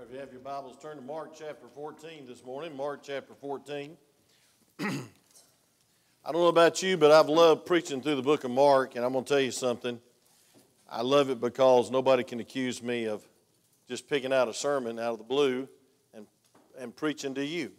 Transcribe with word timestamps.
right, 0.00 0.08
if 0.08 0.14
you 0.14 0.20
have 0.20 0.32
your 0.32 0.40
Bibles, 0.40 0.76
turn 0.80 0.96
to 0.96 1.02
Mark 1.02 1.32
chapter 1.36 1.66
14 1.74 2.26
this 2.26 2.42
morning. 2.42 2.74
Mark 2.74 3.00
chapter 3.02 3.34
14. 3.34 3.96
I 4.80 4.86
don't 6.24 6.34
know 6.34 6.46
about 6.46 6.82
you, 6.82 6.96
but 6.96 7.10
I've 7.10 7.28
loved 7.28 7.66
preaching 7.66 8.00
through 8.00 8.14
the 8.14 8.22
book 8.22 8.44
of 8.44 8.50
Mark, 8.50 8.96
and 8.96 9.04
I'm 9.04 9.12
going 9.12 9.24
to 9.24 9.28
tell 9.28 9.40
you 9.40 9.50
something. 9.50 10.00
I 10.90 11.02
love 11.02 11.28
it 11.28 11.38
because 11.38 11.90
nobody 11.90 12.24
can 12.24 12.40
accuse 12.40 12.82
me 12.82 13.08
of 13.08 13.22
just 13.88 14.08
picking 14.08 14.32
out 14.32 14.48
a 14.48 14.54
sermon 14.54 14.98
out 14.98 15.12
of 15.12 15.18
the 15.18 15.24
blue 15.24 15.68
and, 16.14 16.26
and 16.78 16.96
preaching 16.96 17.34
to 17.34 17.44
you. 17.44 17.70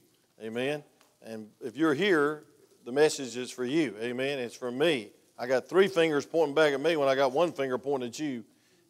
Amen. 0.43 0.83
And 1.23 1.47
if 1.59 1.75
you're 1.75 1.95
here, 1.95 2.43
the 2.85 2.91
message 2.91 3.35
is 3.35 3.49
for 3.49 3.65
you. 3.65 3.95
Amen. 3.99 4.37
It's 4.37 4.55
for 4.55 4.71
me. 4.71 5.09
I 5.39 5.47
got 5.47 5.67
three 5.67 5.87
fingers 5.87 6.25
pointing 6.25 6.53
back 6.53 6.73
at 6.73 6.81
me 6.81 6.97
when 6.97 7.07
I 7.07 7.15
got 7.15 7.31
one 7.31 7.51
finger 7.51 7.79
pointing 7.79 8.09
at 8.09 8.19
you. 8.19 8.43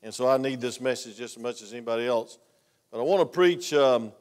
And 0.04 0.14
so 0.14 0.28
I 0.28 0.36
need 0.38 0.60
this 0.60 0.82
message 0.82 1.16
just 1.18 1.38
as 1.38 1.44
much 1.44 1.62
as 1.62 1.72
anybody 1.72 2.08
else. 2.08 2.38
But 2.92 3.00
I 3.00 3.04
want 3.04 3.22
to 3.22 3.26
preach 3.26 3.74
um, 3.74 4.12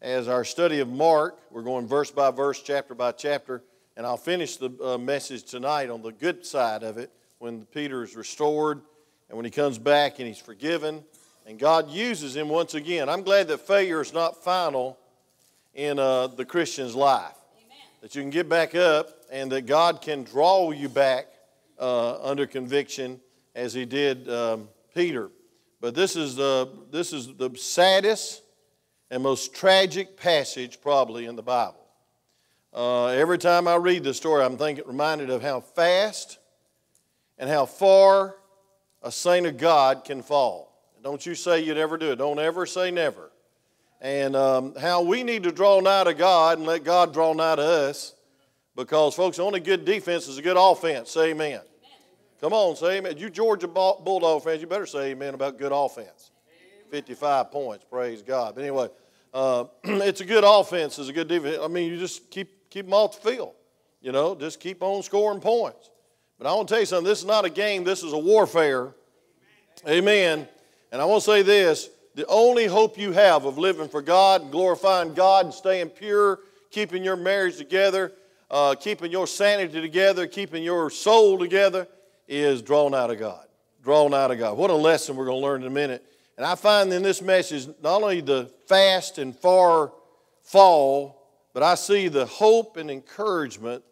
as 0.00 0.26
our 0.26 0.42
study 0.42 0.80
of 0.80 0.88
Mark. 0.88 1.38
We're 1.50 1.60
going 1.60 1.86
verse 1.86 2.10
by 2.10 2.30
verse, 2.30 2.62
chapter 2.62 2.94
by 2.94 3.12
chapter. 3.12 3.62
And 3.94 4.06
I'll 4.06 4.16
finish 4.16 4.56
the 4.56 4.70
uh, 4.82 4.96
message 4.96 5.44
tonight 5.44 5.90
on 5.90 6.00
the 6.00 6.12
good 6.12 6.46
side 6.46 6.82
of 6.82 6.96
it 6.96 7.10
when 7.40 7.66
Peter 7.66 8.02
is 8.02 8.16
restored 8.16 8.80
and 9.28 9.36
when 9.36 9.44
he 9.44 9.50
comes 9.50 9.76
back 9.76 10.18
and 10.18 10.26
he's 10.26 10.38
forgiven. 10.38 11.04
And 11.46 11.58
God 11.58 11.90
uses 11.90 12.34
him 12.34 12.48
once 12.48 12.72
again. 12.72 13.10
I'm 13.10 13.22
glad 13.22 13.48
that 13.48 13.58
failure 13.58 14.00
is 14.00 14.14
not 14.14 14.42
final 14.42 14.98
in 15.74 15.98
uh, 15.98 16.28
the 16.28 16.46
Christian's 16.46 16.94
life. 16.94 17.36
Amen. 17.58 17.76
That 18.00 18.14
you 18.14 18.22
can 18.22 18.30
get 18.30 18.48
back 18.48 18.74
up 18.74 19.10
and 19.30 19.52
that 19.52 19.66
God 19.66 20.00
can 20.00 20.24
draw 20.24 20.70
you 20.70 20.88
back 20.88 21.26
uh, 21.78 22.18
under 22.22 22.46
conviction 22.46 23.20
as 23.54 23.74
he 23.74 23.84
did 23.84 24.26
um, 24.30 24.70
Peter. 24.94 25.28
But 25.80 25.94
this 25.94 26.16
is, 26.16 26.36
the, 26.36 26.68
this 26.90 27.12
is 27.12 27.34
the 27.34 27.50
saddest 27.56 28.42
and 29.10 29.22
most 29.22 29.54
tragic 29.54 30.16
passage 30.16 30.80
probably 30.80 31.26
in 31.26 31.36
the 31.36 31.42
Bible. 31.42 31.84
Uh, 32.72 33.06
every 33.06 33.38
time 33.38 33.68
I 33.68 33.76
read 33.76 34.04
the 34.04 34.14
story, 34.14 34.44
I'm 34.44 34.56
thinking, 34.56 34.84
reminded 34.86 35.30
of 35.30 35.42
how 35.42 35.60
fast 35.60 36.38
and 37.38 37.48
how 37.48 37.66
far 37.66 38.36
a 39.02 39.12
saint 39.12 39.46
of 39.46 39.56
God 39.56 40.04
can 40.04 40.22
fall. 40.22 40.72
Don't 41.02 41.24
you 41.24 41.34
say 41.34 41.60
you'd 41.60 41.76
ever 41.76 41.96
do 41.96 42.12
it. 42.12 42.16
Don't 42.16 42.38
ever 42.38 42.66
say 42.66 42.90
never. 42.90 43.30
And 44.00 44.34
um, 44.36 44.74
how 44.74 45.02
we 45.02 45.22
need 45.22 45.44
to 45.44 45.52
draw 45.52 45.80
nigh 45.80 46.04
to 46.04 46.14
God 46.14 46.58
and 46.58 46.66
let 46.66 46.84
God 46.84 47.12
draw 47.12 47.32
nigh 47.32 47.56
to 47.56 47.62
us. 47.62 48.14
Because, 48.74 49.14
folks, 49.14 49.38
only 49.38 49.60
good 49.60 49.84
defense 49.84 50.28
is 50.28 50.36
a 50.36 50.42
good 50.42 50.56
offense. 50.58 51.16
Amen. 51.16 51.60
Come 52.40 52.52
on, 52.52 52.76
say 52.76 52.98
amen. 52.98 53.16
You 53.16 53.30
Georgia 53.30 53.66
Bulldog 53.66 54.44
fans, 54.44 54.60
you 54.60 54.66
better 54.66 54.86
say 54.86 55.10
amen 55.10 55.34
about 55.34 55.58
good 55.58 55.72
offense. 55.72 56.30
55 56.90 57.50
points, 57.50 57.84
praise 57.90 58.22
God. 58.22 58.54
But 58.54 58.62
anyway, 58.62 58.88
uh, 59.32 59.64
it's 59.84 60.20
a 60.20 60.24
good 60.24 60.44
offense, 60.46 60.98
it's 60.98 61.08
a 61.08 61.12
good 61.12 61.28
defense. 61.28 61.58
I 61.60 61.68
mean, 61.68 61.90
you 61.90 61.98
just 61.98 62.30
keep, 62.30 62.70
keep 62.70 62.86
them 62.86 62.94
off 62.94 63.20
the 63.20 63.30
field. 63.30 63.54
You 64.00 64.12
know, 64.12 64.34
just 64.34 64.60
keep 64.60 64.82
on 64.82 65.02
scoring 65.02 65.40
points. 65.40 65.90
But 66.38 66.46
I 66.46 66.54
want 66.54 66.68
to 66.68 66.74
tell 66.74 66.80
you 66.80 66.86
something 66.86 67.08
this 67.08 67.20
is 67.20 67.24
not 67.24 67.44
a 67.44 67.50
game, 67.50 67.84
this 67.84 68.02
is 68.02 68.12
a 68.12 68.18
warfare. 68.18 68.94
Amen. 69.88 70.46
And 70.92 71.02
I 71.02 71.04
want 71.04 71.22
to 71.22 71.30
say 71.30 71.42
this 71.42 71.90
the 72.14 72.26
only 72.28 72.66
hope 72.66 72.98
you 72.98 73.12
have 73.12 73.44
of 73.44 73.58
living 73.58 73.88
for 73.88 74.00
God 74.00 74.42
and 74.42 74.50
glorifying 74.50 75.14
God 75.14 75.46
and 75.46 75.54
staying 75.54 75.90
pure, 75.90 76.40
keeping 76.70 77.02
your 77.02 77.16
marriage 77.16 77.56
together, 77.56 78.12
uh, 78.50 78.74
keeping 78.74 79.10
your 79.10 79.26
sanity 79.26 79.80
together, 79.80 80.26
keeping 80.26 80.62
your 80.62 80.88
soul 80.88 81.38
together, 81.38 81.86
is 82.28 82.62
drawn 82.62 82.94
out 82.94 83.10
of 83.10 83.18
God. 83.18 83.46
Drawn 83.82 84.14
out 84.14 84.30
of 84.30 84.38
God. 84.38 84.56
What 84.56 84.70
a 84.70 84.74
lesson 84.74 85.16
we're 85.16 85.26
going 85.26 85.40
to 85.40 85.46
learn 85.46 85.60
in 85.62 85.68
a 85.68 85.70
minute. 85.70 86.04
And 86.36 86.44
I 86.44 86.54
find 86.54 86.92
in 86.92 87.02
this 87.02 87.22
message 87.22 87.66
not 87.82 88.02
only 88.02 88.20
the 88.20 88.50
fast 88.66 89.18
and 89.18 89.34
far 89.34 89.92
fall, 90.42 91.22
but 91.54 91.62
I 91.62 91.74
see 91.74 92.08
the 92.08 92.26
hope 92.26 92.76
and 92.76 92.90
encouragement. 92.90 93.82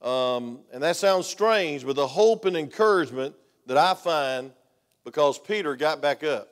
Um, 0.00 0.60
and 0.72 0.82
that 0.82 0.96
sounds 0.96 1.26
strange, 1.26 1.84
but 1.84 1.96
the 1.96 2.06
hope 2.06 2.44
and 2.44 2.56
encouragement 2.56 3.34
that 3.66 3.76
I 3.76 3.94
find 3.94 4.52
because 5.04 5.38
Peter 5.38 5.76
got 5.76 6.00
back 6.00 6.22
up. 6.22 6.48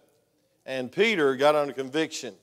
And 0.65 0.93
Peter 0.93 1.35
got 1.37 1.55
under 1.55 1.73
conviction. 1.73 2.35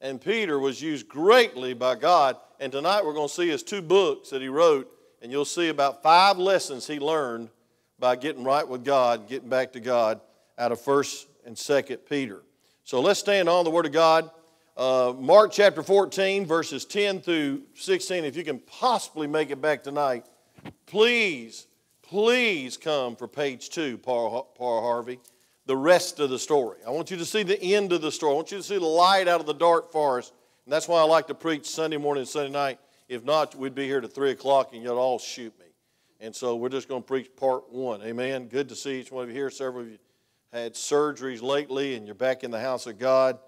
And 0.00 0.20
Peter 0.20 0.58
was 0.58 0.80
used 0.80 1.08
greatly 1.08 1.74
by 1.74 1.96
God. 1.96 2.36
And 2.60 2.70
tonight 2.70 3.04
we're 3.04 3.14
going 3.14 3.28
to 3.28 3.34
see 3.34 3.48
his 3.48 3.62
two 3.62 3.82
books 3.82 4.30
that 4.30 4.42
he 4.42 4.48
wrote. 4.48 4.90
And 5.22 5.32
you'll 5.32 5.44
see 5.44 5.68
about 5.68 6.02
five 6.02 6.38
lessons 6.38 6.86
he 6.86 6.98
learned 6.98 7.48
by 8.04 8.16
getting 8.16 8.44
right 8.44 8.68
with 8.68 8.84
God, 8.84 9.26
getting 9.30 9.48
back 9.48 9.72
to 9.72 9.80
God 9.80 10.20
out 10.58 10.72
of 10.72 10.78
1st 10.78 11.24
and 11.46 11.56
2nd 11.56 12.00
Peter. 12.06 12.42
So 12.84 13.00
let's 13.00 13.18
stand 13.18 13.48
on 13.48 13.64
the 13.64 13.70
Word 13.70 13.86
of 13.86 13.92
God. 13.92 14.30
Uh, 14.76 15.14
Mark 15.18 15.52
chapter 15.52 15.82
14, 15.82 16.44
verses 16.44 16.84
10 16.84 17.22
through 17.22 17.62
16. 17.76 18.26
If 18.26 18.36
you 18.36 18.44
can 18.44 18.58
possibly 18.58 19.26
make 19.26 19.48
it 19.48 19.62
back 19.62 19.82
tonight, 19.82 20.26
please, 20.84 21.66
please 22.02 22.76
come 22.76 23.16
for 23.16 23.26
page 23.26 23.70
two, 23.70 23.96
Paul, 23.96 24.52
Paul 24.54 24.82
Harvey. 24.82 25.18
The 25.64 25.74
rest 25.78 26.20
of 26.20 26.28
the 26.28 26.38
story. 26.38 26.80
I 26.86 26.90
want 26.90 27.10
you 27.10 27.16
to 27.16 27.24
see 27.24 27.42
the 27.42 27.58
end 27.58 27.90
of 27.94 28.02
the 28.02 28.12
story. 28.12 28.32
I 28.32 28.36
want 28.36 28.52
you 28.52 28.58
to 28.58 28.62
see 28.62 28.76
the 28.76 28.84
light 28.84 29.28
out 29.28 29.40
of 29.40 29.46
the 29.46 29.54
dark 29.54 29.90
forest. 29.90 30.34
And 30.66 30.72
that's 30.74 30.88
why 30.88 31.00
I 31.00 31.04
like 31.04 31.28
to 31.28 31.34
preach 31.34 31.64
Sunday 31.64 31.96
morning 31.96 32.20
and 32.20 32.28
Sunday 32.28 32.52
night. 32.52 32.80
If 33.08 33.24
not, 33.24 33.54
we'd 33.54 33.74
be 33.74 33.86
here 33.86 34.02
to 34.02 34.08
3 34.08 34.32
o'clock 34.32 34.74
and 34.74 34.82
you'd 34.82 34.92
all 34.92 35.18
shoot 35.18 35.58
me. 35.58 35.63
And 36.20 36.34
so 36.34 36.56
we're 36.56 36.68
just 36.68 36.88
going 36.88 37.02
to 37.02 37.06
preach 37.06 37.34
part 37.36 37.70
one. 37.70 38.02
Amen. 38.02 38.46
Good 38.46 38.68
to 38.68 38.76
see 38.76 39.00
each 39.00 39.10
one 39.10 39.24
of 39.24 39.30
you 39.30 39.34
here. 39.34 39.50
Several 39.50 39.82
of 39.82 39.90
you 39.90 39.98
had 40.52 40.74
surgeries 40.74 41.42
lately, 41.42 41.96
and 41.96 42.06
you're 42.06 42.14
back 42.14 42.44
in 42.44 42.50
the 42.50 42.60
house 42.60 42.86
of 42.86 42.98
God, 42.98 43.38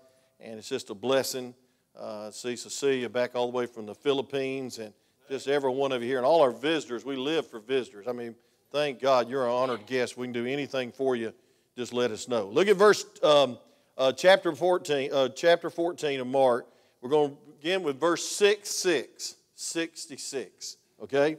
and 0.41 0.59
it's 0.59 0.69
just 0.69 0.91
a 0.91 0.95
blessing. 0.95 1.55
Uh, 1.97 2.31
see 2.31 2.57
Cecilia 2.57 3.09
back 3.09 3.35
all 3.35 3.51
the 3.51 3.57
way 3.57 3.67
from 3.67 3.87
the 3.87 3.95
Philippines, 3.95 4.79
and 4.79 4.93
just 5.31 5.49
every 5.49 5.71
one 5.71 5.93
of 5.93 6.03
you 6.03 6.09
here, 6.09 6.19
and 6.19 6.27
all 6.27 6.43
our 6.43 6.51
visitors. 6.51 7.05
We 7.05 7.17
live 7.17 7.47
for 7.47 7.61
visitors. 7.61 8.07
I 8.09 8.13
mean, 8.13 8.35
thank 8.73 9.01
God 9.01 9.31
you're 9.31 9.47
an 9.47 9.53
honored 9.53 9.87
guest. 9.87 10.17
We 10.17 10.27
can 10.27 10.33
do 10.33 10.47
anything 10.47 10.93
for 10.93 11.17
you. 11.17 11.33
Just 11.77 11.93
let 11.93 12.11
us 12.11 12.29
know. 12.29 12.49
Look 12.49 12.69
at 12.69 12.77
verse 12.77 13.07
um, 13.23 13.59
uh, 13.97 14.13
chapter 14.13 14.53
14, 14.55 15.13
uh, 15.13 15.29
chapter 15.29 15.71
14 15.71 16.21
of 16.21 16.27
Mark. 16.27 16.67
We're 17.01 17.11
going 17.11 17.31
to 17.31 17.37
begin 17.53 17.83
with 17.83 18.01
verse 18.01 18.27
6, 18.29 18.69
6, 18.69 19.37
66. 19.55 20.77
Okay? 21.03 21.37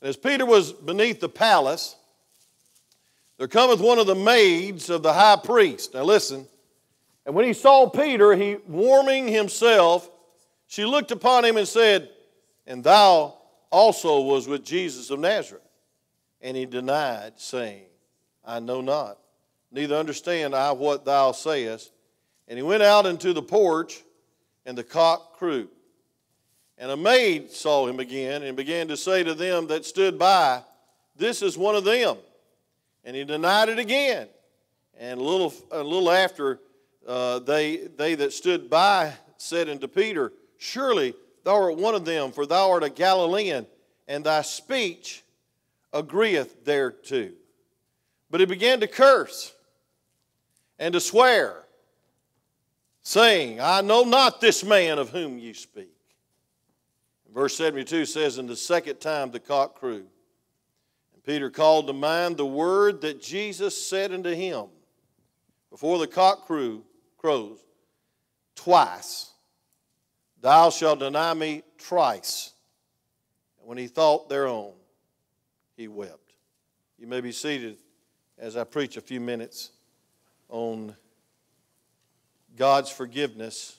And 0.00 0.08
as 0.08 0.16
Peter 0.16 0.46
was 0.46 0.72
beneath 0.72 1.20
the 1.20 1.28
palace, 1.28 1.96
there 3.38 3.48
cometh 3.48 3.80
one 3.80 3.98
of 3.98 4.06
the 4.06 4.14
maids 4.14 4.90
of 4.90 5.02
the 5.02 5.12
high 5.12 5.36
priest. 5.36 5.94
Now 5.94 6.04
listen. 6.04 6.46
And 7.24 7.34
when 7.34 7.44
he 7.44 7.52
saw 7.52 7.88
Peter, 7.88 8.34
he 8.34 8.56
warming 8.68 9.28
himself, 9.28 10.08
she 10.66 10.84
looked 10.84 11.10
upon 11.10 11.44
him 11.44 11.56
and 11.56 11.66
said, 11.66 12.08
And 12.66 12.84
thou 12.84 13.36
also 13.70 14.20
was 14.20 14.46
with 14.46 14.64
Jesus 14.64 15.10
of 15.10 15.18
Nazareth. 15.18 15.62
And 16.40 16.56
he 16.56 16.66
denied, 16.66 17.34
saying, 17.36 17.86
I 18.44 18.60
know 18.60 18.80
not, 18.80 19.18
neither 19.72 19.96
understand 19.96 20.54
I 20.54 20.72
what 20.72 21.04
thou 21.04 21.32
sayest. 21.32 21.90
And 22.46 22.56
he 22.56 22.62
went 22.62 22.82
out 22.82 23.06
into 23.06 23.32
the 23.32 23.42
porch, 23.42 24.02
and 24.66 24.76
the 24.76 24.84
cock 24.84 25.38
crew. 25.38 25.68
And 26.78 26.90
a 26.90 26.96
maid 26.96 27.50
saw 27.50 27.86
him 27.86 28.00
again 28.00 28.42
and 28.42 28.56
began 28.56 28.88
to 28.88 28.96
say 28.96 29.22
to 29.22 29.34
them 29.34 29.66
that 29.68 29.84
stood 29.84 30.18
by, 30.18 30.62
This 31.16 31.42
is 31.42 31.56
one 31.56 31.74
of 31.74 31.84
them. 31.84 32.16
And 33.04 33.16
he 33.16 33.24
denied 33.24 33.68
it 33.68 33.78
again. 33.78 34.28
And 34.98 35.20
a 35.20 35.22
little, 35.22 35.54
a 35.70 35.82
little 35.82 36.10
after, 36.10 36.60
uh, 37.06 37.38
they, 37.40 37.76
they 37.76 38.14
that 38.16 38.32
stood 38.32 38.68
by 38.68 39.14
said 39.38 39.68
unto 39.68 39.86
Peter, 39.86 40.32
Surely 40.58 41.14
thou 41.44 41.62
art 41.62 41.76
one 41.76 41.94
of 41.94 42.04
them, 42.04 42.32
for 42.32 42.46
thou 42.46 42.70
art 42.70 42.82
a 42.82 42.90
Galilean, 42.90 43.66
and 44.08 44.24
thy 44.24 44.42
speech 44.42 45.22
agreeth 45.92 46.64
thereto. 46.64 47.30
But 48.30 48.40
he 48.40 48.46
began 48.46 48.80
to 48.80 48.86
curse 48.86 49.52
and 50.78 50.92
to 50.92 51.00
swear, 51.00 51.62
saying, 53.02 53.60
I 53.60 53.80
know 53.80 54.02
not 54.02 54.40
this 54.40 54.64
man 54.64 54.98
of 54.98 55.10
whom 55.10 55.38
you 55.38 55.54
speak. 55.54 55.95
Verse 57.34 57.56
72 57.56 58.06
says, 58.06 58.38
And 58.38 58.48
the 58.48 58.56
second 58.56 59.00
time 59.00 59.30
the 59.30 59.40
cock 59.40 59.78
crew. 59.78 60.06
And 61.14 61.24
Peter 61.24 61.50
called 61.50 61.86
to 61.86 61.92
mind 61.92 62.36
the 62.36 62.46
word 62.46 63.00
that 63.02 63.20
Jesus 63.20 63.80
said 63.80 64.12
unto 64.12 64.34
him 64.34 64.66
before 65.70 65.98
the 65.98 66.06
cock 66.06 66.46
crew 66.46 66.82
crows 67.18 67.58
twice, 68.54 69.30
Thou 70.40 70.70
shalt 70.70 71.00
deny 71.00 71.34
me 71.34 71.62
thrice. 71.78 72.52
And 73.58 73.68
when 73.68 73.78
he 73.78 73.86
thought 73.86 74.28
thereon, 74.28 74.72
he 75.76 75.88
wept. 75.88 76.32
You 76.98 77.06
may 77.06 77.20
be 77.20 77.32
seated 77.32 77.76
as 78.38 78.56
I 78.56 78.64
preach 78.64 78.96
a 78.96 79.00
few 79.00 79.20
minutes 79.20 79.70
on 80.48 80.96
God's 82.56 82.90
forgiveness 82.90 83.78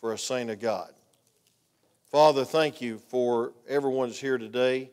for 0.00 0.12
a 0.12 0.18
saint 0.18 0.50
of 0.50 0.60
God. 0.60 0.92
Father, 2.10 2.44
thank 2.44 2.80
you 2.80 2.98
for 2.98 3.52
everyone's 3.68 4.18
here 4.18 4.36
today. 4.36 4.90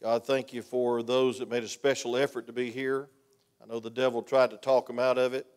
God, 0.00 0.24
thank 0.24 0.52
you 0.52 0.62
for 0.62 1.02
those 1.02 1.40
that 1.40 1.50
made 1.50 1.64
a 1.64 1.68
special 1.68 2.16
effort 2.16 2.46
to 2.46 2.52
be 2.52 2.70
here. 2.70 3.08
I 3.60 3.66
know 3.66 3.80
the 3.80 3.90
devil 3.90 4.22
tried 4.22 4.50
to 4.50 4.56
talk 4.56 4.86
them 4.86 5.00
out 5.00 5.18
of 5.18 5.34
it. 5.34 5.48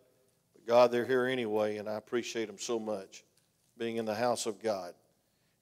But 0.56 0.66
God, 0.66 0.92
they're 0.92 1.06
here 1.06 1.28
anyway, 1.28 1.78
and 1.78 1.88
I 1.88 1.98
appreciate 1.98 2.48
them 2.48 2.58
so 2.58 2.80
much 2.80 3.24
being 3.78 3.98
in 3.98 4.06
the 4.06 4.16
house 4.16 4.48
of 4.48 4.60
God. 4.60 4.96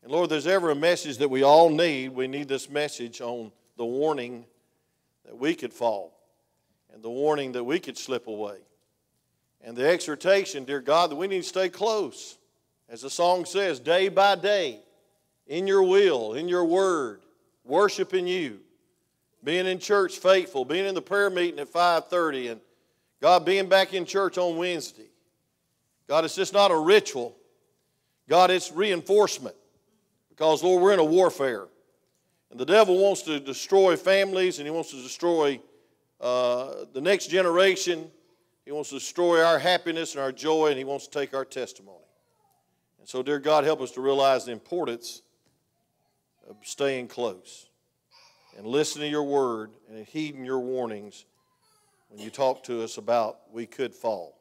And 0.04 0.10
Lord, 0.10 0.30
there's 0.30 0.48
ever 0.48 0.70
a 0.70 0.76
message 0.76 1.18
that 1.18 1.28
we 1.28 1.44
all 1.44 1.70
need. 1.70 2.16
We 2.16 2.30
need 2.30 2.48
this 2.48 2.70
message 2.70 3.20
on 3.20 3.52
the 3.76 3.86
warning 3.86 4.46
that 5.26 5.38
we 5.38 5.54
could 5.54 5.74
fall 5.74 6.18
and 6.94 7.04
the 7.04 7.10
warning 7.10 7.52
that 7.52 7.66
we 7.66 7.82
could 7.82 7.98
slip 7.98 8.28
away. 8.28 8.60
And 9.66 9.76
the 9.76 9.86
exhortation, 9.86 10.64
dear 10.64 10.80
God, 10.80 11.12
that 11.12 11.18
we 11.18 11.28
need 11.28 11.44
to 11.44 11.50
stay 11.50 11.68
close. 11.68 12.38
As 12.88 13.02
the 13.02 13.10
song 13.10 13.44
says, 13.44 13.82
day 13.82 14.08
by 14.08 14.36
day, 14.36 14.80
in 15.50 15.68
your 15.68 15.84
will, 15.84 16.36
in 16.36 16.48
your 16.48 16.64
word, 16.64 17.22
worshiping 17.66 18.28
you, 18.28 18.60
being 19.44 19.66
in 19.66 19.80
church 19.80 20.20
faithful, 20.20 20.64
being 20.64 20.86
in 20.86 20.96
the 20.96 21.02
prayer 21.02 21.30
meeting 21.30 21.60
at 21.60 21.68
5:30, 21.68 22.52
and 22.52 22.62
God 23.20 23.44
being 23.44 23.68
back 23.68 23.94
in 23.94 24.06
church 24.06 24.38
on 24.38 24.56
Wednesday. 24.56 25.10
God, 26.08 26.24
it's 26.24 26.36
just 26.36 26.54
not 26.54 26.72
a 26.72 26.78
ritual. 26.78 27.36
God, 28.30 28.52
it's 28.52 28.72
reinforcement. 28.72 29.56
Because, 30.30 30.64
Lord, 30.64 30.82
we're 30.82 30.94
in 30.94 31.00
a 31.00 31.04
warfare. 31.04 31.68
And 32.50 32.60
the 32.60 32.66
devil 32.66 32.98
wants 32.98 33.24
to 33.24 33.40
destroy 33.40 33.96
families 33.96 34.60
and 34.60 34.68
he 34.68 34.72
wants 34.72 34.92
to 34.92 35.02
destroy 35.02 35.60
uh, 36.22 36.86
the 36.94 37.02
next 37.02 37.28
generation. 37.28 38.10
He 38.66 38.72
wants 38.72 38.90
to 38.90 38.96
destroy 38.96 39.44
our 39.44 39.60
happiness 39.60 40.14
and 40.14 40.24
our 40.24 40.32
joy, 40.32 40.68
and 40.68 40.78
he 40.78 40.84
wants 40.84 41.08
to 41.08 41.20
take 41.20 41.34
our 41.34 41.46
testimony. 41.46 41.98
And 43.00 43.08
so, 43.08 43.22
dear 43.24 43.40
God, 43.40 43.64
help 43.64 43.82
us 43.82 43.92
to 43.92 44.02
realize 44.02 44.46
the 44.46 44.52
importance 44.52 45.22
of 46.50 46.56
staying 46.64 47.08
close 47.08 47.68
and 48.58 48.66
listening 48.66 49.06
to 49.06 49.12
your 49.12 49.24
word 49.24 49.72
and 49.90 50.06
heeding 50.06 50.44
your 50.44 50.60
warnings 50.60 51.26
when 52.10 52.20
you 52.20 52.30
talk 52.30 52.64
to 52.64 52.82
us 52.84 52.98
about 52.98 53.38
we 53.52 53.66
could 53.66 53.94
fall. 53.94 54.36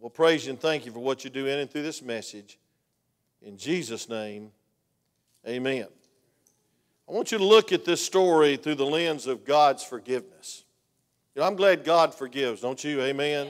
We'll 0.00 0.10
praise 0.10 0.46
you 0.46 0.50
and 0.50 0.60
thank 0.60 0.86
you 0.86 0.92
for 0.92 1.00
what 1.00 1.24
you 1.24 1.30
do 1.30 1.46
in 1.46 1.58
and 1.58 1.68
through 1.68 1.82
this 1.82 2.02
message. 2.02 2.56
In 3.42 3.56
Jesus' 3.56 4.08
name, 4.08 4.52
amen. 5.46 5.88
I 7.08 7.12
want 7.12 7.32
you 7.32 7.38
to 7.38 7.44
look 7.44 7.72
at 7.72 7.84
this 7.84 8.04
story 8.04 8.56
through 8.56 8.76
the 8.76 8.86
lens 8.86 9.26
of 9.26 9.44
God's 9.44 9.82
forgiveness. 9.82 10.62
You 11.34 11.40
know, 11.40 11.48
I'm 11.48 11.56
glad 11.56 11.82
God 11.82 12.14
forgives, 12.14 12.60
don't 12.60 12.82
you? 12.84 13.00
Amen. 13.02 13.48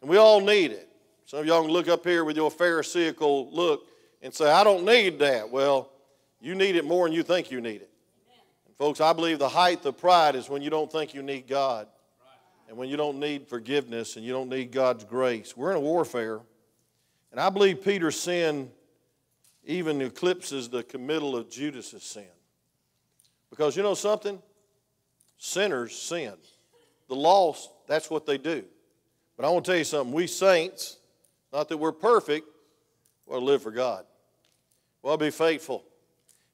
And 0.00 0.10
we 0.10 0.16
all 0.16 0.40
need 0.40 0.72
it. 0.72 0.88
Some 1.24 1.40
of 1.40 1.46
y'all 1.46 1.62
can 1.62 1.70
look 1.70 1.88
up 1.88 2.04
here 2.04 2.24
with 2.24 2.36
your 2.36 2.50
Pharisaical 2.50 3.50
look 3.52 3.86
and 4.22 4.34
say, 4.34 4.50
I 4.50 4.64
don't 4.64 4.84
need 4.84 5.20
that. 5.20 5.50
Well, 5.50 5.90
you 6.40 6.54
need 6.54 6.76
it 6.76 6.84
more 6.84 7.06
than 7.06 7.14
you 7.14 7.22
think 7.22 7.50
you 7.50 7.60
need 7.60 7.82
it. 7.82 7.90
And 8.66 8.76
folks, 8.76 9.00
I 9.00 9.12
believe 9.12 9.38
the 9.38 9.48
height 9.48 9.84
of 9.84 9.96
pride 9.96 10.34
is 10.36 10.48
when 10.48 10.62
you 10.62 10.70
don't 10.70 10.90
think 10.90 11.14
you 11.14 11.22
need 11.22 11.46
God 11.46 11.88
and 12.68 12.76
when 12.76 12.88
you 12.88 12.96
don't 12.96 13.18
need 13.18 13.48
forgiveness 13.48 14.16
and 14.16 14.24
you 14.24 14.32
don't 14.32 14.48
need 14.48 14.72
God's 14.72 15.04
grace. 15.04 15.56
We're 15.56 15.70
in 15.70 15.76
a 15.76 15.80
warfare. 15.80 16.40
And 17.30 17.40
I 17.40 17.50
believe 17.50 17.84
Peter's 17.84 18.18
sin 18.18 18.70
even 19.64 20.00
eclipses 20.00 20.68
the 20.68 20.82
committal 20.82 21.36
of 21.36 21.50
Judas's 21.50 22.02
sin. 22.02 22.24
Because 23.50 23.76
you 23.76 23.82
know 23.82 23.94
something? 23.94 24.40
Sinners 25.38 25.96
sin. 25.96 26.34
The 27.08 27.14
lost, 27.14 27.70
that's 27.86 28.10
what 28.10 28.26
they 28.26 28.38
do. 28.38 28.64
But 29.36 29.44
I 29.44 29.50
want 29.50 29.64
to 29.64 29.70
tell 29.70 29.78
you 29.78 29.84
something. 29.84 30.14
We 30.14 30.26
saints, 30.26 30.98
not 31.52 31.68
that 31.68 31.76
we're 31.76 31.92
perfect, 31.92 32.48
we'll 33.26 33.42
live 33.42 33.62
for 33.62 33.70
God. 33.70 34.04
We'll 35.02 35.16
be 35.16 35.30
faithful. 35.30 35.84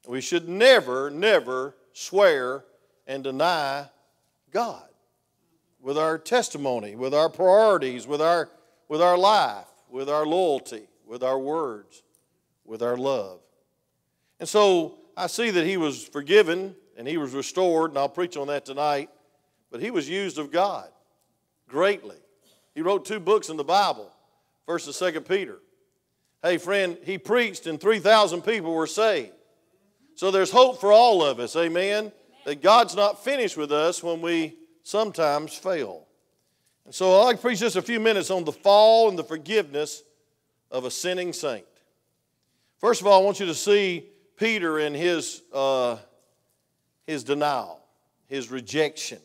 We 0.07 0.21
should 0.21 0.49
never, 0.49 1.09
never 1.09 1.75
swear 1.93 2.65
and 3.07 3.23
deny 3.23 3.87
God 4.51 4.85
with 5.81 5.97
our 5.97 6.17
testimony, 6.17 6.95
with 6.95 7.13
our 7.13 7.29
priorities, 7.29 8.07
with 8.07 8.21
our, 8.21 8.49
with 8.87 9.01
our 9.01 9.17
life, 9.17 9.67
with 9.89 10.09
our 10.09 10.25
loyalty, 10.25 10.87
with 11.05 11.23
our 11.23 11.37
words, 11.37 12.03
with 12.65 12.81
our 12.81 12.97
love. 12.97 13.39
And 14.39 14.47
so 14.47 14.95
I 15.15 15.27
see 15.27 15.51
that 15.51 15.65
he 15.65 15.77
was 15.77 16.05
forgiven 16.05 16.75
and 16.97 17.07
he 17.07 17.17
was 17.17 17.33
restored, 17.33 17.91
and 17.91 17.97
I'll 17.97 18.09
preach 18.09 18.37
on 18.37 18.47
that 18.47 18.65
tonight. 18.65 19.09
But 19.71 19.81
he 19.81 19.91
was 19.91 20.07
used 20.07 20.37
of 20.37 20.51
God 20.51 20.89
greatly. 21.67 22.17
He 22.75 22.81
wrote 22.81 23.05
two 23.05 23.19
books 23.19 23.49
in 23.49 23.57
the 23.57 23.63
Bible, 23.63 24.11
First 24.65 24.85
and 24.87 24.95
Second 24.95 25.23
Peter. 25.27 25.59
Hey, 26.41 26.57
friend, 26.57 26.97
he 27.03 27.17
preached 27.17 27.67
and 27.67 27.79
3,000 27.79 28.41
people 28.41 28.73
were 28.73 28.87
saved. 28.87 29.33
So 30.15 30.31
there's 30.31 30.51
hope 30.51 30.79
for 30.79 30.91
all 30.91 31.23
of 31.23 31.39
us, 31.39 31.55
amen? 31.55 32.11
That 32.45 32.61
God's 32.61 32.95
not 32.95 33.23
finished 33.23 33.57
with 33.57 33.71
us 33.71 34.03
when 34.03 34.21
we 34.21 34.55
sometimes 34.83 35.55
fail. 35.55 36.05
And 36.85 36.93
so 36.93 37.13
I'd 37.19 37.23
like 37.23 37.35
to 37.37 37.41
preach 37.41 37.59
just 37.59 37.75
a 37.75 37.81
few 37.81 37.99
minutes 37.99 38.29
on 38.29 38.43
the 38.43 38.51
fall 38.51 39.09
and 39.09 39.17
the 39.17 39.23
forgiveness 39.23 40.03
of 40.69 40.85
a 40.85 40.91
sinning 40.91 41.33
saint. 41.33 41.65
First 42.79 43.01
of 43.01 43.07
all, 43.07 43.21
I 43.21 43.23
want 43.23 43.39
you 43.39 43.45
to 43.45 43.55
see 43.55 44.09
Peter 44.35 44.79
in 44.79 44.93
his, 44.93 45.41
uh, 45.53 45.97
his 47.07 47.23
denial, 47.23 47.81
his 48.27 48.51
rejection. 48.51 49.19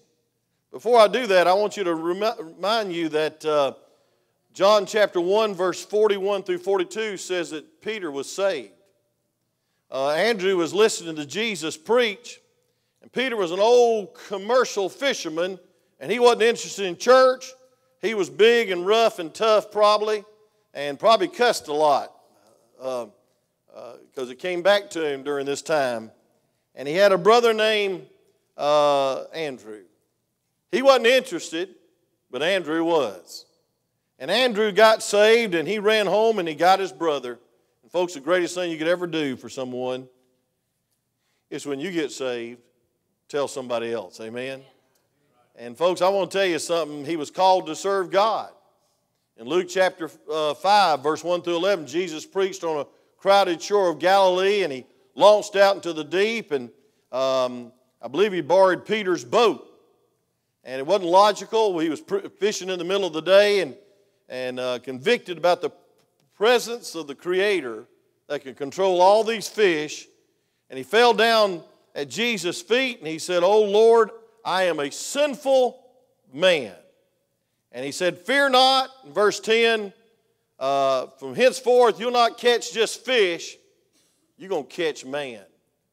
Before 0.71 1.01
I 1.01 1.09
do 1.09 1.27
that, 1.27 1.49
I 1.49 1.55
want 1.55 1.77
you 1.77 1.85
to 1.85 1.95
remind 1.95 2.93
you 2.93 3.09
that 3.09 3.45
uh, 3.45 3.73
John 4.53 4.87
chapter 4.87 5.21
1, 5.21 5.55
verse 5.55 5.85
41 5.85 6.45
through 6.45 6.59
42 6.59 7.17
says 7.17 7.51
that 7.51 7.81
Peter 7.81 8.11
was 8.11 8.31
saved. 8.31 8.73
Uh, 9.91 10.11
Andrew 10.11 10.57
was 10.57 10.75
listening 10.75 11.17
to 11.17 11.25
Jesus 11.25 11.77
preach, 11.77 12.41
and 13.01 13.11
Peter 13.11 13.37
was 13.37 13.53
an 13.53 13.61
old 13.61 14.15
commercial 14.29 14.89
fisherman, 14.89 15.59
and 15.99 16.13
he 16.13 16.19
wasn't 16.19 16.43
interested 16.43 16.85
in 16.85 16.97
church. 16.97 17.53
He 18.03 18.15
was 18.15 18.29
big 18.29 18.71
and 18.71 18.87
rough 18.87 19.19
and 19.19 19.33
tough, 19.33 19.71
probably, 19.73 20.25
and 20.75 20.99
probably 20.99 21.29
cussed 21.29 21.69
a 21.69 21.73
lot 21.73 22.13
because 22.77 23.11
uh, 23.75 24.21
uh, 24.21 24.27
it 24.27 24.39
came 24.39 24.63
back 24.63 24.91
to 24.91 25.05
him 25.05 25.23
during 25.23 25.47
this 25.47 25.63
time. 25.63 26.11
And 26.75 26.87
he 26.87 26.95
had 26.95 27.11
a 27.11 27.19
brother 27.19 27.53
named 27.53 28.07
uh, 28.57 29.25
Andrew. 29.35 29.83
He 30.71 30.83
wasn't 30.83 31.07
interested, 31.07 31.75
but 32.31 32.43
Andrew 32.43 32.85
was. 32.85 33.47
And 34.19 34.31
Andrew 34.31 34.71
got 34.71 35.03
saved 35.03 35.55
and 35.55 35.67
he 35.67 35.79
ran 35.79 36.07
home 36.07 36.39
and 36.39 36.47
he 36.47 36.55
got 36.55 36.79
his 36.79 36.93
brother. 36.93 37.39
And 37.89 37.93
folks, 37.95 38.13
the 38.13 38.21
greatest 38.21 38.55
thing 38.55 38.71
you 38.71 38.77
could 38.77 38.87
ever 38.87 39.07
do 39.07 39.35
for 39.35 39.49
someone 39.49 40.11
is 41.49 41.65
when 41.65 41.81
you 41.81 41.91
get 41.91 42.13
saved, 42.13 42.61
tell 43.31 43.49
somebody 43.49 43.95
else. 43.95 44.21
Amen. 44.21 44.61
And 45.57 45.75
folks, 45.75 46.03
I 46.03 46.11
want 46.11 46.31
to 46.31 46.37
tell 46.37 46.47
you 46.47 46.59
something. 46.59 47.07
He 47.07 47.17
was 47.17 47.31
called 47.31 47.67
to 47.69 47.75
serve 47.75 48.11
God. 48.11 48.51
In 49.39 49.47
Luke 49.47 49.69
chapter 49.71 50.11
uh, 50.31 50.53
5, 50.53 51.03
verse 51.03 51.25
1 51.25 51.41
through 51.41 51.57
11, 51.57 51.87
Jesus 51.87 52.27
preached 52.27 52.63
on 52.63 52.81
a 52.81 52.87
crowded 53.17 53.63
shore 53.63 53.89
of 53.89 53.99
Galilee 53.99 54.65
and 54.65 54.71
he 54.71 54.85
launched 55.15 55.57
out 55.57 55.77
into 55.77 55.95
the 55.95 56.05
deep. 56.05 56.53
And 56.53 56.69
um, 57.11 57.73
I 58.03 58.09
believe 58.09 58.35
he 58.35 58.43
borrowed 58.43 58.85
Peter's 58.85 59.25
boat 59.25 59.67
and 60.63 60.79
it 60.79 60.87
wasn't 60.87 61.09
logical. 61.09 61.79
He 61.79 61.89
was 61.89 62.03
fishing 62.39 62.69
in 62.69 62.79
the 62.79 62.85
middle 62.85 63.07
of 63.07 63.15
the 63.15 63.23
day 63.23 63.61
and, 63.61 63.75
and 64.29 64.61
uh, 64.61 64.79
convicted 64.81 65.39
about 65.39 65.63
the 65.63 65.71
presence 66.39 66.95
of 66.95 67.09
the 67.09 67.15
Creator 67.17 67.85
that 68.29 68.43
can 68.43 68.55
control 68.55 69.03
all 69.03 69.25
these 69.25 69.49
fish. 69.49 70.07
And 70.71 70.79
he 70.79 70.85
fell 70.85 71.13
down 71.13 71.63
at 71.95 72.09
Jesus' 72.09 72.63
feet 72.63 73.01
and 73.01 73.09
he 73.09 73.19
said, 73.19 73.43
Oh 73.43 73.65
Lord, 73.65 74.11
I 74.45 74.65
am 74.65 74.79
a 74.79 74.91
sinful 74.91 75.85
man. 76.33 76.75
And 77.73 77.85
he 77.85 77.91
said, 77.91 78.19
Fear 78.19 78.51
not, 78.51 78.89
in 79.05 79.13
verse 79.13 79.41
10, 79.41 79.93
uh, 80.61 81.09
from 81.19 81.35
henceforth 81.35 81.99
you'll 81.99 82.13
not 82.13 82.39
catch 82.39 82.73
just 82.73 83.05
fish, 83.05 83.57
you're 84.37 84.49
going 84.49 84.67
to 84.67 84.73
catch 84.73 85.05
man. 85.05 85.43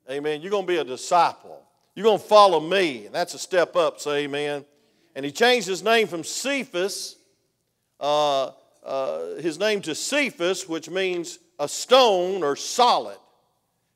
Amen. 0.09 0.41
You're 0.41 0.51
going 0.51 0.65
to 0.65 0.71
be 0.71 0.77
a 0.77 0.83
disciple. 0.83 1.59
You're 1.95 2.03
going 2.03 2.19
to 2.19 2.23
follow 2.23 2.59
me. 2.59 3.07
And 3.07 3.15
that's 3.15 3.33
a 3.33 3.39
step 3.39 3.75
up, 3.75 3.99
say 3.99 4.25
amen. 4.25 4.63
And 5.15 5.25
he 5.25 5.31
changed 5.31 5.67
his 5.67 5.81
name 5.81 6.07
from 6.07 6.23
Cephas, 6.23 7.15
uh, 7.99 8.51
uh, 8.85 9.35
his 9.41 9.59
name 9.59 9.81
to 9.81 9.95
Cephas, 9.95 10.69
which 10.69 10.89
means 10.89 11.39
a 11.59 11.67
stone 11.67 12.43
or 12.43 12.55
solid. 12.55 13.17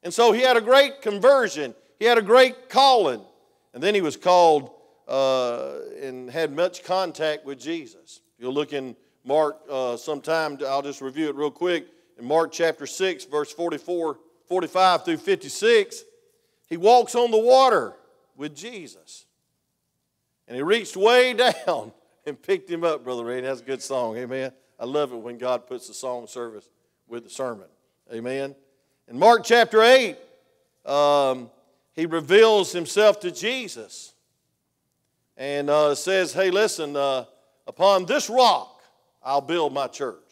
And 0.04 0.14
so 0.14 0.32
he 0.32 0.42
had 0.42 0.58
a 0.58 0.62
great 0.62 1.02
conversion. 1.02 1.76
He 2.00 2.06
had 2.06 2.18
a 2.18 2.22
great 2.22 2.70
calling. 2.70 3.22
And 3.74 3.84
then 3.84 3.94
he 3.94 4.02
was 4.02 4.18
called 4.18 4.72
uh, 5.08 5.80
and 6.02 6.30
had 6.30 6.56
much 6.56 6.84
contact 6.84 7.46
with 7.46 7.60
Jesus. 7.60 8.22
You'll 8.38 8.54
look 8.54 8.74
in 8.74 8.96
Mark 9.26 9.58
uh, 9.70 9.98
sometime, 9.98 10.58
I'll 10.66 10.82
just 10.82 11.02
review 11.02 11.30
it 11.30 11.36
real 11.36 11.52
quick. 11.52 11.88
In 12.18 12.26
Mark 12.26 12.52
chapter 12.52 12.88
6, 12.88 13.26
verse 13.26 13.52
44, 13.54 14.18
45 14.48 15.06
through 15.06 15.18
56, 15.18 16.04
he 16.68 16.78
walks 16.78 17.16
on 17.16 17.32
the 17.32 17.38
water 17.38 17.94
with 18.36 18.56
Jesus. 18.56 19.26
And 20.48 20.56
he 20.56 20.64
reached 20.64 20.96
way 20.96 21.34
down 21.66 21.92
and 22.26 22.42
picked 22.42 22.70
him 22.70 22.84
up, 22.84 23.04
Brother 23.04 23.26
Ray. 23.26 23.42
That's 23.42 23.62
a 23.62 23.66
good 23.66 23.82
song. 23.82 24.18
Amen. 24.18 24.52
I 24.80 24.86
love 24.86 25.12
it 25.12 25.18
when 25.18 25.38
God 25.38 25.68
puts 25.68 25.88
the 25.88 25.94
song 25.94 26.26
service 26.28 26.70
with 27.08 27.24
the 27.26 27.30
sermon. 27.30 27.68
Amen. 28.14 28.56
In 29.08 29.20
Mark 29.20 29.44
chapter 29.44 29.82
8, 29.82 30.16
um, 30.86 31.50
he 31.94 32.06
reveals 32.06 32.72
himself 32.72 33.20
to 33.22 33.32
Jesus 33.32 34.14
and 35.36 35.70
uh, 35.70 35.96
says, 35.96 36.32
Hey, 36.34 36.50
listen, 36.50 36.96
uh, 36.96 37.26
upon 37.68 38.06
this 38.06 38.30
rock, 38.30 38.82
I'll 39.22 39.42
build 39.42 39.74
my 39.74 39.88
church. 39.88 40.24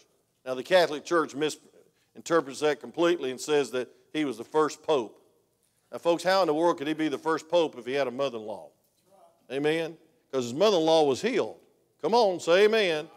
Now, 0.46 0.54
the 0.54 0.64
Catholic 0.64 1.04
Church 1.04 1.36
misinterprets 1.36 2.62
that 2.62 2.80
completely 2.80 3.32
and 3.32 3.42
says 3.42 3.72
that 3.72 3.90
he 4.14 4.24
was 4.24 4.38
the 4.38 4.46
first 4.46 4.82
pope. 4.82 5.22
Now, 5.92 5.98
folks, 5.98 6.24
how 6.24 6.42
in 6.42 6.48
the 6.48 6.54
world 6.54 6.78
could 6.78 6.88
he 6.88 6.94
be 6.94 7.10
the 7.10 7.18
first 7.18 7.50
pope 7.50 7.78
if 7.78 7.86
he 7.86 7.94
had 7.94 8.08
a 8.08 8.12
mother 8.12 8.38
in 8.38 8.46
law? 8.46 8.70
Amen? 9.52 9.98
Because 10.30 10.46
his 10.46 10.54
mother 10.54 10.78
in 10.78 10.84
law 10.84 11.04
was 11.04 11.22
healed. 11.22 11.58
Come 12.02 12.14
on, 12.14 12.40
say 12.40 12.66
amen. 12.66 13.08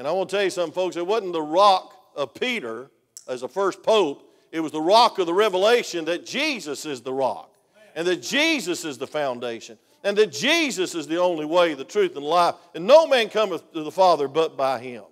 And 0.00 0.08
I 0.08 0.12
want 0.12 0.30
to 0.30 0.36
tell 0.36 0.44
you 0.44 0.48
something, 0.48 0.72
folks, 0.72 0.96
it 0.96 1.06
wasn't 1.06 1.34
the 1.34 1.42
rock 1.42 1.94
of 2.16 2.32
Peter 2.32 2.90
as 3.28 3.42
the 3.42 3.48
first 3.50 3.82
pope, 3.82 4.34
it 4.50 4.60
was 4.60 4.72
the 4.72 4.80
rock 4.80 5.18
of 5.18 5.26
the 5.26 5.34
revelation 5.34 6.06
that 6.06 6.24
Jesus 6.24 6.86
is 6.86 7.02
the 7.02 7.12
rock 7.12 7.54
and 7.94 8.06
that 8.08 8.22
Jesus 8.22 8.86
is 8.86 8.96
the 8.96 9.06
foundation 9.06 9.76
and 10.02 10.16
that 10.16 10.32
Jesus 10.32 10.94
is 10.94 11.06
the 11.06 11.18
only 11.18 11.44
way, 11.44 11.74
the 11.74 11.84
truth, 11.84 12.16
and 12.16 12.24
life. 12.24 12.54
And 12.74 12.86
no 12.86 13.06
man 13.06 13.28
cometh 13.28 13.74
to 13.74 13.82
the 13.82 13.90
Father 13.90 14.26
but 14.26 14.56
by 14.56 14.78
him. 14.78 15.04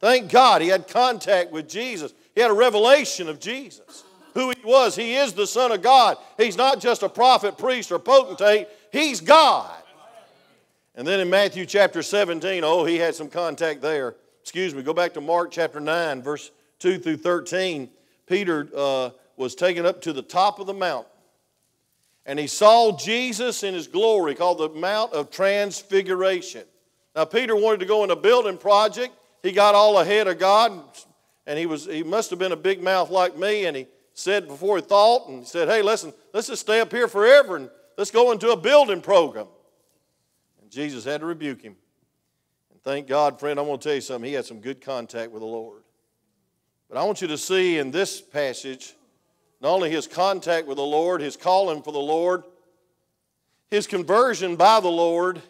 Thank 0.00 0.30
God 0.30 0.60
he 0.60 0.68
had 0.68 0.86
contact 0.86 1.50
with 1.50 1.66
Jesus. 1.66 2.12
He 2.34 2.42
had 2.42 2.50
a 2.50 2.54
revelation 2.54 3.30
of 3.30 3.40
Jesus, 3.40 4.04
who 4.34 4.50
he 4.50 4.60
was. 4.66 4.94
He 4.94 5.14
is 5.14 5.32
the 5.32 5.46
Son 5.46 5.72
of 5.72 5.80
God. 5.80 6.18
He's 6.36 6.58
not 6.58 6.78
just 6.78 7.02
a 7.02 7.08
prophet, 7.08 7.56
priest, 7.56 7.90
or 7.90 7.98
potentate, 7.98 8.68
he's 8.92 9.22
God. 9.22 9.82
And 10.94 11.08
then 11.08 11.20
in 11.20 11.30
Matthew 11.30 11.64
chapter 11.64 12.02
17, 12.02 12.64
oh, 12.64 12.84
he 12.84 12.96
had 12.96 13.14
some 13.14 13.30
contact 13.30 13.80
there. 13.80 14.14
Excuse 14.46 14.76
me, 14.76 14.82
go 14.84 14.94
back 14.94 15.12
to 15.14 15.20
Mark 15.20 15.50
chapter 15.50 15.80
9, 15.80 16.22
verse 16.22 16.52
2 16.78 17.00
through 17.00 17.16
13. 17.16 17.90
Peter 18.28 18.68
uh, 18.76 19.10
was 19.36 19.56
taken 19.56 19.84
up 19.84 20.00
to 20.02 20.12
the 20.12 20.22
top 20.22 20.60
of 20.60 20.68
the 20.68 20.72
mountain 20.72 21.10
and 22.24 22.38
he 22.38 22.46
saw 22.46 22.96
Jesus 22.96 23.64
in 23.64 23.74
his 23.74 23.88
glory, 23.88 24.36
called 24.36 24.58
the 24.58 24.68
Mount 24.68 25.12
of 25.12 25.32
Transfiguration. 25.32 26.62
Now, 27.16 27.24
Peter 27.24 27.56
wanted 27.56 27.80
to 27.80 27.86
go 27.86 28.04
in 28.04 28.12
a 28.12 28.16
building 28.16 28.56
project. 28.56 29.14
He 29.42 29.50
got 29.50 29.74
all 29.74 29.98
ahead 29.98 30.28
of 30.28 30.38
God, 30.38 30.80
and 31.48 31.58
he, 31.58 31.66
was, 31.66 31.86
he 31.86 32.04
must 32.04 32.30
have 32.30 32.38
been 32.38 32.52
a 32.52 32.56
big 32.56 32.80
mouth 32.80 33.10
like 33.10 33.36
me, 33.36 33.66
and 33.66 33.76
he 33.76 33.88
said 34.14 34.46
before 34.46 34.76
he 34.76 34.82
thought, 34.82 35.28
and 35.28 35.40
he 35.40 35.44
said, 35.44 35.66
Hey, 35.66 35.82
listen, 35.82 36.12
let's 36.32 36.46
just 36.46 36.62
stay 36.62 36.78
up 36.78 36.92
here 36.92 37.08
forever 37.08 37.56
and 37.56 37.68
let's 37.98 38.12
go 38.12 38.30
into 38.30 38.50
a 38.50 38.56
building 38.56 39.00
program. 39.00 39.48
And 40.62 40.70
Jesus 40.70 41.04
had 41.04 41.20
to 41.20 41.26
rebuke 41.26 41.62
him. 41.62 41.74
Thank 42.86 43.08
God, 43.08 43.40
friend, 43.40 43.58
I'm 43.58 43.66
going 43.66 43.80
to 43.80 43.82
tell 43.82 43.96
you 43.96 44.00
something. 44.00 44.28
He 44.28 44.36
had 44.36 44.44
some 44.44 44.60
good 44.60 44.80
contact 44.80 45.32
with 45.32 45.40
the 45.42 45.46
Lord. 45.46 45.82
But 46.88 46.98
I 46.98 47.02
want 47.02 47.20
you 47.20 47.26
to 47.26 47.36
see 47.36 47.78
in 47.78 47.90
this 47.90 48.20
passage 48.20 48.94
not 49.60 49.70
only 49.70 49.90
his 49.90 50.06
contact 50.06 50.68
with 50.68 50.76
the 50.76 50.84
Lord, 50.84 51.20
his 51.20 51.36
calling 51.36 51.82
for 51.82 51.90
the 51.90 51.98
Lord, 51.98 52.44
his 53.72 53.88
conversion 53.88 54.54
by 54.54 54.78
the 54.78 54.86
Lord, 54.86 55.42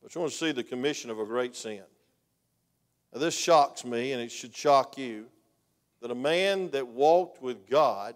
but 0.00 0.14
you 0.14 0.20
want 0.20 0.30
to 0.30 0.38
see 0.38 0.52
the 0.52 0.62
commission 0.62 1.10
of 1.10 1.18
a 1.18 1.24
great 1.24 1.56
sin. 1.56 1.82
Now, 3.12 3.18
this 3.18 3.36
shocks 3.36 3.84
me, 3.84 4.12
and 4.12 4.22
it 4.22 4.30
should 4.30 4.54
shock 4.54 4.96
you, 4.96 5.26
that 6.02 6.12
a 6.12 6.14
man 6.14 6.70
that 6.70 6.86
walked 6.86 7.42
with 7.42 7.68
God 7.68 8.14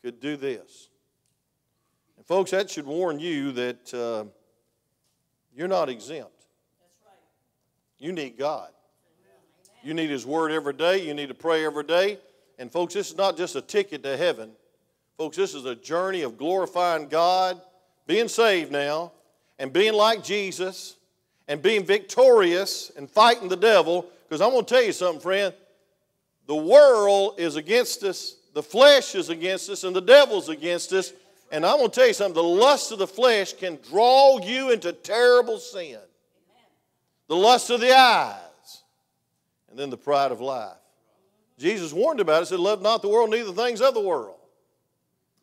could 0.00 0.20
do 0.20 0.36
this. 0.36 0.90
And, 2.18 2.24
folks, 2.24 2.52
that 2.52 2.70
should 2.70 2.86
warn 2.86 3.18
you 3.18 3.50
that 3.50 3.92
uh, 3.92 4.26
you're 5.56 5.66
not 5.66 5.88
exempt. 5.88 6.35
You 7.98 8.12
need 8.12 8.36
God. 8.36 8.70
You 9.82 9.94
need 9.94 10.10
His 10.10 10.26
Word 10.26 10.50
every 10.50 10.72
day. 10.72 11.06
You 11.06 11.14
need 11.14 11.28
to 11.28 11.34
pray 11.34 11.64
every 11.64 11.84
day. 11.84 12.18
And, 12.58 12.70
folks, 12.70 12.94
this 12.94 13.10
is 13.10 13.16
not 13.16 13.36
just 13.36 13.56
a 13.56 13.60
ticket 13.60 14.02
to 14.02 14.16
heaven. 14.16 14.50
Folks, 15.16 15.36
this 15.36 15.54
is 15.54 15.64
a 15.64 15.74
journey 15.74 16.22
of 16.22 16.36
glorifying 16.36 17.08
God, 17.08 17.60
being 18.06 18.28
saved 18.28 18.70
now, 18.70 19.12
and 19.58 19.72
being 19.72 19.94
like 19.94 20.22
Jesus, 20.22 20.96
and 21.48 21.62
being 21.62 21.84
victorious 21.84 22.90
and 22.96 23.08
fighting 23.08 23.48
the 23.48 23.56
devil. 23.56 24.06
Because 24.28 24.40
I'm 24.40 24.50
going 24.50 24.64
to 24.64 24.74
tell 24.74 24.82
you 24.82 24.92
something, 24.92 25.20
friend. 25.20 25.54
The 26.46 26.56
world 26.56 27.34
is 27.38 27.56
against 27.56 28.04
us, 28.04 28.36
the 28.54 28.62
flesh 28.62 29.14
is 29.14 29.30
against 29.30 29.68
us, 29.68 29.84
and 29.84 29.94
the 29.94 30.00
devil's 30.00 30.48
against 30.48 30.92
us. 30.92 31.12
And 31.50 31.64
I'm 31.64 31.78
going 31.78 31.90
to 31.90 31.94
tell 31.94 32.06
you 32.06 32.14
something 32.14 32.34
the 32.34 32.42
lust 32.42 32.92
of 32.92 32.98
the 32.98 33.06
flesh 33.06 33.52
can 33.52 33.78
draw 33.88 34.38
you 34.40 34.70
into 34.70 34.92
terrible 34.92 35.58
sin. 35.58 35.98
The 37.28 37.36
lust 37.36 37.70
of 37.70 37.80
the 37.80 37.94
eyes, 37.94 38.82
and 39.68 39.78
then 39.78 39.90
the 39.90 39.96
pride 39.96 40.32
of 40.32 40.40
life. 40.40 40.76
Jesus 41.58 41.92
warned 41.92 42.20
about 42.20 42.42
it, 42.42 42.46
said, 42.46 42.60
Love 42.60 42.82
not 42.82 43.02
the 43.02 43.08
world, 43.08 43.30
neither 43.30 43.52
the 43.52 43.62
things 43.62 43.80
of 43.80 43.94
the 43.94 44.00
world. 44.00 44.36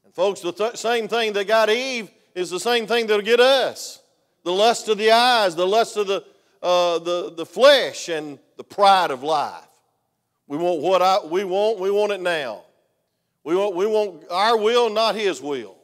And 0.05 0.13
folks, 0.13 0.41
the 0.41 0.53
th- 0.53 0.77
same 0.77 1.07
thing 1.07 1.33
that 1.33 1.47
got 1.47 1.69
Eve 1.69 2.09
is 2.35 2.49
the 2.49 2.59
same 2.59 2.87
thing 2.87 3.07
that'll 3.07 3.23
get 3.23 3.39
us. 3.39 4.01
The 4.43 4.51
lust 4.51 4.87
of 4.89 4.97
the 4.97 5.11
eyes, 5.11 5.55
the 5.55 5.67
lust 5.67 5.97
of 5.97 6.07
the, 6.07 6.23
uh, 6.61 6.99
the, 6.99 7.33
the 7.35 7.45
flesh, 7.45 8.09
and 8.09 8.37
the 8.57 8.63
pride 8.63 9.11
of 9.11 9.23
life. 9.23 9.67
We 10.47 10.57
want 10.57 10.81
what 10.81 11.01
I, 11.01 11.25
we 11.25 11.43
want, 11.43 11.79
we 11.79 11.89
want 11.89 12.11
it 12.11 12.21
now. 12.21 12.63
We 13.43 13.55
want, 13.55 13.75
we 13.75 13.85
want 13.85 14.23
our 14.29 14.57
will, 14.57 14.89
not 14.89 15.15
His 15.15 15.41
will. 15.41 15.75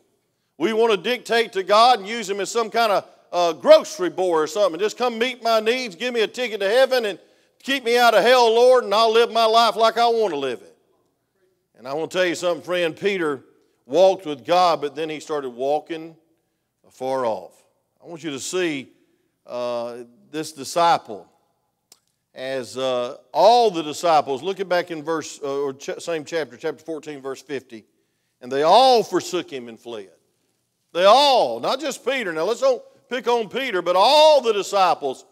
We 0.58 0.74
want 0.74 0.91
to 0.91 0.98
dictate 0.98 1.53
to 1.53 1.63
God 1.63 2.00
and 2.00 2.08
use 2.08 2.29
Him 2.29 2.39
as 2.39 2.51
some 2.51 2.70
kind 2.70 2.91
of 2.91 3.06
uh, 3.32 3.54
grocery 3.54 4.10
boy 4.10 4.32
or 4.32 4.48
something. 4.48 4.80
Just 4.80 4.98
come 4.98 5.18
meet 5.18 5.44
my 5.44 5.60
needs, 5.60 5.96
give 5.96 6.14
me 6.14 6.22
a 6.22 6.28
ticket 6.28 6.60
to 6.60 6.70
heaven, 6.70 7.06
and 7.06 7.20
Keep 7.64 7.84
me 7.84 7.98
out 7.98 8.14
of 8.14 8.24
hell, 8.24 8.54
Lord, 8.54 8.86
and 8.86 8.94
I'll 8.94 9.12
live 9.12 9.32
my 9.32 9.46
life 9.46 9.76
like 9.76 9.98
I 9.98 10.08
want 10.08 10.34
to 10.34 10.40
live 10.40 10.62
it. 10.62 10.76
And 11.78 11.88
I 11.88 11.94
want 11.94 12.12
to 12.12 12.18
tell 12.18 12.26
you 12.26 12.36
something, 12.36 12.64
friend. 12.64 12.96
Peter 12.96 13.42
walked 13.86 14.26
with 14.26 14.46
God, 14.46 14.82
but 14.82 14.96
then 14.96 15.10
he 15.10 15.20
started 15.20 15.50
walking 15.50 16.16
afar 16.88 17.26
off. 17.26 17.52
I 18.04 18.08
want 18.08 18.24
you 18.24 18.32
to 18.32 18.40
see 18.40 18.90
uh, 19.46 19.98
this 20.32 20.54
disciple 20.54 21.28
as 22.34 22.78
uh, 22.78 23.18
all 23.34 23.72
the 23.72 23.84
disciples, 23.84 24.42
looking 24.42 24.70
back 24.70 24.92
in 24.92 25.04
verse, 25.04 25.40
uh, 25.44 25.60
or 25.60 25.74
ch- 25.74 26.00
same 26.00 26.24
chapter, 26.24 26.56
chapter 26.56 26.84
14, 26.84 27.22
verse 27.22 27.42
50, 27.42 27.84
and 28.42 28.50
they 28.50 28.64
all 28.64 29.04
forsook 29.04 29.52
him 29.52 29.68
and 29.68 29.78
fled. 29.78 30.12
They 30.94 31.04
all, 31.04 31.60
not 31.60 31.82
just 31.82 32.06
Peter. 32.06 32.32
Now 32.32 32.46
let's 32.46 32.62
don't 32.62 32.82
pick 33.10 33.28
on 33.28 33.50
Peter, 33.50 33.82
but 33.82 33.96
all 33.96 34.42
the 34.42 34.54
disciples 34.54 35.25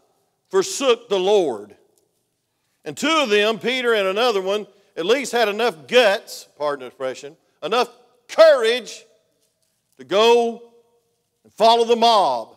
forsook 0.49 1.09
the 1.09 1.19
Lord 1.19 1.75
and 2.87 2.95
two 2.95 3.19
of 3.21 3.29
them, 3.29 3.59
Peter 3.59 3.93
and 3.93 4.07
another 4.07 4.41
one, 4.41 4.65
at 4.95 5.05
least 5.05 5.33
had 5.33 5.49
enough 5.49 5.87
guts, 5.87 6.47
pardon 6.57 6.79
the 6.79 6.85
expression, 6.87 7.35
enough 7.61 7.89
courage 8.29 9.03
to 9.97 10.05
go 10.05 10.71
and 11.43 11.51
follow 11.51 11.83
the 11.83 11.97
mob 11.97 12.55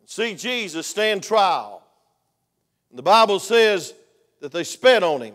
and 0.00 0.08
see 0.08 0.34
Jesus 0.34 0.86
stand 0.86 1.22
trial. 1.22 1.82
And 2.88 2.98
the 2.98 3.02
Bible 3.02 3.38
says 3.38 3.92
that 4.40 4.50
they 4.50 4.64
spat 4.64 5.02
on 5.02 5.20
him. 5.20 5.34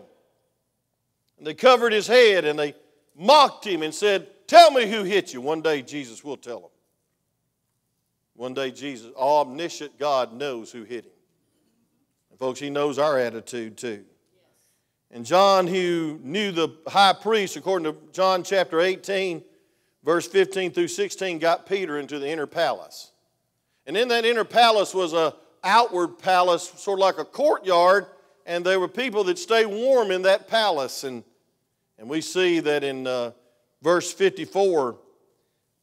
And 1.38 1.46
they 1.46 1.54
covered 1.54 1.92
his 1.92 2.08
head 2.08 2.44
and 2.44 2.58
they 2.58 2.74
mocked 3.16 3.64
him 3.64 3.84
and 3.84 3.94
said, 3.94 4.26
Tell 4.48 4.72
me 4.72 4.90
who 4.90 5.04
hit 5.04 5.32
you. 5.32 5.40
One 5.40 5.62
day 5.62 5.82
Jesus 5.82 6.24
will 6.24 6.36
tell 6.36 6.58
them. 6.58 6.70
One 8.38 8.54
day 8.54 8.70
Jesus, 8.70 9.10
omniscient 9.16 9.98
God 9.98 10.32
knows 10.32 10.70
who 10.70 10.84
hit 10.84 11.06
him. 11.06 11.12
And 12.30 12.38
Folks, 12.38 12.60
he 12.60 12.70
knows 12.70 12.96
our 12.96 13.18
attitude 13.18 13.76
too. 13.76 14.04
And 15.10 15.26
John, 15.26 15.66
who 15.66 16.20
knew 16.22 16.52
the 16.52 16.68
high 16.86 17.14
priest, 17.14 17.56
according 17.56 17.92
to 17.92 17.98
John 18.12 18.44
chapter 18.44 18.80
18, 18.80 19.42
verse 20.04 20.28
15 20.28 20.70
through 20.70 20.86
16, 20.86 21.40
got 21.40 21.66
Peter 21.66 21.98
into 21.98 22.20
the 22.20 22.28
inner 22.28 22.46
palace. 22.46 23.10
And 23.86 23.96
in 23.96 24.06
that 24.06 24.24
inner 24.24 24.44
palace 24.44 24.94
was 24.94 25.14
a 25.14 25.34
outward 25.64 26.20
palace, 26.20 26.72
sort 26.76 27.00
of 27.00 27.00
like 27.00 27.18
a 27.18 27.24
courtyard, 27.24 28.06
and 28.46 28.64
there 28.64 28.78
were 28.78 28.86
people 28.86 29.24
that 29.24 29.40
stay 29.40 29.66
warm 29.66 30.12
in 30.12 30.22
that 30.22 30.46
palace. 30.46 31.02
And, 31.02 31.24
and 31.98 32.08
we 32.08 32.20
see 32.20 32.60
that 32.60 32.84
in 32.84 33.08
uh, 33.08 33.32
verse 33.82 34.12
54, 34.12 34.96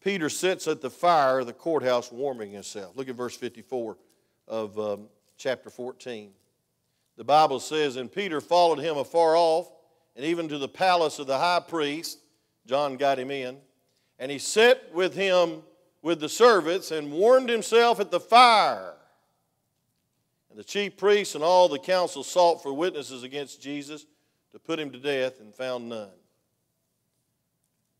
Peter 0.05 0.29
sits 0.29 0.67
at 0.67 0.81
the 0.81 0.89
fire 0.89 1.39
of 1.39 1.47
the 1.47 1.53
courthouse 1.53 2.11
warming 2.11 2.51
himself. 2.51 2.95
Look 2.95 3.09
at 3.09 3.15
verse 3.15 3.35
54 3.35 3.97
of 4.47 4.77
um, 4.77 5.07
chapter 5.35 5.71
14. 5.71 6.29
The 7.17 7.23
Bible 7.23 7.59
says, 7.59 7.95
And 7.95 8.11
Peter 8.11 8.39
followed 8.39 8.77
him 8.77 8.97
afar 8.97 9.35
off, 9.35 9.67
and 10.15 10.23
even 10.23 10.47
to 10.49 10.59
the 10.59 10.67
palace 10.67 11.17
of 11.17 11.25
the 11.25 11.39
high 11.39 11.59
priest. 11.59 12.19
John 12.67 12.97
got 12.97 13.17
him 13.17 13.31
in. 13.31 13.57
And 14.19 14.31
he 14.31 14.37
sat 14.37 14.93
with 14.93 15.15
him 15.15 15.63
with 16.03 16.19
the 16.19 16.29
servants 16.29 16.91
and 16.91 17.11
warmed 17.11 17.49
himself 17.49 17.99
at 17.99 18.11
the 18.11 18.19
fire. 18.19 18.93
And 20.51 20.59
the 20.59 20.63
chief 20.63 20.97
priests 20.97 21.33
and 21.33 21.43
all 21.43 21.67
the 21.67 21.79
council 21.79 22.23
sought 22.23 22.61
for 22.61 22.71
witnesses 22.71 23.23
against 23.23 23.59
Jesus 23.59 24.05
to 24.51 24.59
put 24.59 24.79
him 24.79 24.91
to 24.91 24.99
death 24.99 25.39
and 25.39 25.51
found 25.51 25.89
none. 25.89 26.11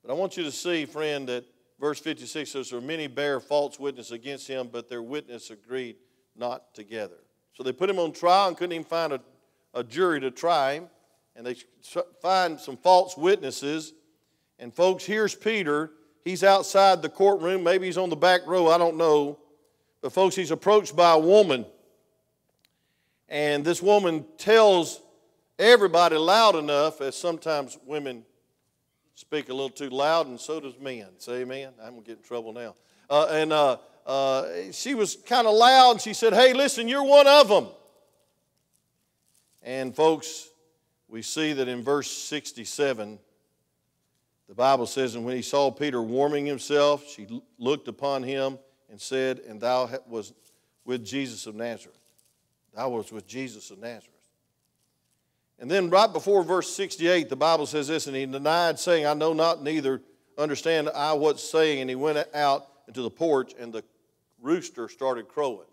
But 0.03 0.11
I 0.11 0.15
want 0.15 0.37
you 0.37 0.43
to 0.43 0.51
see, 0.51 0.85
friend, 0.85 1.27
that 1.29 1.45
verse 1.79 1.99
56 1.99 2.49
says, 2.49 2.69
There 2.69 2.81
many 2.81 3.07
bear 3.07 3.39
false 3.39 3.79
witness 3.79 4.11
against 4.11 4.47
him, 4.47 4.69
but 4.71 4.89
their 4.89 5.03
witness 5.03 5.49
agreed 5.49 5.97
not 6.35 6.73
together. 6.73 7.17
So 7.53 7.63
they 7.63 7.71
put 7.71 7.89
him 7.89 7.99
on 7.99 8.11
trial 8.11 8.49
and 8.49 8.57
couldn't 8.57 8.73
even 8.73 8.85
find 8.85 9.13
a, 9.13 9.21
a 9.73 9.83
jury 9.83 10.19
to 10.21 10.31
try 10.31 10.73
him. 10.73 10.87
And 11.35 11.45
they 11.45 11.55
find 12.21 12.59
some 12.59 12.77
false 12.77 13.17
witnesses. 13.17 13.93
And 14.59 14.73
folks, 14.73 15.05
here's 15.05 15.35
Peter. 15.35 15.91
He's 16.23 16.43
outside 16.43 17.01
the 17.01 17.09
courtroom. 17.09 17.63
Maybe 17.63 17.85
he's 17.85 17.97
on 17.97 18.09
the 18.09 18.15
back 18.15 18.47
row. 18.47 18.67
I 18.67 18.77
don't 18.77 18.97
know. 18.97 19.39
But 20.01 20.13
folks, 20.13 20.35
he's 20.35 20.51
approached 20.51 20.95
by 20.95 21.11
a 21.11 21.19
woman. 21.19 21.65
And 23.27 23.65
this 23.65 23.81
woman 23.81 24.25
tells 24.37 25.01
everybody 25.57 26.15
loud 26.15 26.55
enough, 26.55 27.01
as 27.01 27.15
sometimes 27.15 27.77
women 27.85 28.23
speak 29.15 29.49
a 29.49 29.53
little 29.53 29.69
too 29.69 29.89
loud, 29.89 30.27
and 30.27 30.39
so 30.39 30.59
does 30.59 30.77
men. 30.79 31.07
Say 31.17 31.41
amen. 31.41 31.73
I'm 31.81 31.91
going 31.91 32.03
to 32.03 32.07
get 32.07 32.17
in 32.17 32.23
trouble 32.23 32.53
now. 32.53 32.75
Uh, 33.09 33.27
and 33.31 33.51
uh, 33.53 33.77
uh, 34.05 34.71
she 34.71 34.93
was 34.93 35.15
kind 35.15 35.47
of 35.47 35.55
loud, 35.55 35.91
and 35.91 36.01
she 36.01 36.13
said, 36.13 36.33
Hey, 36.33 36.53
listen, 36.53 36.87
you're 36.87 37.03
one 37.03 37.27
of 37.27 37.47
them. 37.47 37.67
And, 39.63 39.95
folks, 39.95 40.49
we 41.07 41.21
see 41.21 41.53
that 41.53 41.67
in 41.67 41.81
verse 41.81 42.11
67, 42.11 43.17
the 44.47 44.53
Bible 44.53 44.85
says, 44.85 45.15
And 45.15 45.25
when 45.25 45.35
he 45.35 45.41
saw 45.41 45.71
Peter 45.71 46.01
warming 46.01 46.45
himself, 46.45 47.07
she 47.07 47.41
looked 47.57 47.87
upon 47.87 48.21
him 48.21 48.59
and 48.91 49.01
said, 49.01 49.39
And 49.39 49.59
thou 49.59 49.89
was 50.07 50.33
with 50.83 51.03
Jesus 51.03 51.47
of 51.47 51.55
Nazareth. 51.55 51.97
Thou 52.75 52.89
was 52.89 53.11
with 53.11 53.25
Jesus 53.25 53.71
of 53.71 53.79
Nazareth. 53.79 54.14
And 55.59 55.71
then 55.71 55.89
right 55.89 56.11
before 56.11 56.43
verse 56.43 56.73
68, 56.75 57.29
the 57.29 57.35
Bible 57.35 57.65
says 57.65 57.87
this, 57.87 58.07
and 58.07 58.15
he 58.15 58.25
denied, 58.25 58.77
saying, 58.77 59.05
I 59.05 59.13
know 59.13 59.33
not, 59.33 59.63
neither 59.63 60.01
understand 60.37 60.89
I 60.93 61.13
what's 61.13 61.43
saying. 61.43 61.81
And 61.81 61.89
he 61.89 61.95
went 61.95 62.17
out 62.33 62.67
into 62.87 63.01
the 63.01 63.09
porch, 63.09 63.53
and 63.57 63.71
the 63.71 63.83
rooster 64.41 64.89
started 64.89 65.27
crowing. 65.27 65.67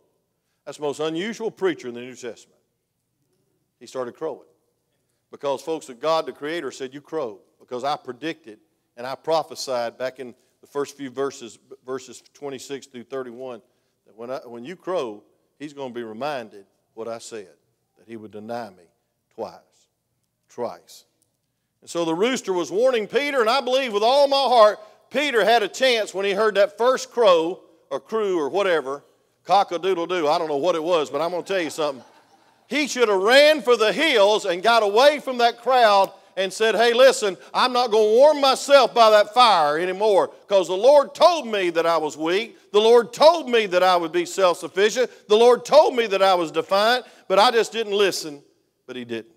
That's 0.65 0.79
the 0.79 0.85
most 0.85 1.01
unusual 1.01 1.51
preacher 1.51 1.89
in 1.89 1.95
the 1.95 2.01
New 2.01 2.15
Testament. 2.15 2.61
He 3.81 3.87
started 3.87 4.15
crowing. 4.15 4.47
Because, 5.33 5.63
folks, 5.63 5.89
of 5.89 5.99
God, 5.99 6.27
the 6.27 6.33
Creator, 6.33 6.71
said, 6.71 6.95
You 6.95 7.01
crow. 7.01 7.41
Because 7.59 7.85
I 7.85 7.97
predicted 7.97 8.59
and 8.97 9.07
I 9.07 9.15
prophesied 9.15 9.99
back 9.99 10.21
in 10.21 10.35
the 10.61 10.67
first 10.67 10.97
few 10.97 11.11
verses, 11.11 11.59
verses 11.85 12.23
26 12.35 12.87
through 12.87 13.05
31, 13.05 13.63
that 14.07 14.17
when, 14.17 14.31
I, 14.31 14.39
when 14.47 14.65
you 14.65 14.77
crow, 14.77 15.25
He's 15.59 15.73
going 15.73 15.91
to 15.91 15.95
be 15.95 16.03
reminded 16.03 16.67
what 16.95 17.09
I 17.09 17.19
said, 17.19 17.55
that 17.99 18.07
He 18.07 18.17
would 18.17 18.31
deny 18.31 18.71
me 18.71 18.85
twice. 19.35 19.72
Twice. 20.55 21.05
And 21.81 21.89
so 21.89 22.05
the 22.05 22.15
rooster 22.15 22.53
was 22.53 22.71
warning 22.71 23.07
Peter, 23.07 23.41
and 23.41 23.49
I 23.49 23.61
believe 23.63 23.93
with 23.93 24.03
all 24.03 24.29
my 24.29 24.37
heart, 24.37 24.79
Peter 25.11 25.45
had 25.45 25.63
a 25.63 25.69
chance 25.69 26.13
when 26.13 26.27
he 26.27 26.33
heard 26.33 26.57
that 26.57 26.77
first 26.77 27.11
crow 27.11 27.61
or 27.91 27.99
crew 28.01 28.39
or 28.39 28.49
whatever, 28.49 29.03
cock 29.45 29.73
a 29.73 29.79
doodle 29.79 30.07
doo. 30.07 30.29
I 30.29 30.39
don't 30.39 30.49
know 30.49 30.59
what 30.59 30.75
it 30.75 30.83
was, 30.83 31.11
but 31.11 31.21
I'm 31.21 31.31
going 31.31 31.43
to 31.43 31.53
tell 31.53 31.63
you 31.63 31.71
something. 31.71 32.05
He 32.69 32.87
should 32.87 33.09
have 33.09 33.21
ran 33.21 33.63
for 33.63 33.77
the 33.77 33.93
hills 33.93 34.45
and 34.45 34.63
got 34.63 34.83
away 34.83 35.21
from 35.21 35.39
that 35.39 35.61
crowd 35.63 36.13
and 36.37 36.53
said, 36.53 36.75
Hey, 36.75 36.93
listen, 36.93 37.37
I'm 37.53 37.73
not 37.73 37.91
going 37.91 38.09
to 38.09 38.19
warm 38.19 38.41
myself 38.41 38.95
by 38.95 39.11
that 39.11 39.35
fire 39.35 39.79
anymore 39.79 40.31
because 40.47 40.69
the 40.69 40.77
Lord 40.77 41.15
told 41.15 41.47
me 41.47 41.71
that 41.71 41.87
I 41.87 41.97
was 41.97 42.17
weak. 42.17 42.57
The 42.73 42.81
Lord 42.81 43.13
told 43.13 43.49
me 43.49 43.67
that 43.67 43.83
I 43.83 43.97
would 43.97 44.13
be 44.13 44.25
self 44.25 44.59
sufficient. 44.59 45.11
The 45.29 45.37
Lord 45.37 45.65
told 45.65 45.95
me 45.95 46.07
that 46.07 46.23
I 46.23 46.35
was 46.35 46.51
defiant, 46.51 47.05
but 47.29 47.39
I 47.39 47.51
just 47.51 47.73
didn't 47.73 47.95
listen, 47.95 48.43
but 48.87 48.97
He 48.97 49.05
didn't. 49.05 49.35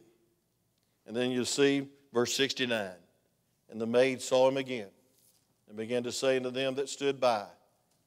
And 1.08 1.16
then 1.16 1.32
you 1.32 1.46
see 1.46 1.88
verse 2.14 2.34
69 2.34 2.92
and 3.70 3.82
the 3.82 3.86
maid 3.86 4.22
saw 4.22 4.48
him 4.48 4.58
again 4.58 4.90
and 5.68 5.78
began 5.78 6.04
to 6.04 6.12
say 6.12 6.38
unto 6.38 6.52
them 6.52 6.76
that 6.76 6.90
stood 6.90 7.20
by, 7.20 7.46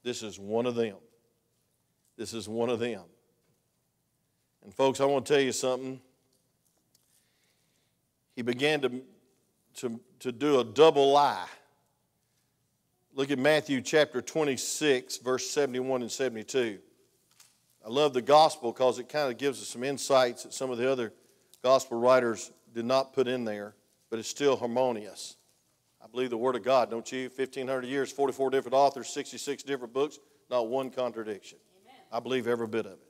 This 0.02 0.22
is 0.22 0.38
one 0.38 0.66
of 0.66 0.74
them. 0.74 0.96
This 2.16 2.34
is 2.34 2.48
one 2.48 2.68
of 2.68 2.78
them. 2.80 3.02
And, 4.64 4.74
folks, 4.74 5.00
I 5.00 5.04
want 5.04 5.24
to 5.26 5.32
tell 5.32 5.42
you 5.42 5.52
something. 5.52 6.00
He 8.34 8.42
began 8.42 8.80
to, 8.82 9.02
to, 9.76 10.00
to 10.20 10.32
do 10.32 10.60
a 10.60 10.64
double 10.64 11.12
lie. 11.12 11.46
Look 13.14 13.30
at 13.30 13.38
Matthew 13.38 13.80
chapter 13.80 14.20
26, 14.20 15.18
verse 15.18 15.48
71 15.50 16.02
and 16.02 16.10
72. 16.10 16.78
I 17.84 17.88
love 17.88 18.12
the 18.12 18.22
gospel 18.22 18.72
because 18.72 18.98
it 18.98 19.08
kind 19.08 19.30
of 19.30 19.38
gives 19.38 19.60
us 19.60 19.68
some 19.68 19.82
insights 19.82 20.42
that 20.42 20.52
some 20.52 20.70
of 20.70 20.78
the 20.78 20.90
other 20.90 21.12
gospel 21.62 21.98
writers 21.98 22.52
did 22.75 22.84
not 22.84 23.12
put 23.12 23.28
in 23.28 23.44
there, 23.44 23.75
but 24.10 24.18
it's 24.18 24.28
still 24.28 24.56
harmonious. 24.56 25.37
I 26.02 26.06
believe 26.06 26.30
the 26.30 26.38
Word 26.38 26.56
of 26.56 26.62
God, 26.62 26.90
don't 26.90 27.10
you? 27.10 27.25
1,500 27.25 27.85
years, 27.85 28.12
44 28.12 28.50
different 28.50 28.74
authors, 28.74 29.09
66 29.09 29.62
different 29.62 29.92
books, 29.92 30.18
not 30.50 30.68
one 30.68 30.90
contradiction. 30.90 31.59
Amen. 31.85 32.00
I 32.12 32.20
believe 32.20 32.46
every 32.46 32.66
bit 32.66 32.87
of 32.87 32.92
it. 32.92 33.09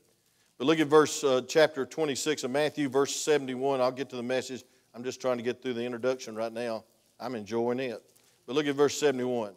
But 0.57 0.67
look 0.67 0.81
at 0.81 0.89
verse 0.89 1.23
uh, 1.23 1.43
chapter 1.47 1.87
26 1.87 2.45
of 2.45 2.51
Matthew, 2.51 2.89
verse 2.89 3.15
71. 3.15 3.81
I'll 3.81 3.93
get 3.93 4.11
to 4.11 4.17
the 4.17 4.23
message. 4.23 4.65
I'm 4.95 5.05
just 5.05 5.21
trying 5.21 5.37
to 5.37 5.43
get 5.45 5.63
through 5.63 5.75
the 5.75 5.85
introduction 5.85 6.35
right 6.35 6.53
now. 6.53 6.85
I'm 7.21 7.35
enjoying 7.35 7.79
it. 7.79 8.03
But 8.47 8.57
look 8.57 8.67
at 8.67 8.75
verse 8.75 8.99
71. 8.99 9.53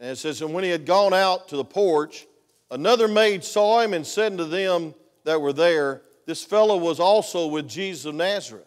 And 0.00 0.10
it 0.10 0.16
says, 0.16 0.42
And 0.42 0.52
when 0.52 0.64
he 0.64 0.70
had 0.70 0.84
gone 0.84 1.14
out 1.14 1.48
to 1.48 1.56
the 1.56 1.64
porch, 1.64 2.26
another 2.70 3.08
maid 3.08 3.44
saw 3.44 3.80
him 3.80 3.94
and 3.94 4.06
said 4.06 4.36
to 4.36 4.44
them 4.44 4.94
that 5.24 5.40
were 5.40 5.52
there, 5.52 6.02
This 6.26 6.44
fellow 6.44 6.76
was 6.76 7.00
also 7.00 7.46
with 7.46 7.68
Jesus 7.68 8.04
of 8.04 8.16
Nazareth. 8.16 8.66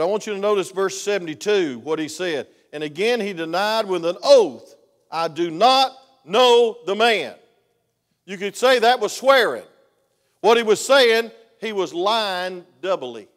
But 0.00 0.06
I 0.06 0.08
want 0.08 0.26
you 0.26 0.32
to 0.32 0.40
notice 0.40 0.70
verse 0.70 0.98
72, 1.02 1.80
what 1.80 1.98
he 1.98 2.08
said. 2.08 2.46
And 2.72 2.82
again 2.82 3.20
he 3.20 3.34
denied 3.34 3.84
with 3.84 4.06
an 4.06 4.16
oath, 4.24 4.74
I 5.10 5.28
do 5.28 5.50
not 5.50 5.92
know 6.24 6.78
the 6.86 6.94
man. 6.94 7.34
You 8.24 8.38
could 8.38 8.56
say 8.56 8.78
that 8.78 8.98
was 8.98 9.12
swearing. 9.12 9.66
What 10.40 10.56
he 10.56 10.62
was 10.62 10.82
saying, 10.82 11.30
he 11.60 11.74
was 11.74 11.92
lying 11.92 12.64
doubly. 12.80 13.28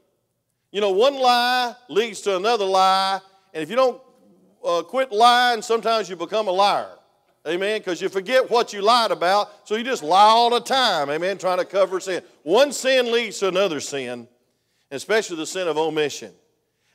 You 0.71 0.79
know, 0.79 0.91
one 0.91 1.15
lie 1.15 1.75
leads 1.89 2.21
to 2.21 2.37
another 2.37 2.63
lie, 2.63 3.19
and 3.53 3.61
if 3.61 3.69
you 3.69 3.75
don't 3.75 4.01
uh, 4.65 4.83
quit 4.83 5.11
lying, 5.11 5.61
sometimes 5.61 6.09
you 6.09 6.15
become 6.15 6.47
a 6.47 6.51
liar. 6.51 6.97
Amen. 7.45 7.81
Because 7.81 8.01
you 8.01 8.07
forget 8.07 8.49
what 8.49 8.71
you 8.71 8.81
lied 8.81 9.11
about, 9.11 9.67
so 9.67 9.75
you 9.75 9.83
just 9.83 10.01
lie 10.01 10.29
all 10.29 10.49
the 10.49 10.61
time. 10.61 11.09
Amen. 11.09 11.37
Trying 11.37 11.57
to 11.57 11.65
cover 11.65 11.99
sin. 11.99 12.23
One 12.43 12.71
sin 12.71 13.11
leads 13.11 13.39
to 13.39 13.49
another 13.49 13.81
sin, 13.81 14.29
especially 14.91 15.35
the 15.35 15.45
sin 15.45 15.67
of 15.67 15.77
omission. 15.77 16.31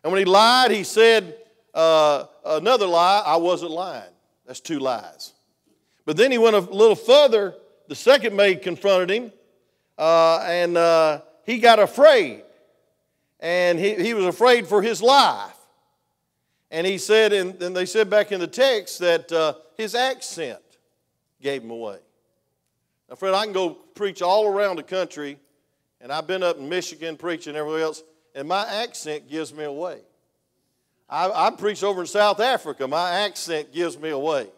And 0.02 0.12
when 0.12 0.18
he 0.18 0.24
lied, 0.24 0.70
he 0.70 0.84
said 0.84 1.36
uh, 1.74 2.24
another 2.44 2.86
lie 2.86 3.22
I 3.24 3.36
wasn't 3.36 3.72
lying. 3.72 4.10
That's 4.46 4.60
two 4.60 4.78
lies. 4.78 5.32
But 6.04 6.16
then 6.16 6.30
he 6.32 6.38
went 6.38 6.56
a 6.56 6.60
little 6.60 6.96
further. 6.96 7.54
The 7.88 7.94
second 7.94 8.34
maid 8.36 8.62
confronted 8.62 9.10
him 9.10 9.32
uh, 9.98 10.38
and 10.46 10.76
uh, 10.76 11.20
he 11.44 11.58
got 11.58 11.78
afraid. 11.78 12.44
And 13.40 13.78
he, 13.78 13.94
he 13.94 14.14
was 14.14 14.24
afraid 14.24 14.66
for 14.66 14.80
his 14.80 15.02
life. 15.02 15.54
And 16.70 16.86
he 16.86 16.98
said, 16.98 17.32
and, 17.32 17.60
and 17.62 17.76
they 17.76 17.86
said 17.86 18.08
back 18.08 18.32
in 18.32 18.40
the 18.40 18.46
text 18.46 19.00
that 19.00 19.30
uh, 19.32 19.54
his 19.76 19.94
accent 19.94 20.60
gave 21.40 21.62
him 21.62 21.70
away. 21.70 21.98
Now, 23.08 23.16
friend, 23.16 23.34
I 23.34 23.44
can 23.44 23.52
go 23.52 23.70
preach 23.70 24.22
all 24.22 24.46
around 24.46 24.76
the 24.76 24.82
country, 24.82 25.38
and 26.00 26.12
I've 26.12 26.26
been 26.26 26.42
up 26.42 26.58
in 26.58 26.68
Michigan 26.68 27.16
preaching 27.16 27.56
everywhere 27.56 27.82
else, 27.82 28.02
and 28.34 28.48
my 28.48 28.66
accent 28.66 29.28
gives 29.28 29.52
me 29.52 29.64
away. 29.64 30.00
I, 31.08 31.30
I 31.30 31.50
preached 31.50 31.82
over 31.82 32.02
in 32.02 32.06
South 32.06 32.40
Africa, 32.40 32.86
my 32.86 33.10
accent 33.20 33.72
gives 33.72 33.98
me 33.98 34.10
away. 34.10 34.48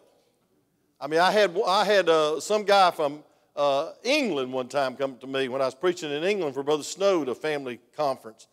I 0.99 1.07
mean, 1.07 1.19
I 1.19 1.31
had, 1.31 1.57
I 1.65 1.85
had 1.85 2.09
uh, 2.09 2.39
some 2.39 2.63
guy 2.63 2.91
from 2.91 3.23
uh, 3.55 3.91
England 4.03 4.53
one 4.53 4.67
time 4.67 4.95
come 4.95 5.17
to 5.17 5.27
me 5.27 5.47
when 5.47 5.61
I 5.61 5.65
was 5.65 5.75
preaching 5.75 6.11
in 6.11 6.23
England 6.23 6.53
for 6.53 6.63
Brother 6.63 6.83
Snow 6.83 7.23
at 7.23 7.29
a 7.29 7.35
family 7.35 7.79
conference. 7.95 8.47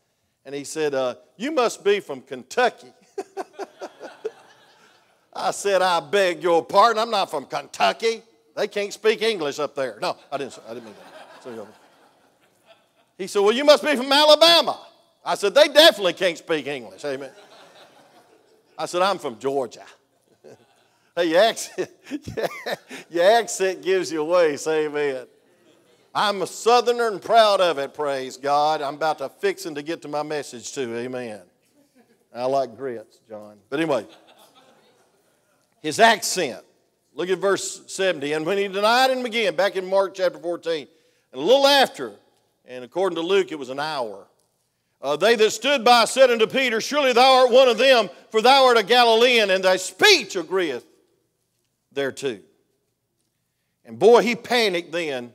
And 0.45 0.55
he 0.55 0.65
said, 0.65 0.95
uh, 0.95 1.17
You 1.37 1.53
must 1.53 1.85
be 1.85 2.01
from 2.01 2.23
Kentucky. 2.23 2.93
I 5.35 5.51
said, 5.51 5.83
I 5.83 6.01
beg 6.01 6.43
your 6.43 6.65
pardon. 6.65 7.03
I'm 7.03 7.11
not 7.11 7.31
from 7.31 7.45
Kentucky. 7.45 8.23
They 8.57 8.67
can't 8.67 8.93
speak 8.93 9.23
English 9.23 9.59
up 9.59 9.75
there. 9.75 9.99
No, 10.01 10.17
I 10.33 10.39
didn't, 10.39 10.59
I 10.67 10.75
didn't 10.75 10.87
mean 10.87 10.95
that. 11.45 11.67
he 13.19 13.27
said, 13.27 13.41
Well, 13.41 13.53
you 13.53 13.65
must 13.65 13.85
be 13.85 13.95
from 13.95 14.11
Alabama. 14.11 14.81
I 15.29 15.35
said, 15.35 15.55
They 15.55 15.69
definitely 15.69 16.15
can't 16.15 16.39
speak 16.39 16.67
English. 16.67 17.05
Amen. 17.05 17.31
I 18.79 18.87
said, 18.87 19.03
I'm 19.03 19.19
from 19.19 19.39
Georgia. 19.39 19.85
Hey, 21.15 21.31
your 21.31 21.43
accent, 21.43 21.91
your 23.11 23.25
accent 23.25 23.83
gives 23.83 24.13
you 24.13 24.21
away. 24.21 24.57
Say 24.57 24.87
amen. 24.87 25.27
I'm 26.15 26.43
a 26.43 26.47
southerner 26.47 27.09
and 27.09 27.21
proud 27.21 27.61
of 27.61 27.79
it, 27.79 27.93
praise 27.93 28.37
God. 28.37 28.83
I'm 28.83 28.95
about 28.95 29.19
to 29.19 29.29
fixing 29.29 29.75
to 29.75 29.83
get 29.83 30.01
to 30.03 30.09
my 30.09 30.23
message 30.23 30.73
too, 30.73 30.95
amen. 30.95 31.41
I 32.33 32.45
like 32.45 32.77
grits, 32.77 33.19
John. 33.29 33.57
But 33.69 33.81
anyway, 33.81 34.07
his 35.83 35.99
accent. 35.99 36.65
Look 37.15 37.31
at 37.31 37.39
verse 37.39 37.83
70. 37.89 38.35
And 38.35 38.47
when 38.47 38.57
he 38.57 38.69
denied 38.69 39.11
him 39.11 39.25
again, 39.25 39.57
back 39.57 39.75
in 39.75 39.91
Mark 39.91 40.15
chapter 40.15 40.39
14, 40.39 40.87
and 41.33 41.43
a 41.43 41.45
little 41.45 41.67
after, 41.67 42.13
and 42.65 42.85
according 42.85 43.17
to 43.17 43.23
Luke, 43.23 43.51
it 43.51 43.59
was 43.59 43.71
an 43.71 43.81
hour, 43.81 44.28
uh, 45.01 45.17
they 45.17 45.37
that 45.37 45.51
stood 45.51 45.85
by 45.85 46.05
said 46.07 46.31
unto 46.31 46.47
Peter, 46.47 46.81
Surely 46.81 47.13
thou 47.13 47.43
art 47.43 47.53
one 47.53 47.69
of 47.69 47.79
them, 47.79 48.11
for 48.31 48.43
thou 48.43 48.67
art 48.67 48.77
a 48.77 48.83
Galilean, 48.83 49.51
and 49.51 49.63
thy 49.63 49.77
speech 49.77 50.35
agreeth 50.35 50.85
thereto. 51.93 52.41
And 53.85 53.99
boy, 53.99 54.23
he 54.23 54.35
panicked 54.35 54.93
then. 54.93 55.33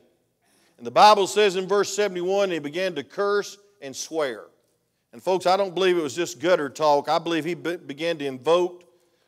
And 0.76 0.86
the 0.86 0.90
Bible 0.90 1.26
says 1.26 1.56
in 1.56 1.66
verse 1.66 1.94
71, 1.94 2.50
he 2.50 2.58
began 2.58 2.94
to 2.94 3.02
curse 3.02 3.56
and 3.80 3.94
swear. 3.94 4.44
And 5.12 5.22
folks, 5.22 5.46
I 5.46 5.56
don't 5.56 5.74
believe 5.74 5.96
it 5.96 6.02
was 6.02 6.14
just 6.14 6.40
gutter 6.40 6.68
talk. 6.68 7.08
I 7.08 7.18
believe 7.18 7.44
he 7.44 7.54
be- 7.54 7.76
began 7.76 8.18
to 8.18 8.26
invoke 8.26 8.84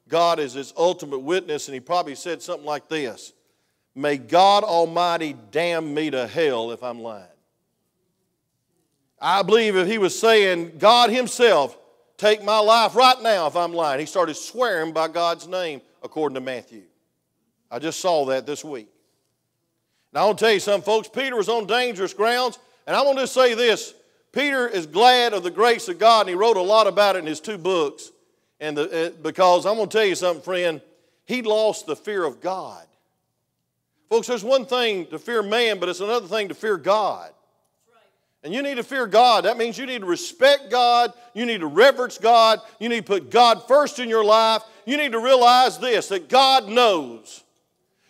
God 0.08 0.38
as 0.38 0.52
his 0.52 0.72
ultimate 0.76 1.20
witness, 1.20 1.68
and 1.68 1.74
he 1.74 1.80
probably 1.80 2.14
said 2.14 2.42
something 2.42 2.66
like 2.66 2.88
this 2.88 3.32
May 3.94 4.18
God 4.18 4.64
Almighty 4.64 5.34
damn 5.50 5.94
me 5.94 6.10
to 6.10 6.26
hell 6.26 6.72
if 6.72 6.82
I'm 6.82 7.00
lying. 7.00 7.26
I 9.26 9.42
believe 9.42 9.74
if 9.74 9.88
he 9.88 9.98
was 9.98 10.16
saying, 10.16 10.78
God 10.78 11.10
Himself, 11.10 11.76
take 12.16 12.44
my 12.44 12.60
life 12.60 12.94
right 12.94 13.20
now 13.20 13.48
if 13.48 13.56
I'm 13.56 13.72
lying, 13.72 13.98
he 13.98 14.06
started 14.06 14.34
swearing 14.34 14.92
by 14.92 15.08
God's 15.08 15.48
name 15.48 15.80
according 16.00 16.36
to 16.36 16.40
Matthew. 16.40 16.82
I 17.68 17.80
just 17.80 17.98
saw 17.98 18.24
that 18.26 18.46
this 18.46 18.64
week. 18.64 18.86
Now, 20.12 20.22
I 20.22 20.26
want 20.26 20.38
to 20.38 20.44
tell 20.44 20.54
you 20.54 20.60
something, 20.60 20.84
folks. 20.84 21.08
Peter 21.08 21.34
was 21.34 21.48
on 21.48 21.66
dangerous 21.66 22.14
grounds, 22.14 22.60
and 22.86 22.94
I 22.94 23.02
want 23.02 23.18
to 23.18 23.26
say 23.26 23.54
this 23.54 23.94
Peter 24.30 24.68
is 24.68 24.86
glad 24.86 25.32
of 25.32 25.42
the 25.42 25.50
grace 25.50 25.88
of 25.88 25.98
God, 25.98 26.20
and 26.20 26.28
he 26.28 26.36
wrote 26.36 26.56
a 26.56 26.62
lot 26.62 26.86
about 26.86 27.16
it 27.16 27.18
in 27.18 27.26
his 27.26 27.40
two 27.40 27.58
books. 27.58 28.12
And 28.60 28.76
the, 28.76 29.08
uh, 29.08 29.10
because 29.24 29.66
I'm 29.66 29.74
going 29.74 29.88
to 29.88 29.98
tell 29.98 30.06
you 30.06 30.14
something, 30.14 30.44
friend, 30.44 30.80
he 31.24 31.42
lost 31.42 31.86
the 31.86 31.96
fear 31.96 32.22
of 32.22 32.40
God. 32.40 32.86
Folks, 34.08 34.28
there's 34.28 34.44
one 34.44 34.66
thing 34.66 35.06
to 35.06 35.18
fear 35.18 35.42
man, 35.42 35.80
but 35.80 35.88
it's 35.88 35.98
another 35.98 36.28
thing 36.28 36.46
to 36.46 36.54
fear 36.54 36.76
God. 36.76 37.32
And 38.46 38.54
you 38.54 38.62
need 38.62 38.76
to 38.76 38.84
fear 38.84 39.08
God. 39.08 39.44
That 39.44 39.58
means 39.58 39.76
you 39.76 39.86
need 39.86 40.02
to 40.02 40.06
respect 40.06 40.70
God. 40.70 41.12
You 41.34 41.46
need 41.46 41.62
to 41.62 41.66
reverence 41.66 42.16
God. 42.16 42.60
You 42.78 42.88
need 42.88 43.04
to 43.04 43.12
put 43.12 43.28
God 43.28 43.66
first 43.66 43.98
in 43.98 44.08
your 44.08 44.24
life. 44.24 44.62
You 44.84 44.96
need 44.96 45.10
to 45.12 45.18
realize 45.18 45.80
this 45.80 46.06
that 46.10 46.28
God 46.28 46.68
knows. 46.68 47.42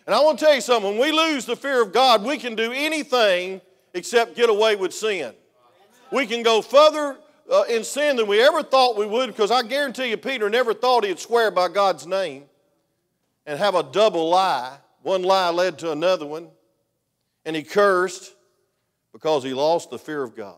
And 0.05 0.13
I 0.13 0.19
want 0.19 0.37
to 0.37 0.45
tell 0.45 0.53
you 0.53 0.61
something 0.61 0.91
when 0.91 1.01
we 1.01 1.11
lose 1.11 1.47
the 1.47 1.55
fear 1.55 1.81
of 1.81 1.91
God, 1.91 2.23
we 2.23 2.37
can 2.37 2.53
do 2.53 2.71
anything 2.71 3.61
except 3.95 4.35
get 4.35 4.47
away 4.47 4.75
with 4.75 4.93
sin. 4.93 5.33
We 6.11 6.27
can 6.27 6.43
go 6.43 6.61
further 6.61 7.17
uh, 7.51 7.63
in 7.67 7.83
sin 7.83 8.15
than 8.15 8.27
we 8.27 8.39
ever 8.39 8.61
thought 8.61 8.95
we 8.95 9.07
would 9.07 9.31
because 9.31 9.49
I 9.49 9.63
guarantee 9.63 10.11
you, 10.11 10.17
Peter 10.17 10.51
never 10.51 10.75
thought 10.75 11.03
he'd 11.03 11.17
swear 11.17 11.49
by 11.49 11.67
God's 11.67 12.05
name 12.05 12.43
and 13.47 13.57
have 13.57 13.73
a 13.73 13.81
double 13.81 14.29
lie. 14.29 14.77
One 15.01 15.23
lie 15.23 15.49
led 15.49 15.79
to 15.79 15.91
another 15.91 16.27
one. 16.27 16.49
And 17.43 17.55
he 17.55 17.63
cursed 17.63 18.35
because 19.17 19.43
he 19.43 19.51
lost 19.51 19.89
the 19.89 19.97
fear 19.97 20.21
of 20.21 20.35
God. 20.35 20.55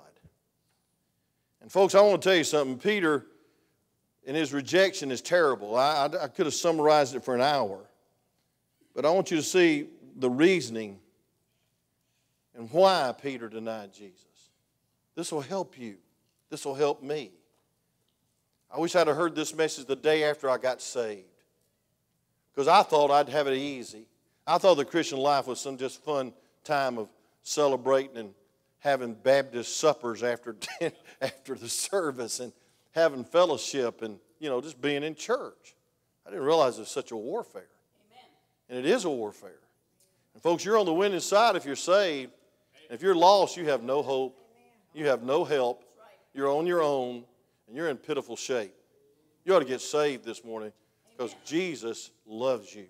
And, 1.62 1.72
folks, 1.72 1.96
I 1.96 2.02
want 2.02 2.22
to 2.22 2.30
tell 2.30 2.38
you 2.38 2.44
something. 2.44 2.78
Peter, 2.78 3.26
in 4.26 4.36
his 4.36 4.52
rejection, 4.52 5.12
is 5.12 5.22
terrible. 5.22 5.78
I, 5.78 6.10
I, 6.12 6.24
I 6.24 6.28
could 6.28 6.46
have 6.46 6.54
summarized 6.54 7.16
it 7.16 7.24
for 7.24 7.34
an 7.34 7.40
hour. 7.40 7.80
But 8.94 9.06
I 9.06 9.12
want 9.12 9.32
you 9.32 9.38
to 9.38 9.44
see 9.44 9.88
the 10.18 10.30
reasoning 10.30 11.00
and 12.54 12.70
why 12.70 13.16
Peter 13.22 13.48
denied 13.48 13.94
Jesus. 13.94 14.26
This 15.16 15.32
will 15.32 15.40
help 15.40 15.80
you. 15.80 15.96
This 16.50 16.66
will 16.66 16.76
help 16.76 17.02
me. 17.02 17.32
I 18.70 18.78
wish 18.78 18.94
I'd 18.94 19.08
have 19.08 19.16
heard 19.16 19.36
this 19.36 19.56
message 19.56 19.86
the 19.86 19.96
day 19.96 20.26
after 20.26 20.50
I 20.50 20.58
got 20.58 20.82
saved. 20.82 21.24
Because 22.54 22.68
I 22.68 22.84
thought 22.84 23.10
I'd 23.10 23.30
have 23.30 23.48
it 23.48 23.56
easy. 23.56 24.04
I 24.46 24.58
thought 24.58 24.76
the 24.76 24.84
Christian 24.84 25.18
life 25.18 25.48
was 25.48 25.62
some 25.62 25.78
just 25.78 26.04
fun 26.04 26.34
time 26.66 26.98
of 26.98 27.08
celebrating 27.42 28.18
and 28.18 28.34
having 28.80 29.14
Baptist 29.14 29.78
suppers 29.78 30.24
after, 30.24 30.56
after 31.22 31.56
the 31.56 31.70
service 31.70 32.40
and 32.40 32.52
having 32.92 33.24
fellowship 33.24 34.02
and, 34.02 34.20
you 34.40 34.50
know, 34.50 34.62
just 34.62 34.82
being 34.82 35.04
in 35.04 35.16
church. 35.16 35.76
I 36.26 36.30
didn't 36.30 36.46
realize 36.46 36.78
it 36.78 36.82
was 36.82 36.90
such 36.90 37.12
a 37.12 37.18
warfare. 37.18 37.68
Amen. 38.12 38.26
And 38.70 38.80
it 38.80 38.86
is 38.86 39.06
a 39.06 39.10
warfare. 39.10 39.60
And 40.34 40.44
folks, 40.44 40.64
you're 40.64 40.78
on 40.78 40.86
the 40.86 40.94
winning 40.94 41.20
side 41.20 41.56
if 41.56 41.66
you're 41.66 41.76
saved. 41.76 42.32
If 42.90 43.02
you're 43.02 43.16
lost, 43.16 43.58
you 43.58 43.66
have 43.70 43.84
no 43.84 44.02
hope. 44.02 44.40
You 44.94 45.08
have 45.08 45.24
no 45.24 45.44
help. 45.44 45.84
You're 46.34 46.50
on 46.50 46.66
your 46.66 46.82
own, 46.82 47.24
and 47.68 47.76
you're 47.76 47.90
in 47.90 47.98
pitiful 47.98 48.36
shape. 48.36 48.74
You 49.44 49.56
ought 49.56 49.60
to 49.60 49.66
get 49.66 49.82
saved 49.82 50.26
this 50.26 50.44
morning 50.44 50.72
because 51.12 51.36
Jesus 51.46 52.12
loves 52.26 52.74
you. 52.74 52.86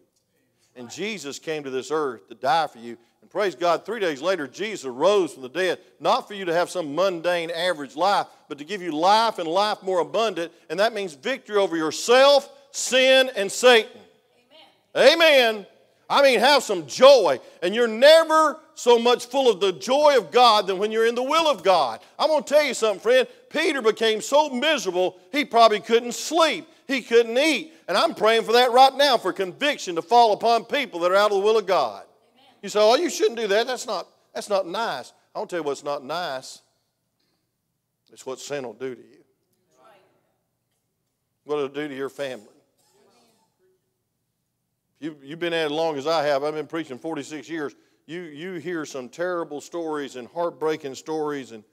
And 0.76 0.90
Jesus 0.90 1.40
came 1.40 1.64
to 1.64 1.70
this 1.70 1.92
earth 1.92 2.28
to 2.30 2.36
die 2.36 2.68
for 2.68 2.80
you. 2.80 2.98
And 3.30 3.34
praise 3.34 3.54
God, 3.54 3.86
three 3.86 4.00
days 4.00 4.24
later, 4.24 4.48
Jesus 4.48 4.86
rose 4.86 5.34
from 5.34 5.44
the 5.44 5.50
dead, 5.50 5.78
not 6.00 6.28
for 6.28 6.34
you 6.34 6.46
to 6.46 6.54
have 6.54 6.68
some 6.68 6.96
mundane, 6.96 7.52
average 7.52 7.96
life, 7.96 8.26
but 8.48 8.58
to 8.58 8.64
give 8.64 8.82
you 8.82 8.92
life 8.92 9.38
and 9.38 9.48
life 9.48 9.84
more 9.84 10.00
abundant. 10.00 10.52
And 10.68 10.80
that 10.80 10.96
means 10.96 11.14
victory 11.14 11.58
over 11.58 11.78
yourself, 11.78 12.50
sin, 12.72 13.30
and 13.36 13.52
Satan. 13.52 14.02
Amen. 14.98 15.14
Amen. 15.14 15.66
I 16.10 16.24
mean, 16.24 16.40
have 16.40 16.64
some 16.64 16.88
joy. 16.88 17.40
And 17.62 17.76
you're 17.76 17.88
never 17.88 18.58
so 18.74 18.98
much 18.98 19.28
full 19.28 19.48
of 19.48 19.60
the 19.60 19.74
joy 19.74 20.18
of 20.18 20.32
God 20.32 20.66
than 20.66 20.80
when 20.80 20.92
you're 20.92 21.06
in 21.06 21.14
the 21.14 21.22
will 21.22 21.48
of 21.48 21.64
God. 21.64 22.00
I'm 22.18 22.30
going 22.30 22.44
to 22.44 22.52
tell 22.52 22.64
you 22.64 22.74
something, 22.74 23.00
friend. 23.00 23.28
Peter 23.52 23.84
became 23.84 24.22
so 24.22 24.50
miserable, 24.50 25.18
he 25.32 25.46
probably 25.46 25.82
couldn't 25.82 26.14
sleep. 26.14 26.68
He 26.88 27.02
couldn't 27.04 27.38
eat. 27.38 27.74
And 27.88 27.96
I'm 27.96 28.16
praying 28.16 28.46
for 28.46 28.54
that 28.54 28.72
right 28.72 28.96
now 28.96 29.20
for 29.20 29.32
conviction 29.32 29.94
to 29.98 30.02
fall 30.02 30.34
upon 30.34 30.66
people 30.66 31.02
that 31.02 31.12
are 31.12 31.16
out 31.16 31.30
of 31.30 31.38
the 31.38 31.44
will 31.44 31.60
of 31.60 31.68
God. 31.68 32.04
You 32.62 32.70
say, 32.70 32.80
oh, 32.82 32.96
you 32.96 33.10
shouldn't 33.10 33.38
do 33.38 33.48
that. 33.48 33.68
That's 33.68 33.88
not, 33.88 34.08
that's 34.34 34.50
not 34.50 34.68
nice. 34.68 35.14
I 35.34 35.40
want 35.40 35.50
to 35.50 35.56
tell 35.56 35.64
you 35.64 35.68
what's 35.68 35.84
not 35.84 36.04
nice. 36.04 36.62
It's 38.12 38.26
what 38.26 38.40
sin 38.40 38.66
will 38.66 38.74
do 38.74 38.96
to 38.96 39.02
you. 39.02 39.24
What 41.46 41.56
it'll 41.58 41.70
do 41.70 41.88
to 41.88 41.96
your 41.96 42.10
family. 42.10 42.46
You, 45.00 45.16
you've 45.24 45.40
been 45.40 45.54
at 45.54 45.62
it 45.62 45.66
as 45.66 45.72
long 45.72 45.98
as 45.98 46.08
I 46.08 46.24
have. 46.26 46.44
I've 46.44 46.54
been 46.54 46.68
preaching 46.68 46.98
46 46.98 47.50
years. 47.50 47.74
You, 48.06 48.22
you 48.22 48.54
hear 48.56 48.86
some 48.86 49.08
terrible 49.08 49.62
stories 49.62 50.16
and 50.16 50.28
heartbreaking 50.28 50.96
stories, 50.96 51.52
and, 51.52 51.64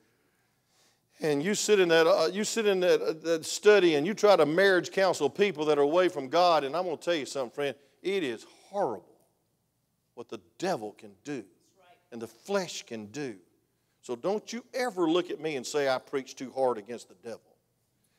and 1.20 1.42
you 1.42 1.54
sit 1.54 1.80
in, 1.80 1.88
that, 1.88 2.06
uh, 2.06 2.28
you 2.32 2.44
sit 2.44 2.66
in 2.66 2.78
that, 2.80 3.02
uh, 3.02 3.14
that 3.24 3.44
study 3.44 3.96
and 3.96 4.06
you 4.06 4.14
try 4.14 4.36
to 4.36 4.46
marriage 4.46 4.92
counsel 4.92 5.28
people 5.28 5.64
that 5.64 5.78
are 5.78 5.82
away 5.82 6.08
from 6.08 6.28
God. 6.28 6.62
And 6.62 6.76
I'm 6.76 6.84
going 6.84 6.98
to 6.98 7.02
tell 7.02 7.14
you 7.14 7.26
something, 7.26 7.50
friend. 7.50 7.74
It 8.02 8.22
is 8.22 8.46
horrible 8.68 9.15
what 10.28 10.40
the 10.40 10.44
devil 10.58 10.92
can 10.98 11.12
do 11.24 11.44
and 12.12 12.20
the 12.20 12.26
flesh 12.26 12.84
can 12.84 13.06
do. 13.06 13.36
So 14.02 14.14
don't 14.16 14.52
you 14.52 14.64
ever 14.74 15.08
look 15.10 15.30
at 15.30 15.40
me 15.40 15.56
and 15.56 15.66
say 15.66 15.88
I 15.88 15.98
preach 15.98 16.36
too 16.36 16.52
hard 16.54 16.78
against 16.78 17.08
the 17.08 17.16
devil. 17.22 17.40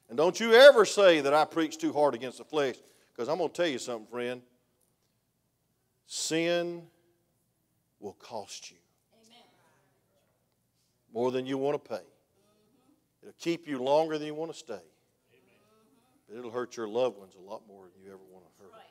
And 0.09 0.17
don't 0.17 0.39
you 0.39 0.53
ever 0.53 0.85
say 0.85 1.21
that 1.21 1.33
I 1.33 1.45
preach 1.45 1.77
too 1.77 1.93
hard 1.93 2.13
against 2.13 2.37
the 2.37 2.43
flesh, 2.43 2.75
because 3.13 3.29
I'm 3.29 3.37
going 3.37 3.49
to 3.49 3.55
tell 3.55 3.67
you 3.67 3.79
something, 3.79 4.07
friend. 4.07 4.41
Sin 6.05 6.83
will 7.99 8.13
cost 8.13 8.71
you 8.71 8.77
Amen. 9.25 9.43
more 11.13 11.31
than 11.31 11.45
you 11.45 11.57
want 11.57 11.83
to 11.83 11.89
pay. 11.89 11.95
Mm-hmm. 11.95 13.23
It'll 13.23 13.35
keep 13.39 13.67
you 13.67 13.81
longer 13.81 14.17
than 14.17 14.27
you 14.27 14.33
want 14.33 14.51
to 14.53 14.57
stay. 14.57 14.73
Mm-hmm. 14.75 16.29
But 16.29 16.39
it'll 16.39 16.51
hurt 16.51 16.77
your 16.77 16.87
loved 16.87 17.17
ones 17.17 17.33
a 17.37 17.41
lot 17.41 17.63
more 17.67 17.85
than 17.93 18.01
you 18.01 18.09
ever 18.09 18.23
want 18.31 18.45
to 18.45 18.63
hurt. 18.63 18.71
Right. 18.71 18.86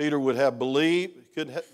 Peter 0.00 0.18
would 0.18 0.36
have 0.36 0.58
believed, 0.58 1.12
couldn't 1.34 1.52
have, 1.52 1.66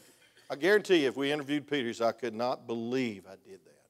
I 0.50 0.56
guarantee 0.56 1.02
you, 1.02 1.08
if 1.08 1.16
we 1.16 1.30
interviewed 1.30 1.70
Peter, 1.70 1.94
said, 1.94 2.08
I 2.08 2.10
could 2.10 2.34
not 2.34 2.66
believe 2.66 3.22
I 3.24 3.36
did 3.48 3.60
that. 3.64 3.84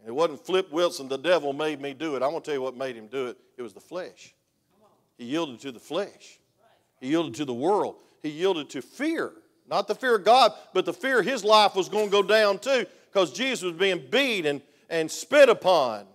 And 0.00 0.08
it 0.08 0.14
wasn't 0.14 0.46
Flip 0.46 0.72
Wilson, 0.72 1.08
the 1.08 1.18
devil 1.18 1.52
made 1.52 1.78
me 1.78 1.92
do 1.92 2.16
it. 2.16 2.22
I'm 2.22 2.30
going 2.30 2.40
to 2.40 2.46
tell 2.46 2.54
you 2.54 2.62
what 2.62 2.74
made 2.74 2.96
him 2.96 3.06
do 3.08 3.26
it. 3.26 3.36
It 3.58 3.60
was 3.60 3.74
the 3.74 3.80
flesh. 3.80 4.34
He 5.18 5.26
yielded 5.26 5.60
to 5.60 5.72
the 5.72 5.78
flesh. 5.78 6.38
He 7.02 7.08
yielded 7.08 7.34
to 7.34 7.44
the 7.44 7.52
world. 7.52 7.96
He 8.22 8.30
yielded 8.30 8.70
to 8.70 8.80
fear. 8.80 9.32
Not 9.68 9.86
the 9.86 9.94
fear 9.94 10.16
of 10.16 10.24
God, 10.24 10.52
but 10.72 10.86
the 10.86 10.94
fear 10.94 11.20
his 11.20 11.44
life 11.44 11.74
was 11.74 11.90
going 11.90 12.06
to 12.06 12.10
go 12.10 12.22
down 12.22 12.60
too, 12.60 12.86
because 13.12 13.30
Jesus 13.30 13.64
was 13.64 13.74
being 13.74 14.02
beat 14.10 14.46
and, 14.46 14.62
and 14.88 15.10
spit 15.10 15.50
upon 15.50 16.06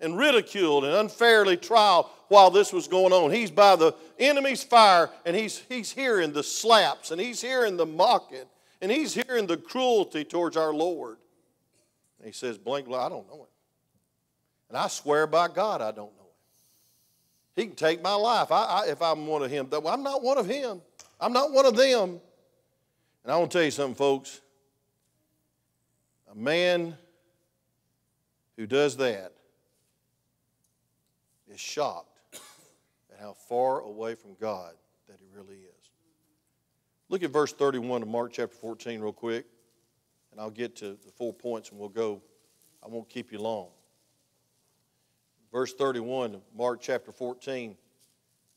and 0.00 0.16
ridiculed 0.16 0.84
and 0.84 0.94
unfairly 0.94 1.56
tried 1.56 2.04
while 2.32 2.50
this 2.50 2.72
was 2.72 2.88
going 2.88 3.12
on. 3.12 3.30
He's 3.30 3.50
by 3.50 3.76
the 3.76 3.94
enemy's 4.18 4.64
fire 4.64 5.10
and 5.26 5.36
he's, 5.36 5.58
he's 5.68 5.92
hearing 5.92 6.32
the 6.32 6.42
slaps 6.42 7.10
and 7.10 7.20
he's 7.20 7.42
hearing 7.42 7.76
the 7.76 7.84
mocking 7.84 8.46
and 8.80 8.90
he's 8.90 9.12
hearing 9.12 9.46
the 9.46 9.58
cruelty 9.58 10.24
towards 10.24 10.56
our 10.56 10.72
Lord. 10.72 11.18
And 12.18 12.26
he 12.26 12.32
says, 12.32 12.56
blank, 12.56 12.86
I 12.88 13.10
don't 13.10 13.28
know 13.28 13.42
him. 13.42 13.46
And 14.70 14.78
I 14.78 14.88
swear 14.88 15.26
by 15.26 15.48
God, 15.48 15.82
I 15.82 15.90
don't 15.90 16.16
know 16.16 16.22
him. 16.22 16.34
He 17.54 17.66
can 17.66 17.76
take 17.76 18.02
my 18.02 18.14
life 18.14 18.50
I, 18.50 18.64
I, 18.64 18.86
if 18.88 19.02
I'm 19.02 19.26
one 19.26 19.42
of 19.42 19.50
him. 19.50 19.68
I'm 19.86 20.02
not 20.02 20.22
one 20.22 20.38
of 20.38 20.46
him. 20.46 20.80
I'm 21.20 21.34
not 21.34 21.52
one 21.52 21.66
of 21.66 21.76
them. 21.76 22.18
And 23.24 23.32
I 23.32 23.36
want 23.36 23.50
to 23.50 23.58
tell 23.58 23.64
you 23.64 23.70
something, 23.70 23.94
folks. 23.94 24.40
A 26.32 26.34
man 26.34 26.96
who 28.56 28.66
does 28.66 28.96
that 28.96 29.34
is 31.52 31.60
at 31.60 32.11
how 33.22 33.32
far 33.48 33.80
away 33.80 34.14
from 34.14 34.34
God 34.40 34.74
that 35.08 35.18
he 35.20 35.26
really 35.34 35.56
is. 35.56 35.90
Look 37.08 37.22
at 37.22 37.30
verse 37.30 37.52
31 37.52 38.02
of 38.02 38.08
Mark 38.08 38.32
chapter 38.32 38.56
14, 38.56 39.00
real 39.00 39.12
quick, 39.12 39.46
and 40.30 40.40
I'll 40.40 40.50
get 40.50 40.76
to 40.76 40.98
the 41.04 41.12
four 41.16 41.32
points 41.32 41.70
and 41.70 41.78
we'll 41.78 41.88
go. 41.88 42.20
I 42.84 42.88
won't 42.88 43.08
keep 43.08 43.32
you 43.32 43.38
long 43.38 43.68
verse 45.52 45.74
31 45.74 46.34
of 46.34 46.40
Mark 46.56 46.80
chapter 46.80 47.12
14, 47.12 47.76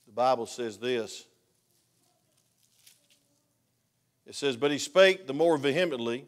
the 0.08 0.12
Bible 0.14 0.46
says 0.46 0.78
this. 0.78 1.26
It 4.26 4.34
says, 4.34 4.56
But 4.56 4.72
he 4.72 4.80
spake 4.80 5.28
the 5.28 5.34
more 5.34 5.58
vehemently. 5.58 6.26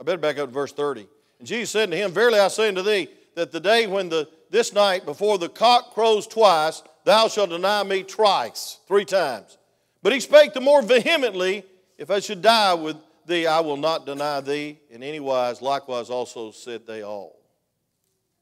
I 0.00 0.02
better 0.02 0.18
back 0.18 0.38
up 0.38 0.48
to 0.48 0.52
verse 0.52 0.72
30. 0.72 1.06
And 1.38 1.46
Jesus 1.46 1.70
said 1.70 1.90
to 1.90 1.96
him, 1.96 2.10
Verily 2.10 2.40
I 2.40 2.48
say 2.48 2.68
unto 2.68 2.82
thee, 2.82 3.08
that 3.36 3.52
the 3.52 3.60
day 3.60 3.86
when 3.86 4.08
the 4.08 4.28
this 4.50 4.72
night 4.72 5.04
before 5.04 5.38
the 5.38 5.48
cock 5.48 5.92
crows 5.92 6.26
twice, 6.26 6.82
thou 7.08 7.28
shalt 7.28 7.50
deny 7.50 7.82
me 7.82 8.02
thrice, 8.02 8.80
three 8.86 9.04
times. 9.04 9.56
But 10.02 10.12
he 10.12 10.20
spake 10.20 10.52
the 10.52 10.60
more 10.60 10.82
vehemently, 10.82 11.64
if 11.96 12.10
I 12.10 12.20
should 12.20 12.42
die 12.42 12.74
with 12.74 12.96
thee, 13.26 13.46
I 13.46 13.60
will 13.60 13.76
not 13.76 14.06
deny 14.06 14.40
thee 14.40 14.78
in 14.90 15.02
any 15.02 15.18
wise. 15.18 15.62
Likewise, 15.62 16.10
also 16.10 16.50
said 16.50 16.86
they 16.86 17.02
all. 17.02 17.38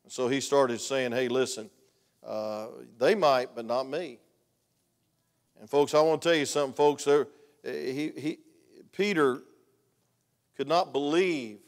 So 0.09 0.29
he 0.29 0.41
started 0.41 0.81
saying, 0.81 1.13
Hey, 1.13 1.29
listen, 1.29 1.71
uh, 2.25 2.67
they 2.99 3.15
might, 3.15 3.55
but 3.55 3.65
not 3.65 3.89
me. 3.89 4.19
And 5.61 5.71
folks, 5.71 5.95
I 5.95 6.01
want 6.01 6.23
to 6.23 6.29
tell 6.29 6.37
you 6.37 6.47
something, 6.47 6.75
folks. 6.75 7.05
There, 7.05 7.29
he, 7.65 8.13
he, 8.17 8.39
Peter 8.93 9.43
could 10.57 10.69
not 10.69 10.93
believe 10.93 11.59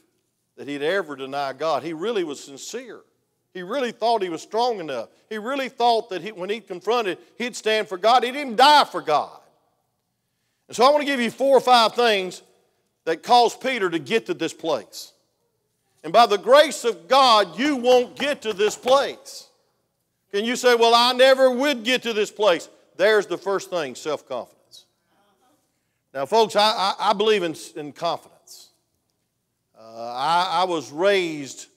that 0.57 0.67
he'd 0.67 0.81
ever 0.81 1.15
deny 1.15 1.53
God. 1.53 1.83
He 1.83 1.93
really 1.93 2.23
was 2.23 2.43
sincere. 2.43 3.01
He 3.53 3.63
really 3.63 3.91
thought 3.91 4.21
he 4.21 4.29
was 4.29 4.41
strong 4.41 4.79
enough. 4.79 5.09
He 5.29 5.37
really 5.37 5.69
thought 5.69 6.09
that 6.09 6.21
he, 6.21 6.31
when 6.31 6.49
he 6.49 6.59
confronted, 6.59 7.17
he'd 7.37 7.55
stand 7.55 7.87
for 7.87 7.97
God. 7.97 8.23
He 8.23 8.31
didn't 8.31 8.55
die 8.57 8.83
for 8.83 9.01
God. 9.01 9.39
And 10.67 10.75
so 10.75 10.85
I 10.85 10.89
want 10.89 11.01
to 11.01 11.05
give 11.05 11.19
you 11.19 11.31
four 11.31 11.57
or 11.57 11.61
five 11.61 11.95
things 11.95 12.43
that 13.05 13.23
caused 13.23 13.59
Peter 13.59 13.89
to 13.89 13.97
get 13.97 14.27
to 14.27 14.35
this 14.35 14.53
place. 14.53 15.13
And 16.03 16.13
by 16.13 16.27
the 16.27 16.37
grace 16.37 16.85
of 16.85 17.07
God, 17.07 17.57
you 17.57 17.75
won't 17.75 18.17
get 18.17 18.43
to 18.43 18.53
this 18.53 18.75
place. 18.75 19.47
Can 20.31 20.45
you 20.45 20.55
say, 20.55 20.75
Well, 20.75 20.93
I 20.93 21.13
never 21.13 21.49
would 21.49 21.83
get 21.83 22.03
to 22.03 22.13
this 22.13 22.31
place? 22.31 22.69
There's 22.97 23.25
the 23.25 23.37
first 23.37 23.69
thing 23.69 23.95
self 23.95 24.27
confidence. 24.27 24.85
Now, 26.13 26.25
folks, 26.25 26.55
I, 26.55 26.61
I, 26.61 26.95
I 27.09 27.13
believe 27.13 27.43
in, 27.43 27.55
in 27.75 27.91
confidence. 27.91 28.69
Uh, 29.77 30.13
I, 30.15 30.61
I 30.61 30.63
was 30.65 30.91
raised 30.91 31.68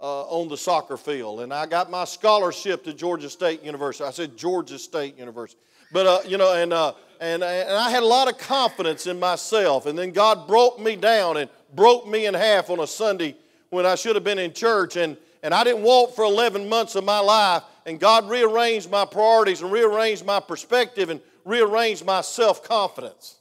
uh, 0.00 0.22
on 0.22 0.48
the 0.48 0.56
soccer 0.56 0.96
field, 0.96 1.40
and 1.40 1.52
I 1.52 1.66
got 1.66 1.90
my 1.90 2.04
scholarship 2.04 2.84
to 2.84 2.94
Georgia 2.94 3.28
State 3.28 3.62
University. 3.62 4.04
I 4.04 4.12
said 4.12 4.36
Georgia 4.36 4.78
State 4.78 5.18
University. 5.18 5.60
But, 5.92 6.06
uh, 6.06 6.18
you 6.26 6.36
know, 6.36 6.54
and, 6.54 6.72
uh, 6.72 6.92
and, 7.20 7.42
and 7.42 7.70
I 7.70 7.90
had 7.90 8.02
a 8.02 8.06
lot 8.06 8.28
of 8.28 8.38
confidence 8.38 9.06
in 9.06 9.18
myself. 9.18 9.86
And 9.86 9.98
then 9.98 10.10
God 10.10 10.46
broke 10.46 10.78
me 10.78 10.96
down 10.96 11.38
and 11.38 11.50
broke 11.74 12.06
me 12.06 12.26
in 12.26 12.34
half 12.34 12.70
on 12.70 12.80
a 12.80 12.86
Sunday 12.86 13.36
when 13.70 13.86
I 13.86 13.94
should 13.94 14.14
have 14.14 14.24
been 14.24 14.38
in 14.38 14.52
church. 14.52 14.96
And, 14.96 15.16
and 15.42 15.54
I 15.54 15.64
didn't 15.64 15.82
walk 15.82 16.14
for 16.14 16.24
11 16.24 16.68
months 16.68 16.94
of 16.94 17.04
my 17.04 17.20
life. 17.20 17.62
And 17.86 17.98
God 17.98 18.28
rearranged 18.28 18.90
my 18.90 19.04
priorities 19.04 19.62
and 19.62 19.72
rearranged 19.72 20.24
my 20.26 20.40
perspective 20.40 21.08
and 21.08 21.20
rearranged 21.44 22.04
my 22.04 22.20
self 22.20 22.62
confidence. 22.62 23.36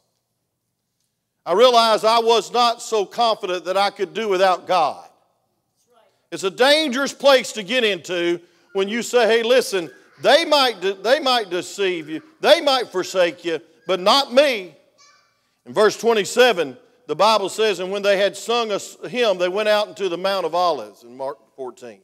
I 1.45 1.53
realized 1.53 2.03
I 2.03 2.19
was 2.19 2.51
not 2.51 2.81
so 2.81 3.05
confident 3.05 3.65
that 3.65 3.77
I 3.77 3.89
could 3.89 4.13
do 4.13 4.27
without 4.29 4.67
God. 4.67 5.07
It's 6.31 6.43
a 6.43 6.51
dangerous 6.51 7.13
place 7.13 7.53
to 7.53 7.63
get 7.63 7.83
into 7.83 8.41
when 8.73 8.87
you 8.87 9.01
say, 9.01 9.27
hey, 9.27 9.43
listen, 9.43 9.89
they 10.21 10.45
might, 10.45 10.81
de- 10.81 10.95
they 10.95 11.19
might 11.19 11.49
deceive 11.49 12.09
you, 12.09 12.21
they 12.41 12.61
might 12.61 12.89
forsake 12.89 13.45
you, 13.45 13.59
but 13.85 13.99
not 13.99 14.33
me. 14.33 14.75
In 15.65 15.73
verse 15.73 15.97
27, 15.97 16.77
the 17.07 17.15
Bible 17.15 17.49
says, 17.49 17.79
and 17.79 17.91
when 17.91 18.01
they 18.01 18.17
had 18.17 18.35
sung 18.35 18.71
a 18.71 19.07
hymn, 19.07 19.37
they 19.37 19.49
went 19.49 19.69
out 19.69 19.87
into 19.87 20.09
the 20.09 20.17
Mount 20.17 20.45
of 20.45 20.53
Olives 20.53 21.03
in 21.03 21.15
Mark 21.15 21.37
14. 21.55 22.01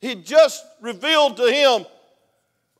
He 0.00 0.14
just 0.14 0.64
revealed 0.80 1.36
to 1.38 1.50
him, 1.50 1.86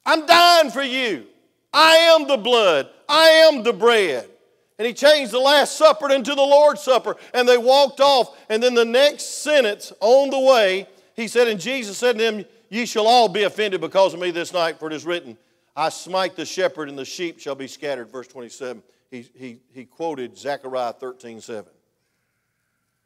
I'm 0.05 0.27
dying 0.27 0.71
for 0.71 0.83
you. 0.83 1.27
I 1.73 1.97
am 1.97 2.29
the 2.29 2.37
blood. 2.37 2.89
I 3.09 3.29
am 3.49 3.63
the 3.65 3.73
bread. 3.73 4.29
And 4.79 4.87
he 4.87 4.93
changed 4.93 5.33
the 5.33 5.39
Last 5.39 5.77
Supper 5.77 6.11
into 6.11 6.35
the 6.35 6.43
Lord's 6.43 6.83
Supper. 6.83 7.17
And 7.33 7.49
they 7.49 7.57
walked 7.57 8.01
off. 8.01 8.37
And 8.51 8.63
then 8.63 8.75
the 8.75 8.85
next 8.85 9.43
sentence 9.43 9.93
on 10.01 10.31
the 10.31 10.39
way, 10.39 10.87
he 11.15 11.29
said, 11.29 11.49
And 11.49 11.59
Jesus 11.59 11.97
said 11.97 12.19
to 12.19 12.25
them, 12.25 12.45
Ye 12.69 12.85
shall 12.85 13.07
all 13.07 13.29
be 13.29 13.45
offended 13.45 13.81
because 13.81 14.13
of 14.13 14.21
me 14.21 14.31
this 14.31 14.53
night, 14.53 14.79
for 14.79 14.89
it 14.89 14.93
is 14.93 15.07
written, 15.07 15.39
I 15.75 15.89
smite 15.91 16.37
the 16.37 16.45
shepherd, 16.45 16.89
and 16.89 16.99
the 16.99 17.05
sheep 17.05 17.39
shall 17.39 17.55
be 17.55 17.69
scattered. 17.69 18.11
Verse 18.11 18.27
27. 18.29 18.83
He, 19.11 19.29
he, 19.35 19.59
he 19.73 19.85
quoted 19.85 20.37
Zechariah 20.37 20.93
13 20.95 21.41
7. 21.41 21.65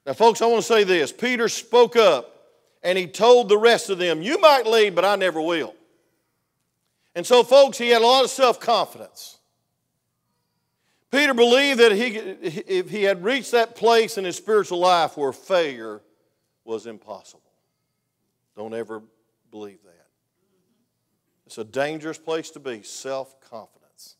Now, 0.06 0.14
folks, 0.14 0.40
I 0.40 0.46
want 0.46 0.62
to 0.62 0.66
say 0.66 0.84
this. 0.84 1.12
Peter 1.12 1.48
spoke 1.48 1.94
up 1.94 2.36
and 2.82 2.96
he 2.96 3.06
told 3.06 3.48
the 3.48 3.58
rest 3.58 3.90
of 3.90 3.98
them, 3.98 4.22
You 4.22 4.40
might 4.40 4.66
leave, 4.66 4.94
but 4.94 5.04
I 5.04 5.16
never 5.16 5.40
will. 5.40 5.74
And 7.14 7.26
so, 7.26 7.42
folks, 7.42 7.76
he 7.76 7.88
had 7.90 8.02
a 8.02 8.06
lot 8.06 8.24
of 8.24 8.30
self 8.30 8.60
confidence. 8.60 9.39
Peter 11.10 11.34
believed 11.34 11.80
that 11.80 11.92
he, 11.92 12.16
if 12.16 12.88
he 12.88 13.02
had 13.02 13.24
reached 13.24 13.50
that 13.50 13.74
place 13.74 14.16
in 14.16 14.24
his 14.24 14.36
spiritual 14.36 14.78
life 14.78 15.16
where 15.16 15.32
failure 15.32 16.00
was 16.64 16.86
impossible. 16.86 17.42
Don't 18.56 18.74
ever 18.74 19.02
believe 19.50 19.82
that. 19.84 20.06
It's 21.46 21.58
a 21.58 21.64
dangerous 21.64 22.16
place 22.16 22.50
to 22.50 22.60
be, 22.60 22.82
self 22.82 23.40
confidence. 23.40 24.16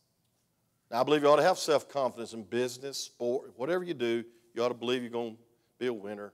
Now, 0.90 1.00
I 1.00 1.04
believe 1.04 1.22
you 1.22 1.28
ought 1.28 1.36
to 1.36 1.44
have 1.44 1.58
self 1.58 1.88
confidence 1.88 2.32
in 2.32 2.42
business, 2.42 2.98
sport, 2.98 3.52
whatever 3.56 3.84
you 3.84 3.94
do, 3.94 4.24
you 4.54 4.64
ought 4.64 4.68
to 4.68 4.74
believe 4.74 5.02
you're 5.02 5.12
going 5.12 5.36
to 5.36 5.42
be 5.78 5.86
a 5.86 5.92
winner. 5.92 6.32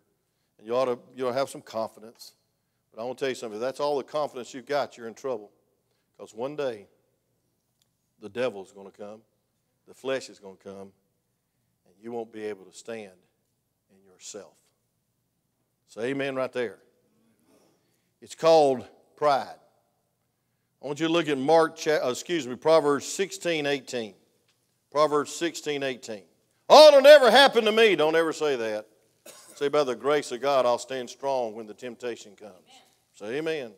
And 0.59 0.67
you 0.67 0.75
ought 0.75 0.87
to 0.87 0.99
you 1.15 1.27
ought 1.27 1.33
to 1.33 1.39
have 1.39 1.51
some 1.51 1.61
confidence. 1.61 2.33
But 2.95 3.03
I 3.03 3.05
want 3.05 3.19
to 3.19 3.25
tell 3.25 3.29
you 3.29 3.35
something 3.35 3.57
if 3.57 3.61
that's 3.61 3.79
all 3.79 3.99
the 3.99 4.05
confidence 4.05 4.55
you've 4.55 4.65
got, 4.65 4.97
you're 4.97 5.07
in 5.07 5.13
trouble. 5.13 5.51
Because 6.17 6.33
one 6.33 6.57
day, 6.57 6.87
the 8.23 8.31
devil's 8.31 8.73
going 8.73 8.91
to 8.91 8.97
come 8.97 9.21
the 9.87 9.95
flesh 9.95 10.29
is 10.29 10.39
going 10.39 10.57
to 10.57 10.65
come, 10.65 10.93
and 11.87 11.95
you 12.01 12.13
won't 12.13 12.33
be 12.33 12.45
able 12.45 12.65
to 12.65 12.77
stand 12.77 13.13
in 13.91 14.13
yourself. 14.13 14.55
Say 15.89 16.07
amen 16.07 16.35
right 16.35 16.53
there. 16.53 16.79
It's 18.21 18.35
called 18.35 18.87
pride. 19.17 19.57
I 20.83 20.87
want 20.87 21.01
you 21.01 21.07
to 21.07 21.13
look 21.13 21.29
at 21.29 21.39
Mark, 21.39 21.79
uh, 21.87 22.01
excuse 22.05 22.47
me, 22.47 22.57
Proverbs 22.57 23.07
16, 23.07 23.67
18. 23.67 24.15
Proverbs 24.91 25.35
16, 25.35 25.83
18. 25.83 26.23
Oh, 26.69 26.89
it'll 26.89 27.01
never 27.01 27.31
happen 27.31 27.65
to 27.65 27.73
me. 27.73 27.97
Don't 27.97 28.17
ever 28.17 28.33
say 28.33 28.57
that. 28.57 28.87
Say, 29.55 29.69
by 29.69 29.85
the 29.85 29.97
grace 29.97 30.33
of 30.33 30.41
God, 30.41 30.67
I'll 30.67 30.79
stand 30.79 31.09
strong 31.09 31.55
when 31.55 31.67
the 31.67 31.75
temptation 31.75 32.37
comes. 32.37 32.53
Say 33.15 33.37
amen. 33.37 33.73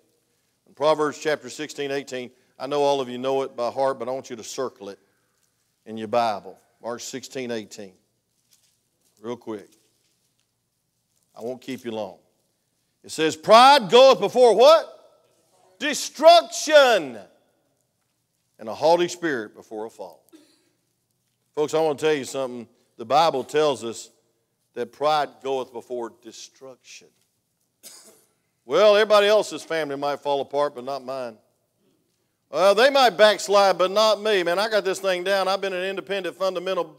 In 0.67 0.75
Proverbs 0.75 1.19
chapter 1.19 1.51
16, 1.51 1.91
18, 1.91 2.31
I 2.59 2.67
know 2.67 2.83
all 2.83 3.01
of 3.01 3.09
you 3.09 3.19
know 3.19 3.43
it 3.43 3.55
by 3.55 3.71
heart, 3.71 3.99
but 3.99 4.09
I 4.09 4.13
want 4.13 4.31
you 4.31 4.37
to 4.37 4.45
circle 4.45 4.89
it 4.89 4.99
in 5.89 5.97
your 5.97 6.07
Bible. 6.07 6.57
Mark 6.83 7.01
16, 7.01 7.51
18. 7.51 7.93
Real 9.21 9.37
quick. 9.37 9.71
I 11.37 11.41
won't 11.43 11.61
keep 11.61 11.85
you 11.85 11.91
long. 11.91 12.19
It 13.03 13.11
says, 13.11 13.35
Pride 13.35 13.91
goeth 13.91 14.21
before 14.21 14.55
what? 14.55 14.87
Destruction. 15.81 17.19
And 18.61 18.69
a 18.69 18.75
haughty 18.75 19.09
spirit 19.09 19.57
before 19.57 19.87
a 19.87 19.91
fall. 19.91 20.25
Folks, 21.55 21.75
I 21.75 21.81
want 21.81 21.99
to 21.99 22.05
tell 22.05 22.15
you 22.15 22.25
something. 22.25 22.69
The 22.97 23.05
Bible 23.05 23.43
tells 23.43 23.83
us 23.83 24.11
that 24.75 24.93
pride 24.93 25.29
goeth 25.43 25.73
before 25.73 26.13
destruction. 26.23 27.09
Well, 28.65 28.97
everybody 28.97 29.27
else's 29.27 29.63
family 29.63 29.97
might 29.97 30.21
fall 30.21 30.43
apart, 30.43 30.75
but 30.75 30.85
not 30.85 31.05
mine. 31.05 31.39
Well, 32.51 32.75
they 32.75 32.89
might 32.89 33.11
backslide, 33.11 33.77
but 33.77 33.91
not 33.91 34.23
me. 34.23 34.43
Man, 34.43 34.59
I 34.59 34.71
got 34.71 34.85
this 34.85 35.01
thing 35.01 35.23
down. 35.23 35.49
I've 35.49 35.61
been 35.61 35.75
an 35.75 35.85
independent, 35.85 36.35
fundamental 36.35 36.97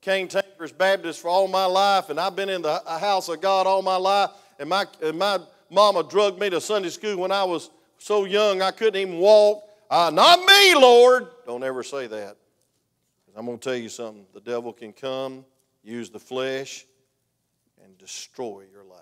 Cane 0.00 0.28
Tankers 0.28 0.70
Baptist 0.72 1.20
for 1.20 1.28
all 1.28 1.48
my 1.48 1.64
life, 1.64 2.08
and 2.08 2.20
I've 2.20 2.36
been 2.36 2.48
in 2.48 2.62
the 2.62 2.80
house 2.86 3.28
of 3.28 3.40
God 3.40 3.66
all 3.66 3.82
my 3.82 3.96
life. 3.96 4.30
And 4.60 4.68
my, 4.68 4.86
and 5.02 5.18
my 5.18 5.40
mama 5.70 6.04
drugged 6.04 6.38
me 6.38 6.50
to 6.50 6.60
Sunday 6.60 6.90
school 6.90 7.16
when 7.16 7.32
I 7.32 7.42
was 7.42 7.70
so 7.98 8.24
young 8.24 8.62
I 8.62 8.70
couldn't 8.70 9.00
even 9.00 9.18
walk. 9.18 9.64
Uh, 9.90 10.10
not 10.14 10.38
me, 10.38 10.74
Lord. 10.74 11.26
Don't 11.46 11.64
ever 11.64 11.82
say 11.82 12.06
that. 12.06 12.36
I'm 13.34 13.46
going 13.46 13.58
to 13.58 13.64
tell 13.64 13.76
you 13.76 13.88
something. 13.88 14.26
The 14.34 14.40
devil 14.40 14.72
can 14.72 14.92
come, 14.92 15.44
use 15.82 16.10
the 16.10 16.20
flesh, 16.20 16.84
and 17.82 17.96
destroy 17.98 18.64
your 18.70 18.84
life, 18.84 19.00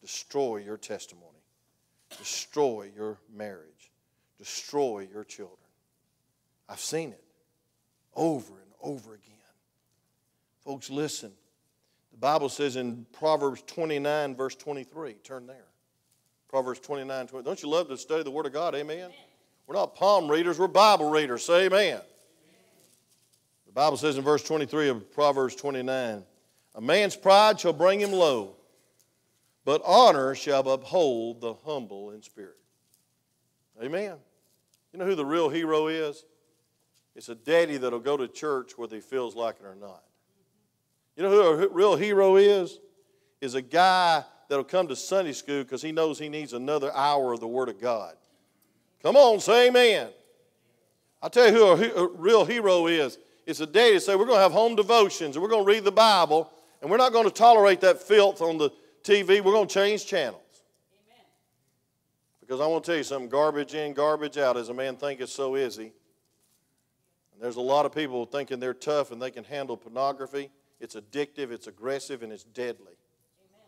destroy 0.00 0.58
your 0.58 0.76
testimony, 0.76 1.42
destroy 2.16 2.90
your 2.96 3.18
marriage 3.34 3.73
destroy 4.44 5.08
your 5.10 5.24
children. 5.24 5.56
I've 6.68 6.80
seen 6.80 7.10
it 7.10 7.24
over 8.14 8.52
and 8.52 8.72
over 8.82 9.14
again. 9.14 9.32
Folks, 10.64 10.90
listen. 10.90 11.32
The 12.12 12.18
Bible 12.18 12.50
says 12.50 12.76
in 12.76 13.06
Proverbs 13.12 13.62
29, 13.66 14.36
verse 14.36 14.54
23, 14.54 15.14
turn 15.24 15.46
there. 15.46 15.64
Proverbs 16.48 16.78
29, 16.80 17.26
20. 17.26 17.44
Don't 17.44 17.62
you 17.62 17.68
love 17.70 17.88
to 17.88 17.96
study 17.96 18.22
the 18.22 18.30
Word 18.30 18.46
of 18.46 18.52
God? 18.52 18.74
Amen. 18.74 18.98
amen. 18.98 19.10
We're 19.66 19.76
not 19.76 19.94
palm 19.94 20.30
readers, 20.30 20.58
we're 20.58 20.68
Bible 20.68 21.10
readers. 21.10 21.42
Say 21.42 21.66
amen. 21.66 21.80
amen. 21.80 22.02
The 23.66 23.72
Bible 23.72 23.96
says 23.96 24.18
in 24.18 24.22
verse 24.22 24.42
23 24.44 24.90
of 24.90 25.10
Proverbs 25.12 25.56
29 25.56 26.22
A 26.74 26.80
man's 26.80 27.16
pride 27.16 27.58
shall 27.58 27.72
bring 27.72 27.98
him 27.98 28.12
low, 28.12 28.56
but 29.64 29.80
honor 29.86 30.34
shall 30.34 30.68
uphold 30.68 31.40
the 31.40 31.54
humble 31.64 32.10
in 32.10 32.22
spirit. 32.22 32.58
Amen. 33.82 34.16
You 34.94 35.00
know 35.00 35.06
who 35.06 35.16
the 35.16 35.26
real 35.26 35.48
hero 35.48 35.88
is? 35.88 36.24
It's 37.16 37.28
a 37.28 37.34
daddy 37.34 37.78
that'll 37.78 37.98
go 37.98 38.16
to 38.16 38.28
church 38.28 38.78
whether 38.78 38.94
he 38.94 39.02
feels 39.02 39.34
like 39.34 39.56
it 39.58 39.66
or 39.66 39.74
not. 39.74 40.04
You 41.16 41.24
know 41.24 41.30
who 41.30 41.64
a 41.64 41.68
real 41.68 41.96
hero 41.96 42.36
is? 42.36 42.78
Is 43.40 43.56
a 43.56 43.60
guy 43.60 44.22
that'll 44.48 44.62
come 44.62 44.86
to 44.86 44.94
Sunday 44.94 45.32
school 45.32 45.64
because 45.64 45.82
he 45.82 45.90
knows 45.90 46.20
he 46.20 46.28
needs 46.28 46.52
another 46.52 46.94
hour 46.94 47.32
of 47.32 47.40
the 47.40 47.48
Word 47.48 47.68
of 47.68 47.80
God. 47.80 48.14
Come 49.02 49.16
on, 49.16 49.40
say 49.40 49.66
amen. 49.66 50.10
I'll 51.20 51.28
tell 51.28 51.48
you 51.48 51.52
who 51.52 51.64
a, 51.64 52.04
a 52.04 52.08
real 52.12 52.44
hero 52.44 52.86
is. 52.86 53.18
It's 53.46 53.58
a 53.58 53.66
daddy 53.66 53.94
that 53.94 54.02
say, 54.02 54.14
We're 54.14 54.26
going 54.26 54.38
to 54.38 54.42
have 54.42 54.52
home 54.52 54.76
devotions 54.76 55.34
and 55.34 55.42
we're 55.42 55.50
going 55.50 55.64
to 55.64 55.68
read 55.68 55.82
the 55.82 55.90
Bible 55.90 56.52
And 56.80 56.88
we're 56.88 56.98
not 56.98 57.12
going 57.12 57.24
to 57.24 57.34
tolerate 57.34 57.80
that 57.80 58.00
filth 58.00 58.40
on 58.40 58.58
the 58.58 58.70
TV. 59.02 59.42
We're 59.42 59.50
going 59.50 59.66
to 59.66 59.74
change 59.74 60.06
channels. 60.06 60.43
Because 62.46 62.60
I 62.60 62.66
want 62.66 62.84
to 62.84 62.90
tell 62.90 62.98
you 62.98 63.04
something 63.04 63.30
garbage 63.30 63.74
in, 63.74 63.94
garbage 63.94 64.36
out. 64.36 64.58
As 64.58 64.68
a 64.68 64.74
man 64.74 64.96
thinketh, 64.96 65.30
so 65.30 65.54
is 65.54 65.76
he. 65.76 65.84
And 65.84 65.92
there's 67.40 67.56
a 67.56 67.62
lot 67.62 67.86
of 67.86 67.94
people 67.94 68.26
thinking 68.26 68.60
they're 68.60 68.74
tough 68.74 69.12
and 69.12 69.20
they 69.20 69.30
can 69.30 69.44
handle 69.44 69.78
pornography. 69.78 70.50
It's 70.78 70.94
addictive, 70.94 71.50
it's 71.50 71.68
aggressive, 71.68 72.22
and 72.22 72.30
it's 72.30 72.44
deadly. 72.44 72.84
Amen. 72.84 73.66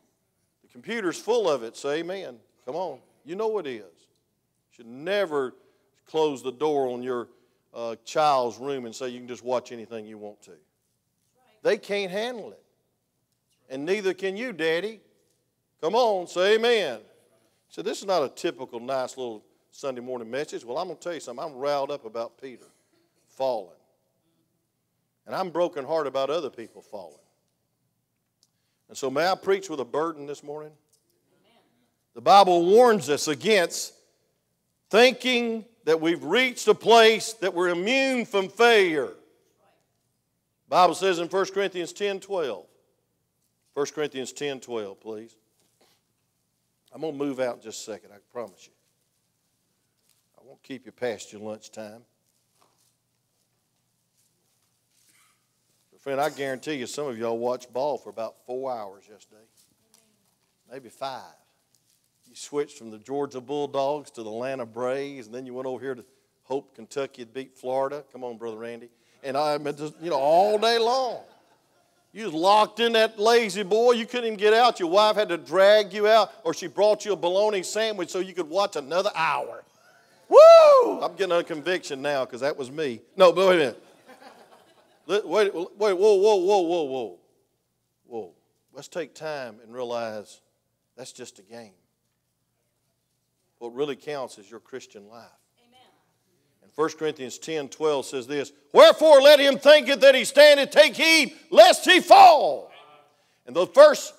The 0.63 0.69
computer's 0.69 1.19
full 1.19 1.49
of 1.49 1.63
it, 1.63 1.75
say 1.75 2.01
amen. 2.01 2.37
Come 2.67 2.77
on. 2.77 2.99
You 3.25 3.35
know 3.35 3.57
it 3.59 3.67
is. 3.67 3.81
You 3.81 4.73
should 4.73 4.87
never 4.87 5.55
close 6.07 6.43
the 6.43 6.53
door 6.53 6.89
on 6.89 7.03
your 7.03 7.29
uh, 7.73 7.97
child's 8.05 8.59
room 8.59 8.85
and 8.85 8.95
say 8.95 9.09
you 9.09 9.19
can 9.19 9.29
just 9.29 9.45
watch 9.45 9.73
anything 9.73 10.05
you 10.07 10.19
want 10.19 10.43
to. 10.43 10.53
They 11.63 11.79
can't 11.79 12.11
handle 12.11 12.53
it. 12.53 12.63
And 13.71 13.87
neither 13.87 14.13
can 14.13 14.37
you, 14.37 14.53
Daddy. 14.53 15.01
Come 15.81 15.95
on, 15.95 16.27
say 16.27 16.57
amen. 16.57 17.01
So 17.69 17.83
this 17.83 17.99
is 17.99 18.07
not 18.07 18.23
a 18.23 18.29
typical 18.29 18.81
nice 18.81 19.17
little 19.17 19.45
Sunday 19.71 20.01
morning 20.01 20.31
message. 20.31 20.65
Well, 20.65 20.79
I'm 20.79 20.87
going 20.87 20.97
to 20.97 21.03
tell 21.03 21.15
you 21.15 21.21
something. 21.21 21.45
I'm 21.45 21.55
riled 21.55 21.91
up 21.91 22.05
about 22.05 22.41
Peter 22.41 22.67
falling. 23.29 23.77
And 25.27 25.35
I'm 25.35 25.51
broken 25.51 25.85
heart 25.85 26.07
about 26.07 26.31
other 26.31 26.51
people 26.51 26.81
falling. 26.81 27.19
And 28.89 28.97
so, 28.97 29.11
may 29.11 29.27
I 29.27 29.35
preach 29.35 29.69
with 29.69 29.81
a 29.81 29.85
burden 29.85 30.27
this 30.27 30.43
morning? 30.43 30.73
The 32.15 32.21
Bible 32.21 32.65
warns 32.65 33.11
us 33.11 33.29
against 33.29 33.93
thinking 34.89 35.65
that 35.85 36.01
we've 36.01 36.23
reached 36.23 36.69
a 36.69 36.75
place 36.75 37.35
that 37.35 37.53
we're 37.53 37.69
immune 37.69 38.25
from 38.25 38.49
failure. 38.49 39.09
The 39.09 40.71
Bible 40.71 40.95
says 40.95 41.19
in 41.19 41.29
1 41.29 41.47
Corinthians 41.53 41.93
10 41.93 42.21
12. 42.21 42.65
1 43.75 43.87
Corinthians 43.95 44.33
10 44.33 44.61
12, 44.61 45.01
please. 45.01 45.37
I'm 46.97 47.03
going 47.03 47.13
to 47.13 47.19
move 47.23 47.41
out 47.41 47.57
in 47.57 47.61
just 47.61 47.87
a 47.87 47.93
second, 47.93 48.11
I 48.11 48.17
promise 48.33 48.67
you. 48.67 48.73
I 50.39 50.49
won't 50.49 50.63
keep 50.63 50.87
you 50.87 50.93
past 50.93 51.31
your 51.31 51.43
lunchtime. 51.43 52.01
But 55.93 56.01
friend, 56.01 56.19
I 56.19 56.31
guarantee 56.31 56.77
you 56.77 56.87
some 56.87 57.07
of 57.07 57.19
y'all 57.19 57.37
watched 57.37 57.71
ball 57.71 57.99
for 57.99 58.09
about 58.09 58.37
four 58.47 58.73
hours 58.73 59.03
yesterday, 59.11 59.43
maybe 60.73 60.89
five 60.89 61.21
You 62.27 62.35
switched 62.35 62.79
from 62.79 62.91
the 62.91 62.99
Georgia 62.99 63.43
Bulldogs 63.43 64.11
to 64.13 64.23
the 64.23 64.31
Atlanta 64.31 64.65
Braves, 64.65 65.27
and 65.27 65.35
then 65.35 65.45
you 65.45 65.53
went 65.53 65.67
over 65.67 65.85
here 65.85 65.97
to 65.97 66.05
hope 66.45 66.75
Kentucky 66.75 67.25
beat 67.25 67.55
Florida. 67.55 68.05
Come 68.11 68.25
on, 68.25 68.39
Brother 68.39 68.57
Randy. 68.57 68.89
And 69.23 69.37
I 69.37 69.59
mean, 69.59 69.77
just, 69.77 69.93
you 70.01 70.09
know, 70.09 70.19
all 70.19 70.59
day 70.59 70.79
long. 70.79 71.21
You 72.17 72.25
was 72.25 72.33
locked 72.33 72.81
in 72.81 72.95
that 72.95 73.19
lazy 73.19 73.63
boy. 73.63 73.93
You 73.93 74.07
couldn't 74.07 74.25
even 74.25 74.39
get 74.39 74.55
out. 74.55 74.81
Your 74.81 74.89
wife 74.89 75.17
had 75.17 75.29
to 75.29 75.37
drag 75.37 75.93
you 75.93 76.09
out, 76.09 76.33
or 76.45 76.55
she 76.55 76.67
brought 76.67 77.05
you 77.05 77.13
a 77.13 77.17
bologna 77.17 77.63
sandwich 77.63 78.09
so 78.09 78.21
you 78.21 78.33
could 78.33 78.49
watch 78.49 78.75
another 78.75 79.11
hour. 79.15 79.63
Woo! 80.27 81.03
I'm 81.03 81.15
getting 81.15 81.37
a 81.37 81.45
conviction 81.45 82.01
now 82.01 82.25
because 82.25 82.41
that 82.41 82.57
was 82.57 82.71
me. 82.71 83.03
No, 83.19 83.33
but 83.33 83.49
wait 83.49 83.55
a 83.57 83.59
minute. 83.59 83.83
Wait, 85.07 85.27
wait, 85.27 85.53
whoa, 85.53 85.93
whoa, 85.95 86.37
whoa, 86.37 86.61
whoa, 86.63 86.83
whoa. 86.85 87.19
Whoa. 88.07 88.33
Let's 88.73 88.89
take 88.89 89.15
time 89.15 89.57
and 89.63 89.75
realize 89.75 90.41
that's 90.97 91.13
just 91.13 91.39
a 91.39 91.43
game. 91.43 91.75
What 93.59 93.75
really 93.75 93.95
counts 93.95 94.39
is 94.39 94.51
your 94.51 94.61
Christian 94.61 95.07
life. 95.11 95.29
Amen. 96.79 96.91
1 96.91 96.99
Corinthians 96.99 97.39
10 97.39 97.69
12 97.69 98.07
says 98.07 98.27
this 98.27 98.53
Wherefore 98.73 99.21
let 99.21 99.41
him 99.41 99.59
think 99.59 99.89
it 99.89 100.01
that 100.01 100.15
he 100.15 100.25
standeth, 100.25 100.71
take 100.71 100.95
heed 100.95 101.35
lest 101.51 101.85
he 101.85 102.01
fall. 102.01 102.71
And 103.47 103.55
the 103.55 103.67
first 103.67 104.13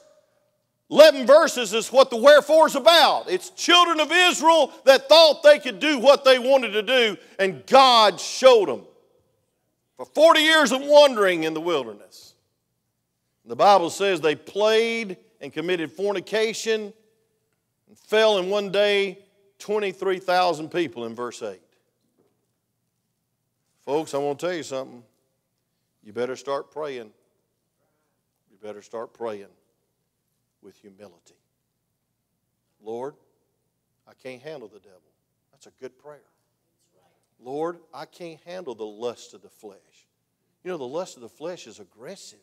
11 0.89 1.27
verses 1.27 1.73
is 1.73 1.91
what 1.91 2.09
the 2.09 2.17
wherefore 2.17 2.67
is 2.67 2.75
about. 2.75 3.29
It's 3.29 3.49
children 3.49 3.99
of 3.99 4.11
Israel 4.11 4.71
that 4.85 5.09
thought 5.09 5.43
they 5.43 5.59
could 5.59 5.79
do 5.79 5.99
what 5.99 6.23
they 6.23 6.39
wanted 6.39 6.71
to 6.71 6.83
do, 6.83 7.17
and 7.39 7.65
God 7.65 8.19
showed 8.19 8.69
them. 8.69 8.83
For 9.97 10.05
40 10.05 10.39
years 10.39 10.71
of 10.71 10.81
wandering 10.81 11.43
in 11.43 11.53
the 11.53 11.59
wilderness. 11.59 12.35
The 13.45 13.55
Bible 13.55 13.89
says 13.89 14.21
they 14.21 14.35
played 14.35 15.17
and 15.41 15.51
committed 15.51 15.91
fornication 15.91 16.93
and 17.87 17.97
fell 17.97 18.37
in 18.37 18.49
one 18.49 18.71
day 18.71 19.19
23,000 19.59 20.69
people 20.69 21.05
in 21.05 21.15
verse 21.15 21.41
8. 21.41 21.59
Folks, 23.87 24.13
I 24.13 24.17
want 24.17 24.37
to 24.37 24.47
tell 24.47 24.53
you 24.53 24.63
something. 24.63 25.01
You 26.03 26.11
better 26.11 26.35
start 26.35 26.71
praying. 26.71 27.09
You 28.51 28.57
better 28.61 28.81
start 28.81 29.13
praying 29.13 29.47
with 30.61 30.75
humility. 30.75 31.37
Lord, 32.83 33.15
I 34.05 34.11
can't 34.21 34.41
handle 34.41 34.67
the 34.67 34.79
devil. 34.79 34.99
That's 35.53 35.67
a 35.67 35.71
good 35.79 35.97
prayer. 35.97 36.19
Lord, 37.41 37.77
I 37.93 38.03
can't 38.03 38.41
handle 38.41 38.75
the 38.75 38.83
lust 38.83 39.33
of 39.33 39.41
the 39.41 39.47
flesh. 39.47 39.77
You 40.65 40.71
know, 40.71 40.77
the 40.77 40.83
lust 40.83 41.15
of 41.15 41.21
the 41.21 41.29
flesh 41.29 41.65
is 41.65 41.79
aggressive. 41.79 42.39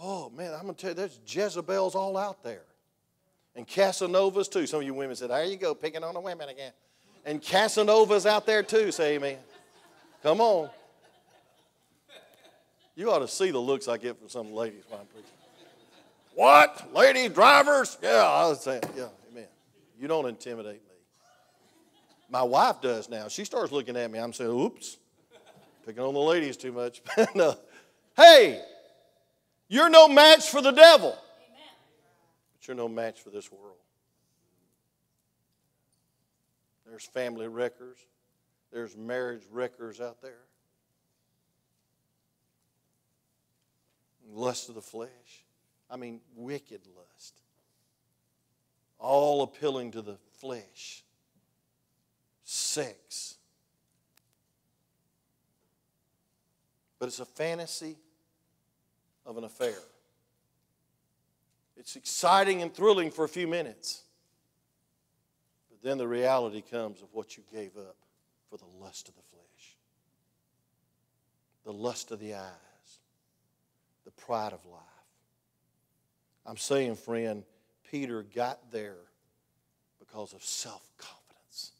Oh, 0.00 0.30
man, 0.30 0.54
I'm 0.54 0.62
going 0.62 0.76
to 0.76 0.80
tell 0.80 0.90
you, 0.90 0.94
there's 0.94 1.18
Jezebels 1.26 1.96
all 1.96 2.16
out 2.16 2.44
there 2.44 2.62
and 3.56 3.66
Casanovas 3.66 4.48
too. 4.48 4.64
Some 4.68 4.78
of 4.78 4.86
you 4.86 4.94
women 4.94 5.16
said, 5.16 5.30
There 5.30 5.44
you 5.44 5.56
go, 5.56 5.74
picking 5.74 6.04
on 6.04 6.14
the 6.14 6.20
women 6.20 6.50
again. 6.50 6.70
And 7.24 7.42
Casanovas 7.42 8.26
out 8.26 8.46
there 8.46 8.62
too, 8.62 8.92
say 8.92 9.16
amen. 9.16 9.38
Come 10.22 10.40
on. 10.40 10.70
You 12.96 13.12
ought 13.12 13.20
to 13.20 13.28
see 13.28 13.52
the 13.52 13.58
looks 13.58 13.86
I 13.86 13.96
get 13.96 14.18
from 14.18 14.28
some 14.28 14.52
ladies 14.52 14.82
while 14.88 15.00
I'm 15.00 15.06
preaching. 15.06 15.30
What? 16.34 16.94
Ladies, 16.94 17.30
drivers? 17.30 17.96
Yeah, 18.02 18.24
I 18.24 18.48
was 18.48 18.60
saying, 18.60 18.82
yeah, 18.96 19.06
amen. 19.30 19.46
You 19.98 20.08
don't 20.08 20.26
intimidate 20.26 20.74
me. 20.74 20.94
My 22.28 22.42
wife 22.42 22.80
does 22.80 23.08
now. 23.08 23.28
She 23.28 23.44
starts 23.44 23.72
looking 23.72 23.96
at 23.96 24.10
me. 24.10 24.18
I'm 24.18 24.32
saying, 24.32 24.50
oops, 24.50 24.98
picking 25.86 26.02
on 26.02 26.14
the 26.14 26.20
ladies 26.20 26.56
too 26.56 26.72
much. 26.72 27.02
no. 27.34 27.50
Uh, 27.50 27.54
hey, 28.16 28.62
you're 29.68 29.88
no 29.88 30.08
match 30.08 30.48
for 30.48 30.60
the 30.60 30.72
devil 30.72 31.16
But 32.54 32.66
you're 32.66 32.76
no 32.76 32.88
match 32.88 33.20
for 33.20 33.30
this 33.30 33.50
world. 33.52 33.76
There's 36.88 37.06
family 37.06 37.48
wreckers, 37.48 37.98
there's 38.72 38.96
marriage 38.96 39.42
wreckers 39.50 40.00
out 40.00 40.20
there. 40.20 40.44
Lust 44.30 44.68
of 44.68 44.74
the 44.74 44.82
flesh. 44.82 45.44
I 45.90 45.96
mean, 45.96 46.20
wicked 46.36 46.82
lust. 46.96 47.34
All 48.98 49.42
appealing 49.42 49.92
to 49.92 50.02
the 50.02 50.16
flesh. 50.38 51.02
Sex. 52.44 53.36
But 56.98 57.06
it's 57.06 57.20
a 57.20 57.24
fantasy 57.24 57.96
of 59.24 59.38
an 59.38 59.44
affair. 59.44 59.78
It's 61.76 61.96
exciting 61.96 62.60
and 62.60 62.74
thrilling 62.74 63.10
for 63.10 63.24
a 63.24 63.28
few 63.28 63.46
minutes. 63.46 64.02
But 65.70 65.80
then 65.82 65.96
the 65.96 66.08
reality 66.08 66.60
comes 66.60 67.00
of 67.00 67.08
what 67.12 67.36
you 67.36 67.44
gave 67.50 67.76
up 67.76 67.96
for 68.50 68.56
the 68.56 68.66
lust 68.80 69.08
of 69.08 69.14
the 69.14 69.22
flesh, 69.32 69.76
the 71.64 71.72
lust 71.72 72.10
of 72.10 72.20
the 72.20 72.34
eyes, 72.34 72.98
the 74.04 74.10
pride 74.12 74.52
of 74.52 74.64
life. 74.66 74.82
I'm 76.46 76.56
saying, 76.56 76.96
friend, 76.96 77.44
Peter 77.90 78.22
got 78.34 78.72
there 78.72 78.96
because 79.98 80.32
of 80.32 80.42
self 80.42 80.82
confidence. 80.96 81.72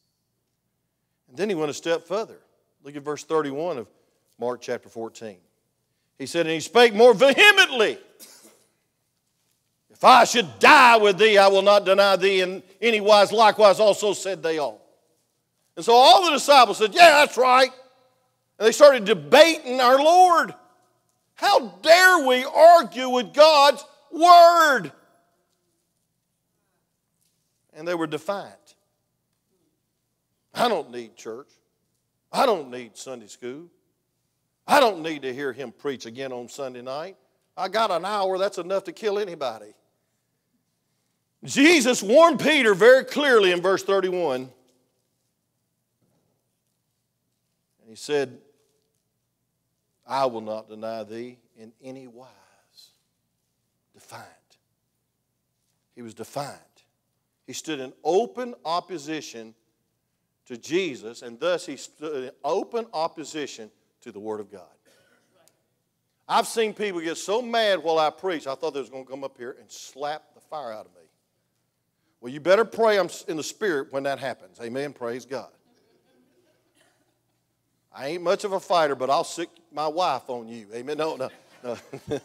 And 1.27 1.37
then 1.37 1.49
he 1.49 1.55
went 1.55 1.71
a 1.71 1.73
step 1.73 2.05
further. 2.07 2.37
Look 2.83 2.95
at 2.95 3.03
verse 3.03 3.23
31 3.23 3.79
of 3.79 3.87
Mark 4.39 4.61
chapter 4.61 4.89
14. 4.89 5.37
He 6.17 6.25
said, 6.25 6.45
And 6.45 6.53
he 6.53 6.59
spake 6.59 6.93
more 6.93 7.13
vehemently. 7.13 7.97
If 9.89 10.03
I 10.03 10.23
should 10.23 10.59
die 10.59 10.97
with 10.97 11.17
thee, 11.17 11.37
I 11.37 11.47
will 11.47 11.61
not 11.61 11.83
deny 11.83 12.15
thee. 12.15 12.41
And 12.41 12.63
any 12.81 13.01
wise 13.01 13.31
likewise 13.31 13.79
also 13.79 14.13
said 14.13 14.41
they 14.41 14.57
all. 14.57 14.81
And 15.79 15.85
so 15.85 15.93
all 15.93 16.25
the 16.25 16.31
disciples 16.31 16.77
said, 16.77 16.93
Yeah, 16.93 17.09
that's 17.09 17.37
right. 17.37 17.71
And 18.59 18.67
they 18.67 18.73
started 18.73 19.05
debating 19.05 19.79
our 19.79 19.97
Lord. 19.97 20.53
How 21.35 21.69
dare 21.81 22.27
we 22.27 22.43
argue 22.43 23.07
with 23.07 23.33
God's 23.33 23.85
word? 24.11 24.91
And 27.73 27.87
they 27.87 27.95
were 27.95 28.07
defiant. 28.07 28.75
I 30.53 30.67
don't 30.67 30.91
need 30.91 31.15
church. 31.15 31.47
I 32.29 32.45
don't 32.45 32.69
need 32.69 32.97
Sunday 32.97 33.27
school. 33.27 33.67
I 34.67 34.81
don't 34.81 35.01
need 35.01 35.21
to 35.21 35.33
hear 35.33 35.53
him 35.53 35.71
preach 35.71 36.05
again 36.05 36.33
on 36.33 36.49
Sunday 36.49 36.81
night. 36.81 37.15
I 37.55 37.69
got 37.69 37.89
an 37.89 38.03
hour, 38.03 38.37
that's 38.37 38.57
enough 38.57 38.83
to 38.83 38.91
kill 38.91 39.17
anybody. 39.17 39.73
Jesus 41.45 42.03
warned 42.03 42.41
Peter 42.41 42.73
very 42.73 43.05
clearly 43.05 43.53
in 43.53 43.61
verse 43.61 43.81
31. 43.81 44.51
And 47.89 47.97
he 47.97 47.99
said, 48.03 48.37
I 50.05 50.27
will 50.27 50.41
not 50.41 50.69
deny 50.69 51.03
thee 51.03 51.39
in 51.57 51.73
any 51.83 52.05
wise. 52.05 52.29
Defiant. 53.95 54.27
He 55.95 56.03
was 56.03 56.13
defiant. 56.13 56.59
He 57.47 57.53
stood 57.53 57.79
in 57.79 57.91
open 58.03 58.53
opposition 58.63 59.55
to 60.45 60.55
Jesus, 60.55 61.23
and 61.23 61.39
thus 61.39 61.65
he 61.65 61.77
stood 61.77 62.25
in 62.25 62.31
open 62.43 62.85
opposition 62.93 63.71
to 64.01 64.11
the 64.11 64.19
Word 64.19 64.39
of 64.39 64.51
God. 64.51 64.69
I've 66.27 66.45
seen 66.45 66.75
people 66.75 67.01
get 67.01 67.17
so 67.17 67.41
mad 67.41 67.81
while 67.81 67.97
I 67.97 68.11
preach, 68.11 68.45
I 68.45 68.53
thought 68.53 68.75
they 68.75 68.81
was 68.81 68.91
going 68.91 69.05
to 69.05 69.09
come 69.09 69.23
up 69.23 69.35
here 69.35 69.55
and 69.59 69.71
slap 69.71 70.35
the 70.35 70.41
fire 70.41 70.71
out 70.71 70.85
of 70.85 70.93
me. 70.93 71.09
Well, 72.21 72.31
you 72.31 72.39
better 72.39 72.65
pray 72.65 72.99
I'm 72.99 73.09
in 73.27 73.35
the 73.35 73.43
Spirit 73.43 73.91
when 73.91 74.03
that 74.03 74.19
happens. 74.19 74.59
Amen. 74.61 74.93
Praise 74.93 75.25
God. 75.25 75.49
I 77.93 78.07
ain't 78.09 78.23
much 78.23 78.43
of 78.43 78.53
a 78.53 78.59
fighter, 78.59 78.95
but 78.95 79.09
I'll 79.09 79.23
sic 79.23 79.49
my 79.71 79.87
wife 79.87 80.29
on 80.29 80.47
you. 80.47 80.67
Amen. 80.73 80.97
No, 80.97 81.15
no, 81.15 81.29
no. 81.63 81.77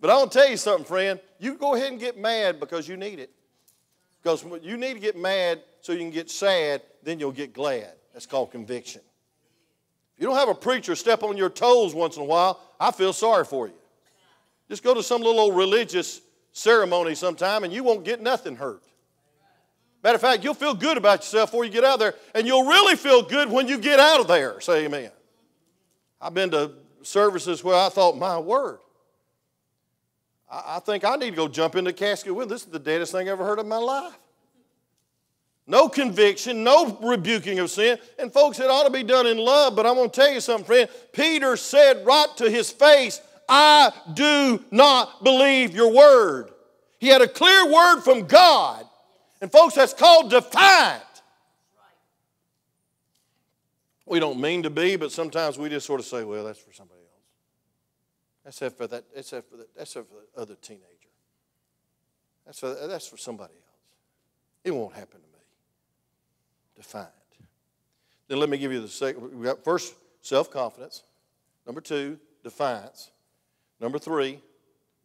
but 0.00 0.10
I 0.10 0.16
want 0.16 0.32
to 0.32 0.38
tell 0.38 0.50
you 0.50 0.56
something, 0.56 0.84
friend. 0.84 1.20
You 1.38 1.54
go 1.54 1.74
ahead 1.74 1.92
and 1.92 2.00
get 2.00 2.18
mad 2.18 2.58
because 2.60 2.88
you 2.88 2.96
need 2.96 3.18
it. 3.18 3.30
Because 4.22 4.44
you 4.62 4.76
need 4.76 4.94
to 4.94 5.00
get 5.00 5.16
mad 5.16 5.62
so 5.80 5.92
you 5.92 5.98
can 5.98 6.10
get 6.10 6.30
sad, 6.30 6.82
then 7.02 7.18
you'll 7.18 7.32
get 7.32 7.52
glad. 7.52 7.92
That's 8.12 8.26
called 8.26 8.52
conviction. 8.52 9.00
If 10.14 10.20
you 10.20 10.26
don't 10.28 10.36
have 10.36 10.48
a 10.48 10.54
preacher 10.54 10.94
step 10.94 11.22
on 11.22 11.36
your 11.36 11.50
toes 11.50 11.94
once 11.94 12.16
in 12.16 12.22
a 12.22 12.26
while, 12.26 12.60
I 12.78 12.92
feel 12.92 13.12
sorry 13.12 13.44
for 13.44 13.66
you. 13.66 13.74
Just 14.68 14.84
go 14.84 14.94
to 14.94 15.02
some 15.02 15.22
little 15.22 15.40
old 15.40 15.56
religious 15.56 16.20
ceremony 16.52 17.14
sometime 17.14 17.64
and 17.64 17.72
you 17.72 17.82
won't 17.82 18.04
get 18.04 18.20
nothing 18.20 18.56
hurt. 18.56 18.82
Matter 20.02 20.16
of 20.16 20.20
fact, 20.20 20.42
you'll 20.42 20.54
feel 20.54 20.74
good 20.74 20.96
about 20.96 21.20
yourself 21.20 21.50
before 21.50 21.64
you 21.64 21.70
get 21.70 21.84
out 21.84 21.98
there, 21.98 22.14
and 22.34 22.46
you'll 22.46 22.66
really 22.66 22.96
feel 22.96 23.22
good 23.22 23.50
when 23.50 23.68
you 23.68 23.78
get 23.78 24.00
out 24.00 24.20
of 24.20 24.26
there. 24.26 24.60
Say 24.60 24.84
amen. 24.84 25.10
I've 26.20 26.34
been 26.34 26.50
to 26.50 26.72
services 27.02 27.62
where 27.62 27.76
I 27.76 27.88
thought, 27.88 28.16
my 28.16 28.38
word, 28.38 28.78
I, 30.50 30.76
I 30.76 30.78
think 30.80 31.04
I 31.04 31.16
need 31.16 31.30
to 31.30 31.36
go 31.36 31.48
jump 31.48 31.76
in 31.76 31.84
the 31.84 31.92
casket 31.92 32.34
with. 32.34 32.48
This 32.48 32.62
is 32.62 32.68
the 32.68 32.78
deadest 32.78 33.12
thing 33.12 33.28
I 33.28 33.32
ever 33.32 33.44
heard 33.44 33.58
in 33.58 33.68
my 33.68 33.76
life. 33.76 34.18
No 35.66 35.88
conviction, 35.88 36.64
no 36.64 36.98
rebuking 37.02 37.60
of 37.60 37.70
sin. 37.70 37.98
And 38.18 38.32
folks, 38.32 38.58
it 38.58 38.68
ought 38.68 38.84
to 38.84 38.90
be 38.90 39.04
done 39.04 39.28
in 39.28 39.38
love, 39.38 39.76
but 39.76 39.86
I'm 39.86 39.94
going 39.94 40.10
to 40.10 40.20
tell 40.20 40.32
you 40.32 40.40
something, 40.40 40.66
friend. 40.66 40.88
Peter 41.12 41.56
said 41.56 42.04
right 42.04 42.26
to 42.38 42.50
his 42.50 42.70
face, 42.70 43.20
I 43.48 43.92
do 44.12 44.62
not 44.72 45.22
believe 45.22 45.74
your 45.74 45.92
word. 45.92 46.50
He 46.98 47.08
had 47.08 47.22
a 47.22 47.28
clear 47.28 47.70
word 47.70 48.00
from 48.00 48.26
God. 48.26 48.86
And 49.42 49.50
folks, 49.50 49.74
that's 49.74 49.92
called 49.92 50.30
defiant. 50.30 51.02
We 54.06 54.20
don't 54.20 54.40
mean 54.40 54.62
to 54.62 54.70
be, 54.70 54.94
but 54.94 55.10
sometimes 55.10 55.58
we 55.58 55.68
just 55.68 55.84
sort 55.84 55.98
of 55.98 56.06
say, 56.06 56.22
well, 56.22 56.44
that's 56.44 56.60
for 56.60 56.72
somebody 56.72 57.00
else. 57.00 58.58
That's 58.60 58.74
for 58.76 58.86
that, 58.86 59.04
that's 59.14 59.30
for, 59.30 59.36
the, 59.36 59.66
that's 59.76 59.92
for 59.94 60.04
the 60.34 60.40
other 60.40 60.54
teenager. 60.54 60.86
That's 62.46 62.60
for, 62.60 62.74
that's 62.86 63.08
for 63.08 63.16
somebody 63.16 63.54
else. 63.54 63.78
It 64.64 64.70
won't 64.70 64.94
happen 64.94 65.20
to 65.20 65.26
me. 65.26 65.44
Defiant. 66.76 67.10
Then 68.28 68.38
let 68.38 68.48
me 68.48 68.58
give 68.58 68.72
you 68.72 68.80
the 68.80 68.88
second. 68.88 69.38
We 69.38 69.44
got 69.44 69.64
first 69.64 69.94
self 70.20 70.50
confidence. 70.50 71.02
Number 71.66 71.80
two, 71.80 72.18
defiance. 72.44 73.10
Number 73.80 73.98
three, 73.98 74.40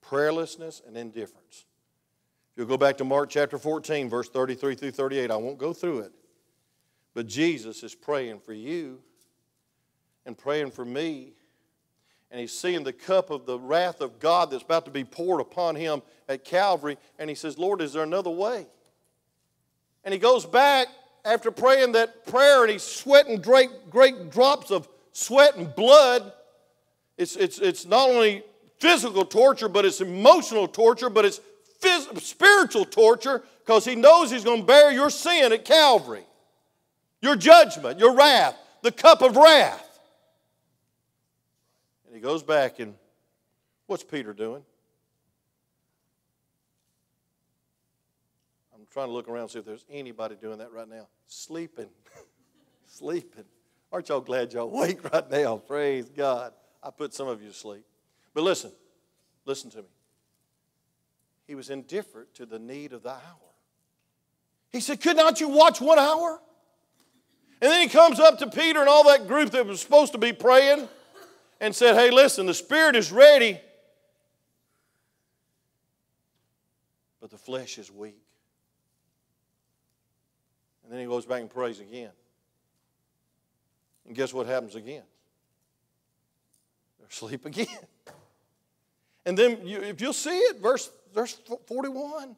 prayerlessness 0.05 0.85
and 0.87 0.95
indifference. 0.95 1.65
You'll 2.57 2.65
go 2.65 2.75
back 2.75 2.97
to 2.97 3.03
Mark 3.03 3.29
chapter 3.29 3.59
14, 3.59 4.09
verse 4.09 4.29
33 4.29 4.73
through 4.73 4.91
38. 4.91 5.29
I 5.29 5.35
won't 5.35 5.59
go 5.59 5.73
through 5.73 5.99
it. 5.99 6.11
But 7.13 7.27
Jesus 7.27 7.83
is 7.83 7.93
praying 7.93 8.39
for 8.39 8.53
you 8.53 8.97
and 10.25 10.35
praying 10.35 10.71
for 10.71 10.83
me. 10.83 11.33
And 12.31 12.41
he's 12.41 12.57
seeing 12.57 12.83
the 12.83 12.91
cup 12.91 13.29
of 13.29 13.45
the 13.45 13.59
wrath 13.59 14.01
of 14.01 14.19
God 14.19 14.49
that's 14.49 14.63
about 14.63 14.85
to 14.85 14.91
be 14.91 15.03
poured 15.03 15.39
upon 15.39 15.75
him 15.75 16.01
at 16.27 16.43
Calvary. 16.43 16.97
And 17.19 17.29
he 17.29 17.35
says, 17.35 17.59
Lord, 17.59 17.79
is 17.79 17.93
there 17.93 18.01
another 18.01 18.31
way? 18.31 18.65
And 20.03 20.11
he 20.11 20.19
goes 20.19 20.43
back 20.43 20.87
after 21.23 21.51
praying 21.51 21.91
that 21.91 22.25
prayer 22.25 22.63
and 22.63 22.71
he's 22.71 22.81
sweating 22.81 23.39
great, 23.39 23.91
great 23.91 24.31
drops 24.31 24.71
of 24.71 24.89
sweat 25.11 25.57
and 25.57 25.73
blood. 25.75 26.33
It's, 27.17 27.35
it's, 27.35 27.59
it's 27.59 27.85
not 27.85 28.09
only 28.09 28.43
physical 28.79 29.25
torture, 29.25 29.69
but 29.69 29.85
it's 29.85 30.01
emotional 30.01 30.67
torture, 30.67 31.11
but 31.11 31.23
it's 31.23 31.39
spiritual 32.19 32.85
torture 32.85 33.43
because 33.59 33.85
he 33.85 33.95
knows 33.95 34.31
he's 34.31 34.43
going 34.43 34.61
to 34.61 34.65
bear 34.65 34.91
your 34.91 35.09
sin 35.09 35.51
at 35.51 35.65
Calvary, 35.65 36.23
your 37.21 37.35
judgment, 37.35 37.99
your 37.99 38.15
wrath, 38.15 38.57
the 38.81 38.91
cup 38.91 39.21
of 39.21 39.35
wrath. 39.35 39.99
And 42.05 42.15
he 42.15 42.21
goes 42.21 42.43
back 42.43 42.79
and 42.79 42.95
what's 43.87 44.03
Peter 44.03 44.33
doing? 44.33 44.63
I'm 48.73 48.85
trying 48.91 49.07
to 49.07 49.13
look 49.13 49.27
around 49.27 49.43
and 49.43 49.51
see 49.51 49.59
if 49.59 49.65
there's 49.65 49.85
anybody 49.89 50.35
doing 50.35 50.59
that 50.59 50.71
right 50.71 50.87
now. 50.87 51.07
Sleeping. 51.27 51.89
Sleeping. 52.85 53.45
Aren't 53.91 54.09
y'all 54.09 54.21
glad 54.21 54.53
y'all 54.53 54.63
awake 54.63 55.03
right 55.13 55.29
now? 55.29 55.57
Praise 55.57 56.09
God. 56.09 56.53
I 56.83 56.89
put 56.89 57.13
some 57.13 57.27
of 57.27 57.41
you 57.41 57.49
to 57.49 57.53
sleep. 57.53 57.83
But 58.33 58.43
listen, 58.43 58.71
listen 59.45 59.69
to 59.71 59.79
me. 59.79 59.87
He 61.47 61.55
was 61.55 61.69
indifferent 61.69 62.33
to 62.35 62.45
the 62.45 62.59
need 62.59 62.91
of 62.91 63.03
the 63.03 63.11
hour. 63.11 63.47
He 64.69 64.81
said, 64.81 65.01
Could 65.01 65.15
not 65.15 65.39
you 65.39 65.47
watch 65.47 65.79
one 65.79 65.97
hour? 65.97 66.41
And 67.61 67.71
then 67.71 67.81
he 67.81 67.87
comes 67.87 68.19
up 68.19 68.37
to 68.39 68.47
Peter 68.47 68.79
and 68.79 68.89
all 68.89 69.05
that 69.05 69.27
group 69.27 69.51
that 69.51 69.65
was 69.65 69.81
supposed 69.81 70.11
to 70.11 70.19
be 70.19 70.33
praying 70.33 70.87
and 71.59 71.73
said, 71.73 71.95
Hey, 71.95 72.11
listen, 72.11 72.45
the 72.45 72.53
Spirit 72.53 72.95
is 72.95 73.11
ready, 73.11 73.59
but 77.21 77.31
the 77.31 77.37
flesh 77.37 77.77
is 77.77 77.89
weak. 77.89 78.21
And 80.83 80.91
then 80.91 80.99
he 80.99 81.05
goes 81.05 81.25
back 81.25 81.41
and 81.41 81.49
prays 81.49 81.79
again. 81.79 82.11
And 84.05 84.15
guess 84.15 84.33
what 84.33 84.47
happens 84.47 84.75
again? 84.75 85.03
They're 86.99 87.07
asleep 87.09 87.45
again. 87.45 87.67
And 89.25 89.37
then 89.37 89.67
you, 89.67 89.81
if 89.81 89.99
you'll 89.99 90.13
see 90.13 90.37
it, 90.37 90.61
verse 90.61 90.89
there's 91.13 91.39
41. 91.67 92.35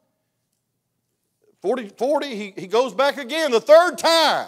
40, 1.61 1.89
40 1.89 2.27
he, 2.35 2.53
he 2.57 2.67
goes 2.67 2.93
back 2.93 3.17
again 3.17 3.51
the 3.51 3.59
third 3.59 3.97
time. 3.97 4.47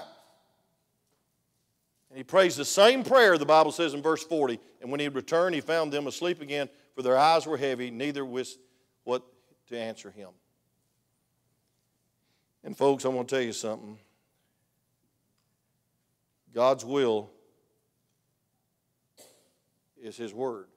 And 2.10 2.18
he 2.18 2.24
prays 2.24 2.56
the 2.56 2.66
same 2.66 3.04
prayer, 3.04 3.38
the 3.38 3.46
Bible 3.46 3.72
says 3.72 3.94
in 3.94 4.02
verse 4.02 4.24
40. 4.24 4.60
And 4.82 4.92
when 4.92 5.00
he 5.00 5.08
returned, 5.08 5.56
he 5.56 5.62
found 5.62 5.94
them 5.94 6.08
asleep 6.08 6.42
again, 6.42 6.70
for 6.94 7.02
their 7.02 7.18
eyes 7.18 7.46
were 7.46 7.58
heavy, 7.58 7.90
neither 7.90 8.26
was 8.26 8.58
what 9.04 9.24
to 9.68 9.80
answer 9.80 10.12
him. 10.12 10.30
And, 12.64 12.78
folks, 12.78 13.06
I 13.06 13.08
want 13.08 13.28
to 13.30 13.36
tell 13.36 13.44
you 13.44 13.54
something. 13.54 13.98
God's 16.54 16.84
will 16.84 17.32
is 20.02 20.18
His 20.18 20.34
Word, 20.34 20.68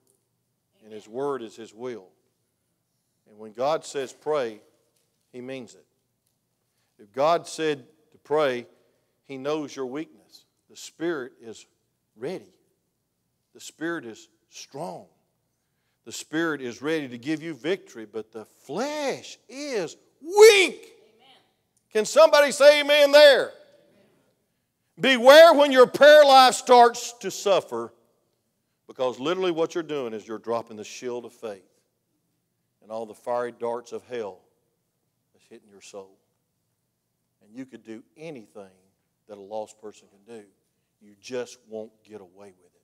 and 0.84 0.92
His 0.92 1.08
Word 1.08 1.42
is 1.42 1.56
His 1.56 1.74
will. 1.74 2.08
And 3.34 3.40
when 3.40 3.50
God 3.50 3.84
says 3.84 4.12
pray, 4.12 4.60
He 5.32 5.40
means 5.40 5.74
it. 5.74 5.84
If 7.00 7.12
God 7.12 7.48
said 7.48 7.84
to 8.12 8.18
pray, 8.18 8.64
He 9.24 9.38
knows 9.38 9.74
your 9.74 9.86
weakness. 9.86 10.44
The 10.70 10.76
Spirit 10.76 11.32
is 11.42 11.66
ready, 12.16 12.54
the 13.52 13.58
Spirit 13.58 14.04
is 14.04 14.28
strong. 14.50 15.06
The 16.04 16.12
Spirit 16.12 16.60
is 16.60 16.80
ready 16.80 17.08
to 17.08 17.18
give 17.18 17.42
you 17.42 17.54
victory, 17.54 18.06
but 18.06 18.30
the 18.30 18.44
flesh 18.44 19.38
is 19.48 19.96
weak. 20.20 20.76
Amen. 20.76 21.40
Can 21.92 22.04
somebody 22.04 22.52
say 22.52 22.82
amen 22.82 23.10
there? 23.10 23.46
Amen. 23.46 23.54
Beware 25.00 25.54
when 25.54 25.72
your 25.72 25.86
prayer 25.86 26.22
life 26.24 26.54
starts 26.54 27.14
to 27.20 27.32
suffer, 27.32 27.92
because 28.86 29.18
literally 29.18 29.50
what 29.50 29.74
you're 29.74 29.82
doing 29.82 30.12
is 30.12 30.28
you're 30.28 30.38
dropping 30.38 30.76
the 30.76 30.84
shield 30.84 31.24
of 31.24 31.32
faith 31.32 31.73
and 32.84 32.92
all 32.92 33.06
the 33.06 33.14
fiery 33.14 33.50
darts 33.50 33.92
of 33.92 34.04
hell 34.04 34.40
that's 35.32 35.46
hitting 35.46 35.68
your 35.70 35.80
soul. 35.80 36.18
And 37.42 37.50
you 37.56 37.64
could 37.64 37.82
do 37.82 38.04
anything 38.16 38.68
that 39.26 39.38
a 39.38 39.40
lost 39.40 39.80
person 39.80 40.06
can 40.08 40.36
do. 40.36 40.44
You 41.00 41.14
just 41.20 41.58
won't 41.66 41.90
get 42.04 42.20
away 42.20 42.52
with 42.62 42.72
it. 42.74 42.82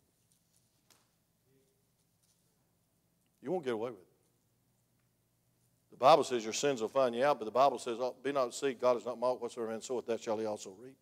You 3.43 3.53
won't 3.53 3.65
get 3.65 3.75
away 3.75 3.91
with 3.91 4.01
it. 4.01 4.07
The 5.91 5.99
Bible 5.99 6.25
says 6.25 6.45
your 6.45 6.55
sins 6.55 6.81
will 6.81 6.89
find 6.89 7.15
you 7.15 7.23
out, 7.23 7.39
but 7.39 7.45
the 7.45 7.51
Bible 7.51 7.79
says, 7.79 7.99
oh, 8.01 8.17
Be 8.25 8.33
not 8.33 8.53
deceived, 8.53 8.81
God 8.81 8.97
is 8.97 9.05
not 9.05 9.21
mocked, 9.21 9.43
whatsoever 9.43 9.71
man 9.71 9.83
soweth, 9.83 10.07
that 10.07 10.23
shall 10.23 10.39
he 10.39 10.47
also 10.47 10.75
reap. 10.83 10.97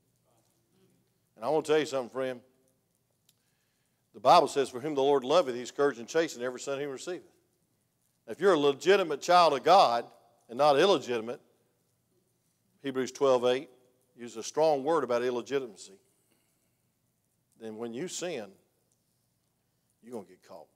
And 1.36 1.44
I 1.44 1.48
want 1.50 1.66
to 1.66 1.72
tell 1.72 1.78
you 1.78 1.86
something, 1.86 2.10
friend. 2.10 2.40
The 4.12 4.18
Bible 4.20 4.48
says, 4.48 4.68
For 4.68 4.80
whom 4.80 4.96
the 4.96 5.02
Lord 5.02 5.22
loveth, 5.22 5.54
he 5.54 5.64
scourgeth 5.64 6.00
and 6.00 6.08
chasteneth 6.08 6.44
every 6.44 6.58
son 6.58 6.80
he 6.80 6.86
receiveth. 6.86 7.30
If 8.28 8.40
you're 8.40 8.52
a 8.52 8.58
legitimate 8.58 9.22
child 9.22 9.54
of 9.54 9.64
God 9.64 10.04
and 10.48 10.58
not 10.58 10.78
illegitimate, 10.78 11.40
Hebrews 12.82 13.10
12 13.12 13.44
8 13.44 13.70
uses 14.16 14.36
a 14.36 14.42
strong 14.42 14.84
word 14.84 15.02
about 15.02 15.22
illegitimacy, 15.22 15.98
then 17.60 17.76
when 17.76 17.92
you 17.92 18.06
sin, 18.06 18.46
you're 20.02 20.12
going 20.12 20.24
to 20.24 20.30
get 20.30 20.46
caught. 20.46 20.66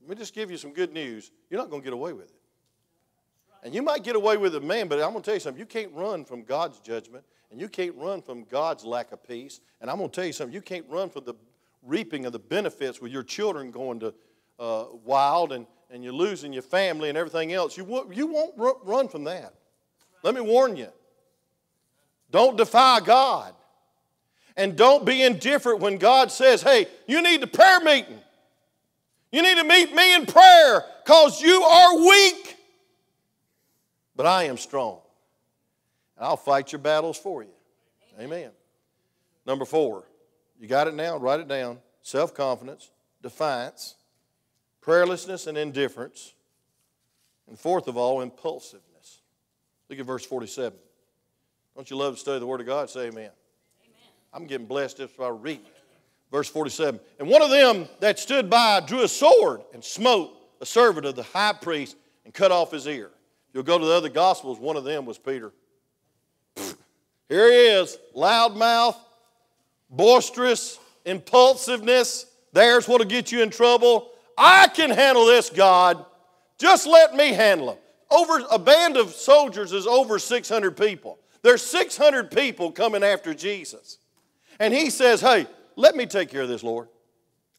let 0.00 0.10
me 0.10 0.16
just 0.16 0.34
give 0.34 0.50
you 0.50 0.56
some 0.56 0.72
good 0.72 0.92
news. 0.92 1.30
You're 1.50 1.60
not 1.60 1.70
going 1.70 1.82
to 1.82 1.84
get 1.84 1.92
away 1.92 2.12
with 2.12 2.26
it. 2.26 2.34
And 3.62 3.74
you 3.74 3.82
might 3.82 4.04
get 4.04 4.16
away 4.16 4.36
with 4.36 4.54
it, 4.54 4.62
man, 4.62 4.88
but 4.88 5.00
I'm 5.00 5.10
going 5.10 5.22
to 5.22 5.26
tell 5.26 5.34
you 5.34 5.40
something. 5.40 5.58
You 5.58 5.66
can't 5.66 5.92
run 5.92 6.24
from 6.24 6.42
God's 6.42 6.78
judgment, 6.80 7.24
and 7.50 7.60
you 7.60 7.68
can't 7.68 7.96
run 7.96 8.22
from 8.22 8.44
God's 8.44 8.84
lack 8.84 9.12
of 9.12 9.26
peace. 9.26 9.60
And 9.80 9.90
I'm 9.90 9.98
going 9.98 10.10
to 10.10 10.14
tell 10.14 10.24
you 10.24 10.32
something. 10.32 10.54
You 10.54 10.62
can't 10.62 10.86
run 10.88 11.10
from 11.10 11.24
the 11.24 11.34
reaping 11.82 12.26
of 12.26 12.32
the 12.32 12.38
benefits 12.38 13.00
with 13.00 13.12
your 13.12 13.22
children 13.22 13.70
going 13.70 14.00
to 14.00 14.14
uh, 14.58 14.86
wild 15.04 15.52
and, 15.52 15.66
and 15.90 16.02
you're 16.02 16.12
losing 16.12 16.52
your 16.52 16.62
family 16.62 17.08
and 17.08 17.18
everything 17.18 17.52
else. 17.52 17.76
You, 17.76 17.84
won't, 17.84 18.14
you 18.14 18.26
won't 18.26 18.54
run 18.56 19.08
from 19.08 19.24
that. 19.24 19.54
Let 20.22 20.34
me 20.34 20.40
warn 20.40 20.76
you. 20.76 20.88
Don't 22.30 22.56
defy 22.56 23.00
God. 23.00 23.54
And 24.56 24.74
don't 24.74 25.04
be 25.04 25.22
indifferent 25.22 25.80
when 25.80 25.98
God 25.98 26.32
says, 26.32 26.62
hey, 26.62 26.86
you 27.06 27.22
need 27.22 27.42
a 27.42 27.46
prayer 27.46 27.80
meeting. 27.80 28.18
You 29.30 29.42
need 29.42 29.56
to 29.58 29.64
meet 29.64 29.94
me 29.94 30.14
in 30.14 30.24
prayer 30.24 30.84
because 31.04 31.42
you 31.42 31.62
are 31.62 31.98
weak. 31.98 32.56
But 34.14 34.26
I 34.26 34.44
am 34.44 34.56
strong. 34.56 35.00
And 36.16 36.26
I'll 36.26 36.38
fight 36.38 36.72
your 36.72 36.78
battles 36.78 37.18
for 37.18 37.42
you. 37.42 37.50
Amen. 38.18 38.38
Amen. 38.38 38.50
Number 39.46 39.66
four, 39.66 40.04
you 40.58 40.66
got 40.66 40.88
it 40.88 40.94
now? 40.94 41.18
Write 41.18 41.40
it 41.40 41.48
down. 41.48 41.78
Self 42.02 42.34
confidence, 42.34 42.90
defiance, 43.22 43.96
prayerlessness, 44.86 45.46
and 45.46 45.58
indifference. 45.58 46.34
And 47.48 47.58
fourth 47.58 47.88
of 47.88 47.96
all, 47.96 48.20
impulsiveness. 48.20 49.22
Look 49.88 49.98
at 49.98 50.06
verse 50.06 50.24
47. 50.24 50.78
Don't 51.74 51.90
you 51.90 51.96
love 51.96 52.14
to 52.14 52.20
study 52.20 52.38
the 52.38 52.46
Word 52.46 52.60
of 52.60 52.66
God? 52.66 52.88
Say 52.88 53.06
amen. 53.06 53.12
amen. 53.14 53.32
I'm 54.32 54.46
getting 54.46 54.66
blessed 54.66 54.98
just 54.98 55.16
by 55.16 55.28
reading. 55.28 55.66
Verse 56.32 56.48
47. 56.48 56.98
And 57.18 57.28
one 57.28 57.42
of 57.42 57.50
them 57.50 57.86
that 58.00 58.18
stood 58.18 58.50
by 58.50 58.80
drew 58.80 59.02
a 59.02 59.08
sword 59.08 59.62
and 59.74 59.84
smote 59.84 60.32
a 60.60 60.66
servant 60.66 61.06
of 61.06 61.14
the 61.14 61.22
high 61.22 61.52
priest 61.52 61.96
and 62.24 62.32
cut 62.32 62.50
off 62.50 62.72
his 62.72 62.86
ear. 62.86 63.10
You'll 63.52 63.62
go 63.62 63.78
to 63.78 63.84
the 63.84 63.92
other 63.92 64.08
Gospels, 64.08 64.58
one 64.58 64.76
of 64.76 64.84
them 64.84 65.06
was 65.06 65.18
Peter. 65.18 65.52
Here 67.28 67.50
he 67.50 67.68
is, 67.68 67.96
loudmouth, 68.14 68.96
boisterous, 69.90 70.78
impulsiveness. 71.04 72.26
There's 72.52 72.88
what'll 72.88 73.06
get 73.06 73.30
you 73.32 73.42
in 73.42 73.50
trouble. 73.50 74.10
I 74.36 74.68
can 74.68 74.90
handle 74.90 75.26
this, 75.26 75.50
God. 75.50 76.04
Just 76.58 76.86
let 76.86 77.14
me 77.14 77.32
handle 77.32 77.68
them. 77.68 77.78
Over 78.10 78.44
a 78.50 78.58
band 78.58 78.96
of 78.96 79.10
soldiers 79.10 79.72
is 79.72 79.86
over 79.86 80.18
600 80.18 80.76
people. 80.76 81.18
There's 81.42 81.62
600 81.62 82.30
people 82.30 82.72
coming 82.72 83.02
after 83.02 83.34
Jesus. 83.34 83.98
And 84.58 84.72
he 84.72 84.90
says, 84.90 85.20
Hey, 85.20 85.46
let 85.74 85.96
me 85.96 86.06
take 86.06 86.30
care 86.30 86.42
of 86.42 86.48
this, 86.48 86.62
Lord. 86.62 86.88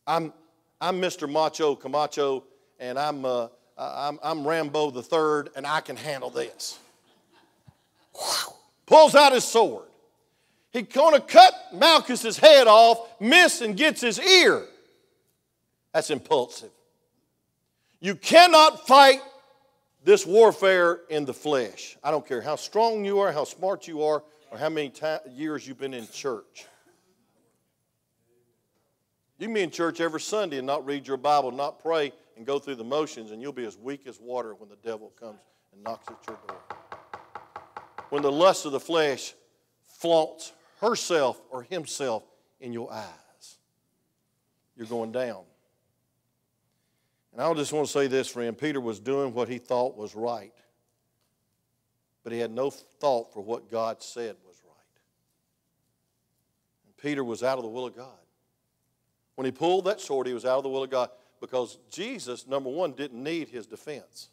I'm, 0.05 0.33
I'm 0.79 1.01
Mr. 1.01 1.29
Macho 1.29 1.75
Camacho, 1.75 2.43
and 2.79 2.97
I'm, 2.97 3.25
uh, 3.25 3.47
I'm, 3.77 4.19
I'm 4.23 4.47
Rambo 4.47 4.91
the 4.91 5.03
third, 5.03 5.49
and 5.55 5.67
I 5.67 5.81
can 5.81 5.95
handle 5.95 6.29
this. 6.29 6.79
Pulls 8.85 9.15
out 9.15 9.33
his 9.33 9.43
sword. 9.43 9.85
He's 10.71 10.87
going 10.87 11.13
to 11.13 11.21
cut 11.21 11.53
Malchus's 11.73 12.37
head 12.37 12.67
off, 12.67 13.09
miss, 13.19 13.61
and 13.61 13.75
gets 13.75 14.01
his 14.01 14.19
ear. 14.19 14.65
That's 15.93 16.09
impulsive. 16.09 16.71
You 17.99 18.15
cannot 18.15 18.85
fight 18.87 19.21
this 20.03 20.25
warfare 20.25 21.01
in 21.09 21.25
the 21.25 21.33
flesh. 21.33 21.97
I 22.03 22.11
don't 22.11 22.25
care 22.25 22.41
how 22.41 22.55
strong 22.55 23.03
you 23.03 23.19
are, 23.19 23.31
how 23.31 23.43
smart 23.43 23.87
you 23.87 24.03
are, 24.03 24.23
or 24.51 24.57
how 24.57 24.69
many 24.69 24.91
years 25.31 25.67
you've 25.67 25.79
been 25.79 25.93
in 25.93 26.07
church. 26.07 26.67
You 29.39 29.47
can 29.47 29.53
be 29.53 29.61
in 29.61 29.71
church 29.71 29.99
every 29.99 30.21
Sunday 30.21 30.57
and 30.57 30.65
not 30.65 30.85
read 30.85 31.07
your 31.07 31.17
Bible, 31.17 31.51
not 31.51 31.79
pray, 31.79 32.11
and 32.35 32.45
go 32.45 32.57
through 32.59 32.75
the 32.75 32.83
motions, 32.83 33.31
and 33.31 33.41
you'll 33.41 33.51
be 33.51 33.65
as 33.65 33.77
weak 33.77 34.07
as 34.07 34.19
water 34.19 34.55
when 34.55 34.69
the 34.69 34.77
devil 34.83 35.11
comes 35.19 35.39
and 35.73 35.83
knocks 35.83 36.07
at 36.07 36.17
your 36.27 36.37
door. 36.47 36.57
When 38.09 38.21
the 38.21 38.31
lust 38.31 38.65
of 38.65 38.71
the 38.71 38.79
flesh 38.79 39.33
flaunts 39.85 40.53
herself 40.79 41.41
or 41.49 41.63
himself 41.63 42.23
in 42.59 42.73
your 42.73 42.91
eyes, 42.91 43.57
you're 44.75 44.87
going 44.87 45.11
down. 45.11 45.43
And 47.37 47.45
I 47.45 47.53
just 47.53 47.71
want 47.71 47.85
to 47.85 47.91
say 47.91 48.07
this, 48.07 48.27
friend 48.27 48.57
Peter 48.57 48.81
was 48.81 48.99
doing 48.99 49.31
what 49.31 49.47
he 49.47 49.59
thought 49.59 49.95
was 49.95 50.15
right, 50.15 50.53
but 52.23 52.33
he 52.33 52.39
had 52.39 52.49
no 52.49 52.71
thought 52.71 53.31
for 53.31 53.41
what 53.41 53.69
God 53.69 54.01
said 54.01 54.35
was 54.43 54.59
right. 54.65 54.99
And 56.87 56.97
Peter 56.97 57.23
was 57.23 57.43
out 57.43 57.59
of 57.59 57.63
the 57.63 57.69
will 57.69 57.85
of 57.85 57.95
God. 57.95 58.07
When 59.35 59.45
he 59.45 59.51
pulled 59.51 59.85
that 59.85 60.01
sword, 60.01 60.25
he 60.25 60.33
was 60.33 60.45
out 60.45 60.57
of 60.57 60.63
the 60.63 60.69
will 60.69 60.83
of 60.83 60.89
God 60.89 61.11
because 61.39 61.77
Jesus, 61.91 62.47
number 62.47 62.71
one, 62.71 62.93
didn't 62.93 63.23
need 63.23 63.49
his 63.49 63.67
defense. 63.67 64.29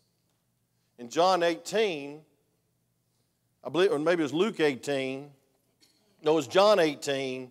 In 0.99 1.11
John 1.11 1.43
18, 1.43 2.23
I 3.63 3.69
believe, 3.69 3.93
or 3.93 3.99
maybe 3.99 4.23
it 4.23 4.25
was 4.25 4.33
Luke 4.33 4.61
18, 4.61 5.31
no, 6.23 6.33
it 6.33 6.35
was 6.37 6.47
John 6.47 6.79
18, 6.79 7.51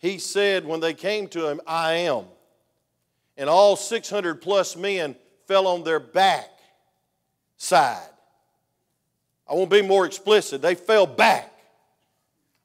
he 0.00 0.18
said 0.18 0.66
when 0.66 0.80
they 0.80 0.92
came 0.92 1.28
to 1.28 1.48
him, 1.48 1.62
I 1.66 1.92
am. 1.92 2.26
And 3.36 3.48
all 3.48 3.76
600 3.76 4.42
plus 4.42 4.76
men 4.76 5.16
fell 5.46 5.66
on 5.66 5.84
their 5.84 6.00
back 6.00 6.50
side. 7.56 8.08
I 9.48 9.54
won't 9.54 9.70
be 9.70 9.82
more 9.82 10.06
explicit. 10.06 10.62
They 10.62 10.74
fell 10.74 11.06
back. 11.06 11.52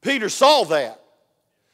Peter 0.02 0.30
saw 0.30 0.64
that. 0.66 1.02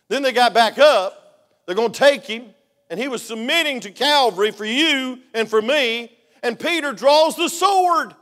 Then 0.07 0.21
they 0.21 0.31
got 0.31 0.53
back 0.53 0.79
up 0.79 1.23
they're 1.65 1.75
going 1.75 1.91
to 1.91 1.99
take 1.99 2.25
him, 2.25 2.53
and 2.89 2.99
he 2.99 3.07
was 3.07 3.21
submitting 3.21 3.79
to 3.81 3.91
Calvary 3.91 4.51
for 4.51 4.65
you 4.65 5.19
and 5.33 5.49
for 5.49 5.61
me. 5.61 6.11
And 6.41 6.59
Peter 6.59 6.91
draws 6.91 7.35
the 7.35 7.47
sword 7.47 8.13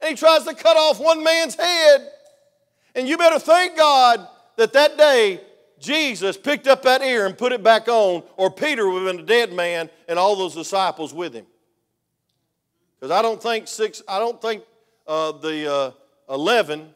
and 0.00 0.10
he 0.10 0.16
tries 0.16 0.44
to 0.44 0.54
cut 0.54 0.76
off 0.76 0.98
one 0.98 1.22
man's 1.22 1.54
head. 1.54 2.10
And 2.94 3.08
you 3.08 3.16
better 3.16 3.38
thank 3.38 3.76
God 3.76 4.26
that 4.56 4.72
that 4.72 4.98
day 4.98 5.40
Jesus 5.80 6.36
picked 6.36 6.66
up 6.66 6.82
that 6.82 7.00
ear 7.00 7.26
and 7.26 7.36
put 7.36 7.52
it 7.52 7.62
back 7.62 7.88
on, 7.88 8.22
or 8.36 8.50
Peter 8.50 8.88
would 8.88 9.02
have 9.02 9.16
been 9.16 9.24
a 9.24 9.26
dead 9.26 9.52
man 9.52 9.88
and 10.08 10.18
all 10.18 10.36
those 10.36 10.54
disciples 10.54 11.14
with 11.14 11.32
him. 11.32 11.46
Because 12.98 13.10
I 13.10 13.22
don't 13.22 13.42
think 13.42 13.66
six, 13.66 14.02
I 14.06 14.18
don't 14.18 14.40
think 14.40 14.62
uh, 15.06 15.32
the 15.32 15.72
uh, 15.72 15.90
eleven 16.28 16.90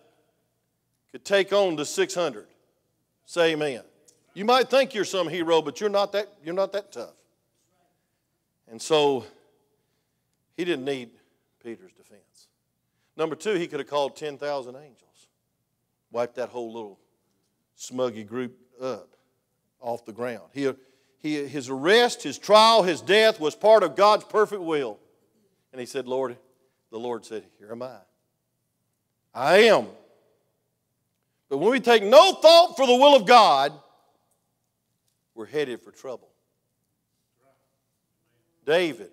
could 1.10 1.24
take 1.24 1.52
on 1.52 1.76
the 1.76 1.86
six 1.86 2.14
hundred. 2.14 2.46
Say 3.24 3.52
amen. 3.52 3.82
You 4.34 4.44
might 4.44 4.68
think 4.68 4.92
you're 4.92 5.04
some 5.04 5.28
hero, 5.28 5.62
but 5.62 5.80
you're 5.80 5.88
not 5.88 6.12
that, 6.12 6.28
you're 6.44 6.54
not 6.54 6.72
that 6.72 6.92
tough. 6.92 7.14
And 8.70 8.82
so 8.82 9.24
he 10.56 10.64
didn't 10.64 10.84
need 10.84 11.10
Peter's 11.62 11.92
defense. 11.92 12.48
Number 13.16 13.36
two, 13.36 13.54
he 13.54 13.66
could 13.68 13.78
have 13.78 13.88
called 13.88 14.16
10,000 14.16 14.74
angels, 14.74 15.28
wiped 16.10 16.34
that 16.34 16.48
whole 16.48 16.72
little 16.72 16.98
smuggy 17.78 18.26
group 18.26 18.58
up 18.84 19.16
off 19.80 20.04
the 20.04 20.12
ground. 20.12 20.44
He, 20.52 20.70
he, 21.18 21.46
his 21.46 21.68
arrest, 21.68 22.22
his 22.22 22.38
trial, 22.38 22.82
his 22.82 23.00
death 23.00 23.40
was 23.40 23.54
part 23.54 23.82
of 23.82 23.96
God's 23.96 24.24
perfect 24.24 24.62
will. 24.62 24.98
And 25.72 25.80
he 25.80 25.86
said, 25.86 26.06
Lord, 26.06 26.36
the 26.90 26.98
Lord 26.98 27.24
said, 27.24 27.44
Here 27.58 27.72
am 27.72 27.82
I. 27.82 27.96
I 29.34 29.56
am. 29.64 29.88
But 31.48 31.58
when 31.58 31.70
we 31.70 31.80
take 31.80 32.02
no 32.02 32.34
thought 32.34 32.76
for 32.76 32.86
the 32.86 32.94
will 32.94 33.16
of 33.16 33.26
God, 33.26 33.72
we're 35.34 35.46
headed 35.46 35.80
for 35.80 35.90
trouble. 35.90 36.28
David 38.64 39.10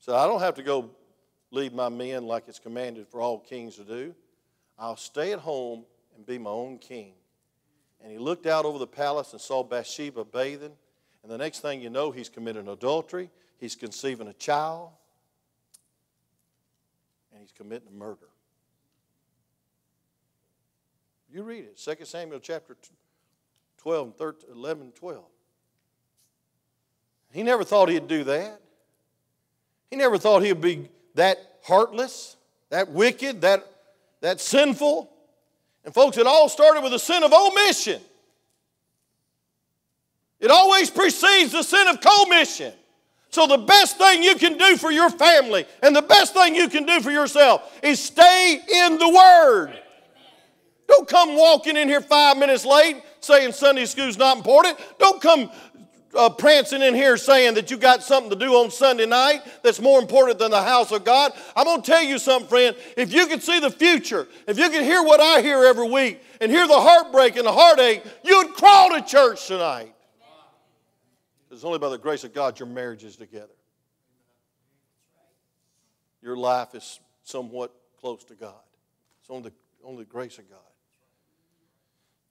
said, 0.00 0.14
I 0.14 0.26
don't 0.26 0.40
have 0.40 0.56
to 0.56 0.62
go 0.62 0.90
lead 1.50 1.72
my 1.72 1.88
men 1.88 2.26
like 2.26 2.44
it's 2.48 2.58
commanded 2.58 3.06
for 3.06 3.20
all 3.20 3.38
kings 3.38 3.76
to 3.76 3.84
do. 3.84 4.14
I'll 4.78 4.96
stay 4.96 5.32
at 5.32 5.38
home 5.38 5.84
and 6.16 6.26
be 6.26 6.38
my 6.38 6.50
own 6.50 6.78
king. 6.78 7.12
And 8.02 8.10
he 8.10 8.18
looked 8.18 8.46
out 8.46 8.64
over 8.64 8.78
the 8.78 8.86
palace 8.86 9.32
and 9.32 9.40
saw 9.40 9.62
Bathsheba 9.62 10.24
bathing. 10.24 10.72
And 11.22 11.30
the 11.30 11.38
next 11.38 11.60
thing 11.60 11.80
you 11.80 11.90
know, 11.90 12.10
he's 12.10 12.28
committing 12.28 12.68
adultery, 12.68 13.30
he's 13.58 13.76
conceiving 13.76 14.26
a 14.26 14.32
child, 14.32 14.90
and 17.32 17.40
he's 17.40 17.52
committing 17.52 17.96
murder. 17.96 18.26
You 21.32 21.44
read 21.44 21.64
it, 21.64 21.78
2 21.78 22.04
Samuel 22.04 22.40
chapter 22.40 22.76
12 23.78 24.06
and 24.06 24.16
13, 24.16 24.50
11 24.54 24.82
and 24.82 24.94
12. 24.94 25.24
He 27.32 27.42
never 27.42 27.64
thought 27.64 27.88
he'd 27.88 28.08
do 28.08 28.24
that. 28.24 28.60
He 29.90 29.96
never 29.96 30.18
thought 30.18 30.42
he'd 30.42 30.60
be 30.60 30.88
that 31.14 31.38
heartless, 31.62 32.36
that 32.70 32.90
wicked, 32.90 33.42
that, 33.42 33.66
that 34.20 34.40
sinful. 34.40 35.11
And, 35.84 35.92
folks, 35.92 36.16
it 36.16 36.26
all 36.26 36.48
started 36.48 36.82
with 36.82 36.92
a 36.92 36.98
sin 36.98 37.22
of 37.22 37.32
omission. 37.32 38.00
It 40.40 40.50
always 40.50 40.90
precedes 40.90 41.52
the 41.52 41.62
sin 41.62 41.86
of 41.88 42.00
commission. 42.00 42.72
So, 43.30 43.46
the 43.46 43.58
best 43.58 43.96
thing 43.96 44.22
you 44.22 44.34
can 44.34 44.58
do 44.58 44.76
for 44.76 44.90
your 44.90 45.08
family 45.08 45.64
and 45.82 45.96
the 45.96 46.02
best 46.02 46.34
thing 46.34 46.54
you 46.54 46.68
can 46.68 46.84
do 46.84 47.00
for 47.00 47.10
yourself 47.10 47.78
is 47.82 47.98
stay 47.98 48.60
in 48.84 48.98
the 48.98 49.08
Word. 49.08 49.78
Don't 50.86 51.08
come 51.08 51.36
walking 51.36 51.76
in 51.76 51.88
here 51.88 52.02
five 52.02 52.36
minutes 52.36 52.66
late 52.66 53.02
saying 53.20 53.52
Sunday 53.52 53.86
school's 53.86 54.18
not 54.18 54.36
important. 54.36 54.78
Don't 54.98 55.22
come 55.22 55.50
uh, 56.14 56.30
prancing 56.30 56.82
in 56.82 56.94
here 56.94 57.16
saying 57.16 57.54
that 57.54 57.70
you 57.70 57.76
got 57.76 58.02
something 58.02 58.30
to 58.30 58.36
do 58.36 58.52
on 58.54 58.70
Sunday 58.70 59.06
night 59.06 59.42
that's 59.62 59.80
more 59.80 60.00
important 60.00 60.38
than 60.38 60.50
the 60.50 60.62
house 60.62 60.92
of 60.92 61.04
God. 61.04 61.32
I'm 61.56 61.64
going 61.64 61.82
to 61.82 61.90
tell 61.90 62.02
you 62.02 62.18
something, 62.18 62.48
friend. 62.48 62.76
If 62.96 63.12
you 63.12 63.26
could 63.26 63.42
see 63.42 63.60
the 63.60 63.70
future, 63.70 64.28
if 64.46 64.58
you 64.58 64.68
could 64.70 64.82
hear 64.82 65.02
what 65.02 65.20
I 65.20 65.40
hear 65.40 65.64
every 65.64 65.88
week 65.90 66.22
and 66.40 66.50
hear 66.50 66.66
the 66.66 66.80
heartbreak 66.80 67.36
and 67.36 67.46
the 67.46 67.52
heartache, 67.52 68.02
you'd 68.24 68.54
crawl 68.54 68.90
to 68.90 69.02
church 69.02 69.46
tonight. 69.46 69.94
It's 71.50 71.64
only 71.64 71.78
by 71.78 71.90
the 71.90 71.98
grace 71.98 72.24
of 72.24 72.32
God 72.32 72.58
your 72.58 72.68
marriage 72.68 73.04
is 73.04 73.16
together. 73.16 73.48
Your 76.22 76.36
life 76.36 76.74
is 76.74 77.00
somewhat 77.24 77.74
close 78.00 78.24
to 78.24 78.34
God. 78.34 78.54
It's 79.20 79.30
only 79.30 79.50
the, 79.50 79.52
only 79.84 80.04
the 80.04 80.10
grace 80.10 80.38
of 80.38 80.48
God. 80.48 80.58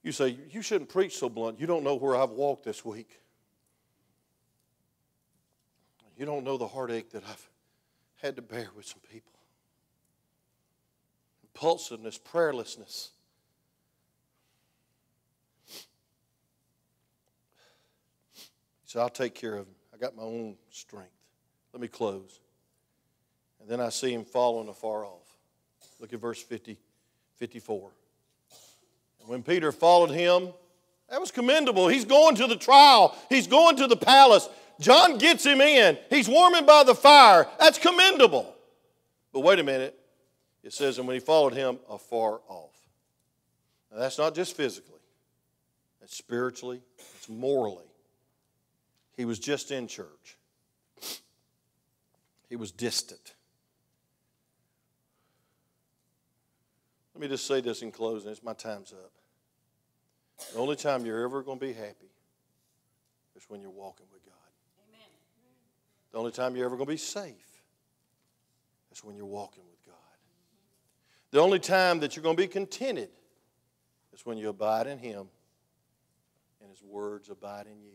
You 0.04 0.12
say, 0.12 0.38
You 0.50 0.62
shouldn't 0.62 0.90
preach 0.90 1.18
so 1.18 1.30
blunt. 1.30 1.60
You 1.60 1.68
don't 1.68 1.84
know 1.84 1.96
where 1.96 2.16
I've 2.16 2.32
walked 2.32 2.66
this 2.66 2.84
week. 2.84 3.21
You 6.22 6.28
don't 6.28 6.44
know 6.44 6.56
the 6.56 6.68
heartache 6.68 7.10
that 7.14 7.24
I've 7.28 7.50
had 8.22 8.36
to 8.36 8.44
bear 8.44 8.68
with 8.78 8.86
some 8.86 9.00
people. 9.12 9.34
Impulsiveness, 11.42 12.20
prayerlessness. 12.20 13.08
So 18.86 19.00
I'll 19.00 19.10
take 19.10 19.34
care 19.34 19.56
of 19.56 19.66
him. 19.66 19.74
I 19.92 19.98
got 19.98 20.16
my 20.16 20.22
own 20.22 20.58
strength. 20.70 21.10
Let 21.74 21.82
me 21.82 21.88
close. 21.88 22.40
And 23.60 23.68
then 23.68 23.80
I 23.80 23.90
see 23.90 24.14
him 24.14 24.24
following 24.24 24.70
afar 24.70 25.04
off. 25.04 25.36
Look 26.00 26.14
at 26.14 26.20
verse 26.20 26.44
50, 26.44 26.78
54. 27.38 27.90
And 29.22 29.28
when 29.28 29.42
Peter 29.42 29.72
followed 29.72 30.12
him, 30.12 30.50
that 31.10 31.20
was 31.20 31.32
commendable. 31.32 31.88
He's 31.88 32.06
going 32.06 32.36
to 32.36 32.46
the 32.46 32.58
trial, 32.58 33.18
he's 33.28 33.48
going 33.48 33.78
to 33.78 33.88
the 33.88 33.98
palace. 33.98 34.48
John 34.80 35.18
gets 35.18 35.46
him 35.46 35.62
in. 35.62 35.98
He's 36.10 36.28
warming 36.28 36.66
by 36.66 36.84
the 36.84 36.96
fire. 36.96 37.48
That's 37.60 37.78
commendable. 37.78 38.56
But 39.34 39.42
wait 39.42 39.60
a 39.60 39.64
minute. 39.64 39.98
It 40.64 40.74
says, 40.74 40.98
and 40.98 41.08
when 41.08 41.16
he 41.16 41.20
followed 41.20 41.54
him 41.54 41.80
afar 41.90 42.42
off. 42.48 42.76
Now, 43.92 44.00
that's 44.00 44.18
not 44.18 44.36
just 44.36 44.56
physically, 44.56 45.00
that's 46.00 46.16
spiritually, 46.16 46.82
it's 47.16 47.28
morally. 47.28 47.86
He 49.18 49.26
was 49.26 49.38
just 49.40 49.72
in 49.72 49.88
church, 49.88 50.38
he 52.50 52.56
was 52.56 52.72
distant. 52.72 53.34
Let 57.14 57.22
me 57.22 57.28
just 57.28 57.46
say 57.46 57.62
this 57.62 57.82
in 57.82 57.92
closing. 57.92 58.32
It's 58.32 58.42
my 58.42 58.54
time's 58.54 58.94
up. 58.94 59.12
The 60.54 60.60
only 60.60 60.76
time 60.76 61.06
you're 61.06 61.24
ever 61.24 61.44
going 61.44 61.60
to 61.60 61.66
be 61.66 61.74
happy 61.74 62.10
is 63.36 63.44
when 63.48 63.62
you're 63.62 63.70
walking 63.70 64.08
with 64.12 64.26
God. 64.26 64.41
The 66.12 66.18
only 66.18 66.32
time 66.32 66.56
you're 66.56 66.66
ever 66.66 66.76
going 66.76 66.88
to 66.88 66.94
be 66.94 66.98
safe 66.98 67.64
is 68.92 69.04
when 69.04 69.16
you're 69.16 69.26
walking 69.26 69.64
with 69.70 69.86
God. 69.86 69.96
The 71.32 71.40
only 71.40 71.60
time 71.60 72.00
that 72.02 72.16
you're 72.16 72.24
going 72.24 72.36
to 72.36 72.42
be 72.42 72.48
contented 72.48 73.10
is 74.14 74.26
when 74.26 74.38
you 74.38 74.50
abide 74.50 74.88
in 74.88 74.98
Him 74.98 75.30
and 76.62 76.70
His 76.70 76.84
words 76.84 77.30
abide 77.30 77.68
in 77.68 77.82
you. 77.82 77.94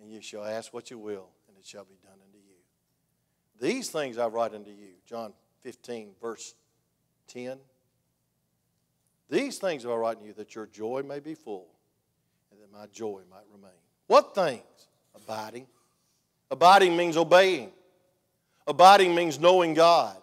And 0.00 0.10
you 0.10 0.22
shall 0.22 0.44
ask 0.44 0.72
what 0.72 0.90
you 0.90 0.98
will, 0.98 1.28
and 1.48 1.56
it 1.58 1.66
shall 1.66 1.84
be 1.84 1.96
done 2.02 2.18
unto 2.24 2.38
you. 2.38 2.54
These 3.60 3.90
things 3.90 4.16
I 4.16 4.28
write 4.28 4.54
unto 4.54 4.70
you. 4.70 4.94
John 5.04 5.34
15, 5.60 6.12
verse 6.20 6.54
10. 7.26 7.58
These 9.28 9.58
things 9.58 9.84
I 9.84 9.90
write 9.90 10.16
unto 10.16 10.28
you, 10.28 10.32
that 10.34 10.54
your 10.54 10.66
joy 10.66 11.02
may 11.06 11.20
be 11.20 11.34
full, 11.34 11.66
and 12.50 12.60
that 12.62 12.72
my 12.72 12.86
joy 12.86 13.22
might 13.30 13.44
remain. 13.52 13.70
What 14.06 14.34
things? 14.34 14.62
Abiding. 15.14 15.66
Abiding 16.50 16.96
means 16.96 17.16
obeying. 17.16 17.70
Abiding 18.66 19.14
means 19.14 19.38
knowing 19.38 19.74
God. 19.74 20.16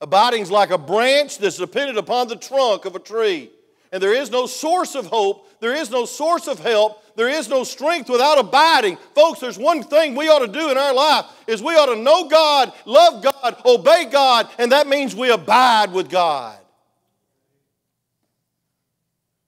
Abiding 0.00 0.42
is 0.42 0.50
like 0.50 0.70
a 0.70 0.78
branch 0.78 1.38
that's 1.38 1.58
dependent 1.58 1.98
upon 1.98 2.28
the 2.28 2.36
trunk 2.36 2.84
of 2.84 2.96
a 2.96 2.98
tree. 2.98 3.50
And 3.92 4.02
there 4.02 4.14
is 4.14 4.30
no 4.30 4.46
source 4.46 4.94
of 4.94 5.06
hope, 5.06 5.48
there 5.60 5.74
is 5.74 5.90
no 5.90 6.06
source 6.06 6.48
of 6.48 6.58
help, 6.58 7.02
there 7.14 7.28
is 7.28 7.48
no 7.48 7.62
strength 7.62 8.08
without 8.08 8.38
abiding. 8.38 8.96
Folks, 9.14 9.38
there's 9.38 9.58
one 9.58 9.82
thing 9.82 10.14
we 10.14 10.28
ought 10.28 10.40
to 10.40 10.48
do 10.48 10.70
in 10.70 10.78
our 10.78 10.94
life 10.94 11.26
is 11.46 11.62
we 11.62 11.74
ought 11.74 11.94
to 11.94 12.00
know 12.00 12.26
God, 12.26 12.72
love 12.86 13.22
God, 13.22 13.56
obey 13.66 14.06
God, 14.10 14.48
and 14.58 14.72
that 14.72 14.86
means 14.86 15.14
we 15.14 15.30
abide 15.30 15.92
with 15.92 16.08
God. 16.08 16.58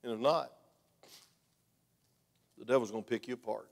And 0.02 0.12
if 0.12 0.20
not, 0.20 0.52
the 2.58 2.66
devil's 2.66 2.90
going 2.90 3.02
to 3.02 3.08
pick 3.08 3.26
you 3.26 3.34
apart. 3.34 3.66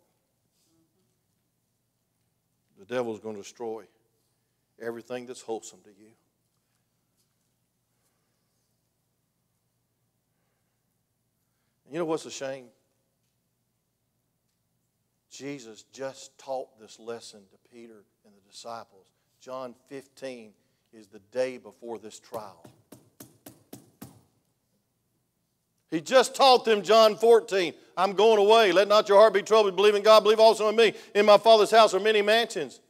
The 2.83 2.97
devil's 2.97 3.21
going 3.21 3.37
to 3.37 3.43
destroy 3.43 3.85
everything 4.81 5.27
that's 5.27 5.41
wholesome 5.41 5.79
to 5.85 5.91
you. 5.91 6.09
You 11.89 11.99
know 12.01 12.05
what's 12.05 12.27
a 12.27 12.31
shame? 12.31 12.65
Jesus 15.31 15.85
just 15.93 16.37
taught 16.39 16.77
this 16.81 16.99
lesson 16.99 17.43
to 17.53 17.69
Peter 17.73 18.03
and 18.25 18.35
the 18.35 18.51
disciples. 18.51 19.07
John 19.41 19.77
15 19.89 20.51
is 20.93 21.07
the 21.07 21.21
day 21.31 21.59
before 21.59 22.01
this 22.01 22.19
trial. 22.19 22.65
He 25.93 26.01
just 26.01 26.35
taught 26.35 26.65
them 26.65 26.83
John 26.83 27.17
14. 27.17 27.75
I'm 27.99 28.15
going 28.15 28.39
away. 28.39 28.73
Let 28.73 28.89
not 28.89 29.11
your 29.11 29.19
heart 29.19 29.35
be 29.35 29.43
troubled. 29.43 29.77
Believe 29.77 29.95
in 29.95 30.03
God. 30.03 30.23
Believe 30.23 30.41
also 30.41 30.71
in 30.71 30.75
me. 30.75 30.95
In 31.15 31.27
my 31.27 31.37
Father's 31.37 31.71
house 31.71 31.93
are 31.93 32.01
many 32.01 32.23
mansions. 32.23 32.81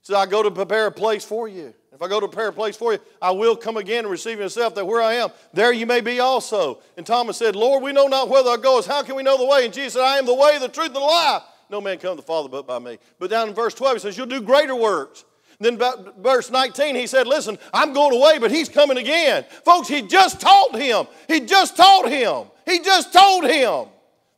He 0.00 0.06
said, 0.12 0.16
I 0.16 0.26
go 0.26 0.42
to 0.42 0.50
prepare 0.50 0.88
a 0.88 0.92
place 0.92 1.24
for 1.24 1.46
you. 1.46 1.72
If 1.92 2.02
I 2.02 2.08
go 2.08 2.18
to 2.18 2.26
prepare 2.26 2.48
a 2.48 2.52
place 2.52 2.76
for 2.76 2.92
you, 2.92 2.98
I 3.22 3.30
will 3.30 3.56
come 3.56 3.76
again 3.76 4.00
and 4.00 4.10
receive 4.10 4.40
yourself, 4.40 4.74
that 4.74 4.84
where 4.84 5.00
I 5.00 5.14
am, 5.14 5.30
there 5.52 5.72
you 5.72 5.86
may 5.86 6.00
be 6.00 6.18
also. 6.18 6.80
And 6.96 7.06
Thomas 7.06 7.36
said, 7.36 7.54
Lord, 7.54 7.82
we 7.82 7.92
know 7.92 8.08
not 8.08 8.28
where 8.28 8.42
thou 8.42 8.56
goest. 8.56 8.88
How 8.88 9.04
can 9.04 9.14
we 9.14 9.22
know 9.22 9.38
the 9.38 9.46
way? 9.46 9.64
And 9.64 9.72
Jesus 9.72 9.94
said, 9.94 10.02
I 10.02 10.18
am 10.18 10.26
the 10.26 10.34
way, 10.34 10.58
the 10.58 10.68
truth, 10.68 10.88
and 10.88 10.96
the 10.96 11.00
life. 11.00 11.42
No 11.70 11.80
man 11.80 11.98
come 11.98 12.16
to 12.16 12.22
the 12.22 12.26
Father 12.26 12.48
but 12.48 12.66
by 12.66 12.80
me. 12.80 12.98
But 13.20 13.30
down 13.30 13.48
in 13.48 13.54
verse 13.54 13.74
12, 13.74 13.96
he 13.96 14.00
says, 14.00 14.16
You'll 14.16 14.26
do 14.26 14.40
greater 14.40 14.74
works. 14.74 15.24
Then 15.60 15.78
verse 16.18 16.50
19, 16.50 16.94
he 16.94 17.06
said, 17.06 17.26
Listen, 17.26 17.58
I'm 17.74 17.92
going 17.92 18.16
away, 18.16 18.38
but 18.38 18.50
he's 18.50 18.68
coming 18.68 18.96
again. 18.96 19.44
Folks, 19.64 19.88
he 19.88 20.02
just 20.02 20.40
taught 20.40 20.76
him. 20.76 21.06
He 21.26 21.40
just 21.40 21.76
taught 21.76 22.08
him. 22.08 22.46
He 22.64 22.78
just 22.80 23.12
told 23.12 23.44
him. 23.44 23.86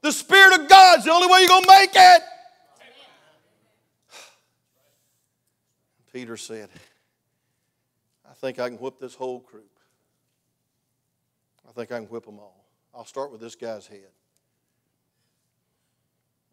The 0.03 0.13
Spirit 0.13 0.61
of 0.61 0.69
God's 0.69 1.05
the 1.05 1.13
only 1.13 1.27
way 1.27 1.41
you're 1.41 1.49
going 1.49 1.65
to 1.65 1.69
make 1.69 1.91
it. 1.95 2.23
Peter 6.13 6.39
said, 6.39 6.71
I 8.29 8.33
think 8.33 8.59
I 8.59 8.71
can 8.71 8.79
whip 8.79 8.99
this 8.99 9.15
whole 9.15 9.41
group. 9.41 9.67
I 11.69 11.73
think 11.73 11.93
I 11.93 11.99
can 11.99 12.07
whip 12.07 12.25
them 12.25 12.39
all. 12.39 12.65
I'll 12.95 13.05
start 13.05 13.31
with 13.31 13.43
this 13.43 13.55
guy's 13.55 13.87
head. 13.87 14.09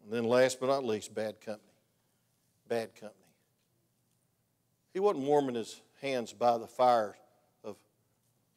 And 0.04 0.12
then, 0.12 0.24
last 0.24 0.60
but 0.60 0.66
not 0.66 0.84
least, 0.84 1.14
bad 1.14 1.40
company. 1.40 1.72
Bad 2.68 2.94
company. 2.94 3.17
He 4.92 5.00
wasn't 5.00 5.26
warming 5.26 5.54
his 5.54 5.80
hands 6.00 6.32
by 6.32 6.58
the 6.58 6.66
fire 6.66 7.16
of 7.64 7.76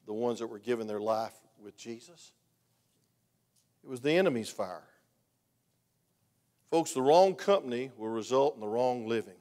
the 0.05 0.13
ones 0.13 0.39
that 0.39 0.47
were 0.47 0.59
giving 0.59 0.87
their 0.87 0.99
life 0.99 1.33
with 1.63 1.77
Jesus, 1.77 2.31
it 3.83 3.89
was 3.89 4.01
the 4.01 4.11
enemy's 4.11 4.49
fire. 4.49 4.83
Folks, 6.69 6.93
the 6.93 7.01
wrong 7.01 7.35
company 7.35 7.91
will 7.97 8.09
result 8.09 8.55
in 8.55 8.61
the 8.61 8.67
wrong 8.67 9.07
living. 9.07 9.35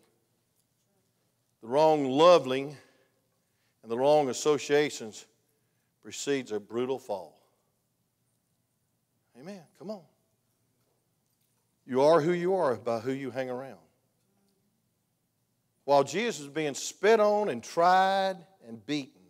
The 1.63 1.69
wrong 1.69 2.05
loving 2.05 2.77
and 3.83 3.91
the 3.91 3.99
wrong 3.99 4.29
associations 4.29 5.27
precedes 6.03 6.53
a 6.53 6.59
brutal 6.59 6.99
fall. 6.99 7.39
Amen. 9.39 9.63
Come 9.79 9.91
on. 9.91 10.03
You 11.87 12.03
are 12.03 12.21
who 12.21 12.33
you 12.33 12.55
are 12.55 12.75
by 12.77 13.01
who 13.01 13.13
you 13.13 13.31
hang 13.31 13.51
around. 13.51 13.79
While 15.91 16.05
Jesus 16.05 16.39
was 16.39 16.49
being 16.51 16.75
spit 16.75 17.19
on 17.19 17.49
and 17.49 17.65
tried 17.65 18.37
and 18.69 18.87
beaten, 18.87 19.23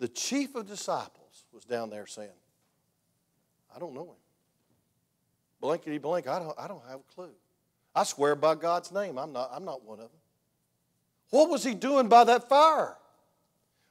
the 0.00 0.08
chief 0.08 0.56
of 0.56 0.66
disciples 0.66 1.44
was 1.52 1.64
down 1.64 1.88
there 1.88 2.04
saying, 2.04 2.30
I 3.72 3.78
don't 3.78 3.94
know 3.94 4.06
him. 4.06 4.16
Blankety 5.60 5.98
blank, 5.98 6.26
I 6.26 6.40
don't, 6.40 6.58
I 6.58 6.66
don't 6.66 6.82
have 6.88 6.98
a 6.98 7.14
clue. 7.14 7.30
I 7.94 8.02
swear 8.02 8.34
by 8.34 8.56
God's 8.56 8.90
name, 8.90 9.18
I'm 9.18 9.32
not, 9.32 9.50
I'm 9.52 9.64
not 9.64 9.84
one 9.84 10.00
of 10.00 10.10
them. 10.10 10.20
What 11.30 11.48
was 11.48 11.62
he 11.62 11.74
doing 11.74 12.08
by 12.08 12.24
that 12.24 12.48
fire? 12.48 12.96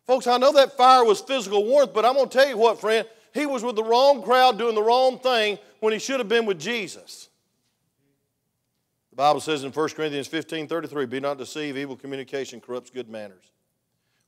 Folks, 0.06 0.28
I 0.28 0.38
know 0.38 0.52
that 0.52 0.76
fire 0.76 1.06
was 1.06 1.22
physical 1.22 1.64
warmth, 1.64 1.94
but 1.94 2.04
I'm 2.04 2.16
going 2.16 2.28
to 2.28 2.38
tell 2.38 2.50
you 2.50 2.58
what, 2.58 2.82
friend. 2.82 3.08
He 3.34 3.46
was 3.46 3.64
with 3.64 3.78
the 3.78 3.84
wrong 3.84 4.22
crowd 4.24 4.58
doing 4.58 4.76
the 4.76 4.84
wrong 4.84 5.20
thing 5.20 5.58
when 5.80 5.94
he 5.94 6.00
should 6.00 6.20
have 6.20 6.28
been 6.28 6.46
with 6.46 6.60
Jesus. 6.60 7.30
The 9.16 9.22
Bible 9.22 9.40
says 9.40 9.64
in 9.64 9.72
1 9.72 9.90
Corinthians 9.92 10.28
15 10.28 10.68
33, 10.68 11.06
Be 11.06 11.20
not 11.22 11.38
deceived, 11.38 11.78
evil 11.78 11.96
communication 11.96 12.60
corrupts 12.60 12.90
good 12.90 13.08
manners. 13.08 13.50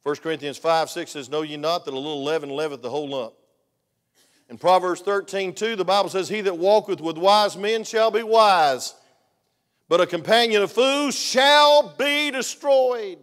1 0.04 0.16
Corinthians 0.18 0.58
5 0.58 0.90
6 0.90 1.12
says, 1.12 1.30
Know 1.30 1.42
ye 1.42 1.58
not 1.58 1.84
that 1.84 1.94
a 1.94 2.00
little 2.00 2.24
leaven 2.24 2.50
leaveth 2.50 2.82
the 2.82 2.90
whole 2.90 3.10
lump? 3.10 3.34
In 4.48 4.58
Proverbs 4.58 5.02
13 5.02 5.54
2, 5.54 5.76
the 5.76 5.84
Bible 5.84 6.08
says, 6.08 6.30
He 6.30 6.40
that 6.40 6.58
walketh 6.58 7.02
with 7.02 7.18
wise 7.18 7.58
men 7.58 7.84
shall 7.84 8.12
be 8.12 8.24
wise. 8.24 8.96
but 9.90 10.00
a 10.00 10.08
companion 10.08 10.62
of 10.62 10.72
fools 10.72 11.20
shall 11.20 11.94
be 11.98 12.32
destroyed. 12.32 13.20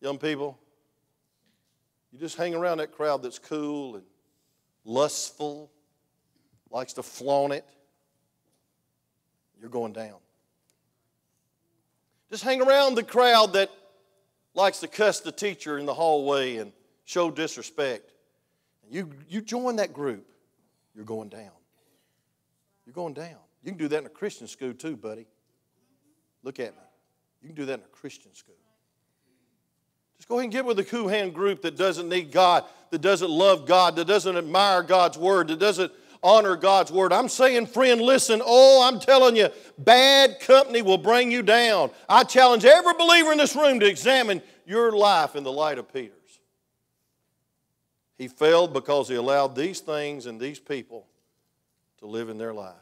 Young 0.00 0.18
people, 0.18 0.58
you 2.10 2.18
just 2.18 2.36
hang 2.36 2.52
around 2.52 2.78
that 2.78 2.90
crowd 2.90 3.22
that's 3.22 3.38
cool 3.38 3.94
and 3.94 4.04
lustful, 4.84 5.70
likes 6.68 6.94
to 6.94 7.04
flaunt 7.04 7.52
it, 7.52 7.64
you're 9.60 9.70
going 9.70 9.92
down. 9.92 10.16
Just 12.30 12.44
hang 12.44 12.60
around 12.60 12.94
the 12.94 13.02
crowd 13.02 13.52
that 13.52 13.70
likes 14.54 14.80
to 14.80 14.88
cuss 14.88 15.20
the 15.20 15.32
teacher 15.32 15.78
in 15.78 15.86
the 15.86 15.94
hallway 15.94 16.56
and 16.56 16.72
show 17.04 17.30
disrespect. 17.30 18.12
You, 18.90 19.10
you 19.28 19.40
join 19.40 19.76
that 19.76 19.92
group, 19.92 20.26
you're 20.94 21.04
going 21.04 21.28
down. 21.28 21.50
You're 22.86 22.94
going 22.94 23.14
down. 23.14 23.36
You 23.62 23.70
can 23.70 23.78
do 23.78 23.88
that 23.88 23.98
in 23.98 24.06
a 24.06 24.10
Christian 24.10 24.46
school 24.46 24.74
too, 24.74 24.96
buddy. 24.96 25.26
Look 26.42 26.60
at 26.60 26.74
me. 26.74 26.82
You 27.40 27.48
can 27.48 27.56
do 27.56 27.64
that 27.66 27.74
in 27.74 27.84
a 27.84 27.88
Christian 27.88 28.34
school. 28.34 28.54
Just 30.16 30.28
go 30.28 30.36
ahead 30.36 30.44
and 30.44 30.52
get 30.52 30.64
with 30.64 30.78
a 30.78 30.84
cool 30.84 31.08
hand 31.08 31.34
group 31.34 31.62
that 31.62 31.76
doesn't 31.76 32.08
need 32.08 32.30
God, 32.30 32.64
that 32.90 33.00
doesn't 33.00 33.30
love 33.30 33.66
God, 33.66 33.96
that 33.96 34.06
doesn't 34.06 34.36
admire 34.36 34.82
God's 34.82 35.18
word, 35.18 35.48
that 35.48 35.58
doesn't 35.58 35.92
honor 36.24 36.56
God's 36.56 36.90
word. 36.90 37.12
I'm 37.12 37.28
saying, 37.28 37.66
friend, 37.66 38.00
listen. 38.00 38.42
Oh, 38.44 38.88
I'm 38.88 38.98
telling 38.98 39.36
you, 39.36 39.50
bad 39.78 40.40
company 40.40 40.82
will 40.82 40.98
bring 40.98 41.30
you 41.30 41.42
down. 41.42 41.90
I 42.08 42.24
challenge 42.24 42.64
every 42.64 42.94
believer 42.94 43.30
in 43.30 43.38
this 43.38 43.54
room 43.54 43.78
to 43.80 43.86
examine 43.86 44.42
your 44.66 44.90
life 44.92 45.36
in 45.36 45.44
the 45.44 45.52
light 45.52 45.78
of 45.78 45.92
Peter's. 45.92 46.40
He 48.16 48.26
failed 48.26 48.72
because 48.72 49.08
he 49.08 49.16
allowed 49.16 49.54
these 49.54 49.80
things 49.80 50.26
and 50.26 50.40
these 50.40 50.58
people 50.58 51.06
to 51.98 52.06
live 52.06 52.30
in 52.30 52.38
their 52.38 52.54
life. 52.54 52.74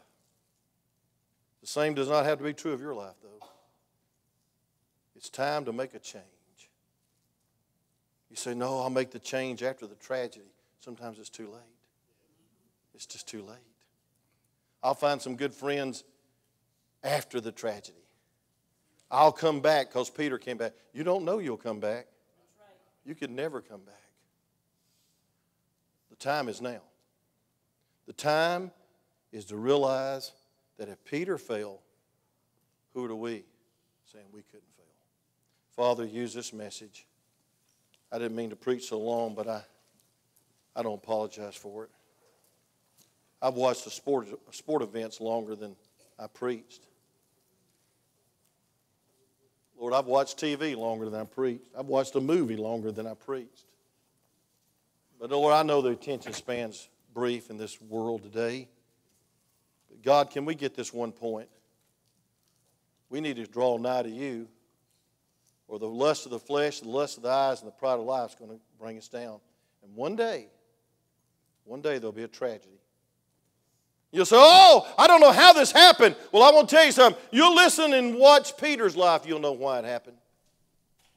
The 1.61 1.66
same 1.66 1.95
does 1.95 2.09
not 2.09 2.24
have 2.24 2.38
to 2.38 2.45
be 2.45 2.53
true 2.53 2.72
of 2.72 2.80
your 2.80 2.95
life, 2.95 3.14
though. 3.22 3.47
It's 5.16 5.28
time 5.28 5.64
to 5.64 5.72
make 5.72 5.95
a 5.95 5.99
change. 5.99 6.24
You 8.30 8.36
say, 8.36 8.55
No, 8.55 8.80
I'll 8.80 8.90
make 8.90 9.11
the 9.11 9.18
change 9.18 9.62
after 9.62 9.86
the 9.86 9.95
tragedy. 9.97 10.53
Sometimes 10.80 11.18
it's 11.18 11.28
too 11.28 11.49
late. 11.49 11.81
It's 12.95 13.07
just 13.07 13.28
too 13.28 13.43
late. 13.43 13.59
I'll 14.82 14.95
find 14.95 15.20
some 15.20 15.36
good 15.36 15.55
friends 15.55 16.05
after 17.05 17.40
the 17.40 17.53
tragedy. 17.53 17.97
I'll 19.11 19.32
come 19.32 19.61
back 19.61 19.88
because 19.88 20.11
Peter 20.11 20.38
came 20.38 20.57
back. 20.57 20.72
You 20.93 21.05
don't 21.05 21.24
know 21.24 21.38
you'll 21.38 21.57
come 21.57 21.80
back. 21.80 22.07
You 23.05 23.14
could 23.14 23.30
never 23.30 23.61
come 23.61 23.80
back. 23.80 23.95
The 26.11 26.16
time 26.16 26.49
is 26.49 26.61
now. 26.61 26.80
The 28.07 28.12
time 28.12 28.70
is 29.32 29.45
to 29.47 29.57
realize 29.57 30.32
that 30.78 30.88
if 30.88 31.05
Peter 31.05 31.38
failed, 31.38 31.80
who 32.95 33.05
are 33.05 33.14
we 33.14 33.45
saying 34.12 34.26
we 34.32 34.43
couldn't 34.43 34.72
fail? 34.76 34.86
Father, 35.76 36.05
use 36.05 36.34
this 36.34 36.53
message. 36.53 37.07
I 38.11 38.18
didn't 38.18 38.36
mean 38.36 38.51
to 38.51 38.57
preach 38.57 38.88
so 38.88 38.99
long, 38.99 39.34
but 39.34 39.49
I, 39.49 39.62
I 40.76 40.82
don't 40.82 40.95
apologize 40.95 41.55
for 41.55 41.84
it. 41.84 41.90
I've 43.43 43.55
watched 43.55 43.84
the 43.84 43.90
sport, 43.90 44.28
sport 44.53 44.82
events 44.82 45.20
longer 45.20 45.57
than 45.57 45.74
I 46.16 46.28
preached. 46.28 46.86
Lord, 49.76 49.95
I've 49.95 50.07
watched 50.07 50.38
TV 50.38 50.76
longer 50.76 51.11
than 51.11 51.20
I 51.20 51.24
preached. 51.24 51.64
I've 51.76 51.86
watched 51.86 52.14
a 52.14 52.20
movie 52.20 52.57
longer 52.57 52.93
than 52.93 53.05
I 53.05 53.14
preached. 53.14 53.64
But 55.18 55.30
Lord, 55.30 55.53
I 55.53 55.64
know 55.64 55.82
the 55.82 55.90
attention 55.90 56.32
span's 56.32 56.88
brief 57.12 57.51
in 57.51 57.57
this 57.57 57.80
world 57.80 58.22
today. 58.22 58.68
But 59.88 60.03
God, 60.03 60.30
can 60.30 60.45
we 60.45 60.55
get 60.55 60.76
this 60.76 60.93
one 60.93 61.11
point? 61.11 61.49
We 63.11 63.20
need 63.20 63.36
to 63.36 63.47
draw 63.47 63.76
nigh 63.76 64.03
to 64.03 64.09
you, 64.09 64.47
or 65.66 65.80
the 65.80 65.88
lust 65.88 66.26
of 66.26 66.30
the 66.30 66.38
flesh, 66.38 66.78
the 66.78 66.88
lust 66.88 67.16
of 67.16 67.24
the 67.24 67.30
eyes, 67.30 67.61
and 67.61 67.66
the 67.66 67.74
pride 67.74 67.95
of 67.95 68.05
life 68.05 68.30
is 68.30 68.36
going 68.36 68.53
to 68.53 68.61
bring 68.78 68.97
us 68.99 69.09
down. 69.09 69.40
And 69.82 69.95
one 69.97 70.14
day, 70.14 70.47
one 71.64 71.82
day 71.82 71.99
there'll 71.99 72.12
be 72.12 72.22
a 72.22 72.28
tragedy. 72.28 72.81
You'll 74.12 74.26
say, 74.26 74.36
Oh, 74.38 74.86
I 74.98 75.06
don't 75.06 75.20
know 75.20 75.32
how 75.32 75.52
this 75.54 75.72
happened. 75.72 76.14
Well, 76.30 76.42
I 76.42 76.50
want 76.50 76.68
to 76.68 76.76
tell 76.76 76.84
you 76.84 76.92
something. 76.92 77.20
You'll 77.30 77.54
listen 77.54 77.94
and 77.94 78.14
watch 78.14 78.56
Peter's 78.58 78.94
life, 78.94 79.26
you'll 79.26 79.40
know 79.40 79.52
why 79.52 79.78
it 79.78 79.84
happened. 79.84 80.18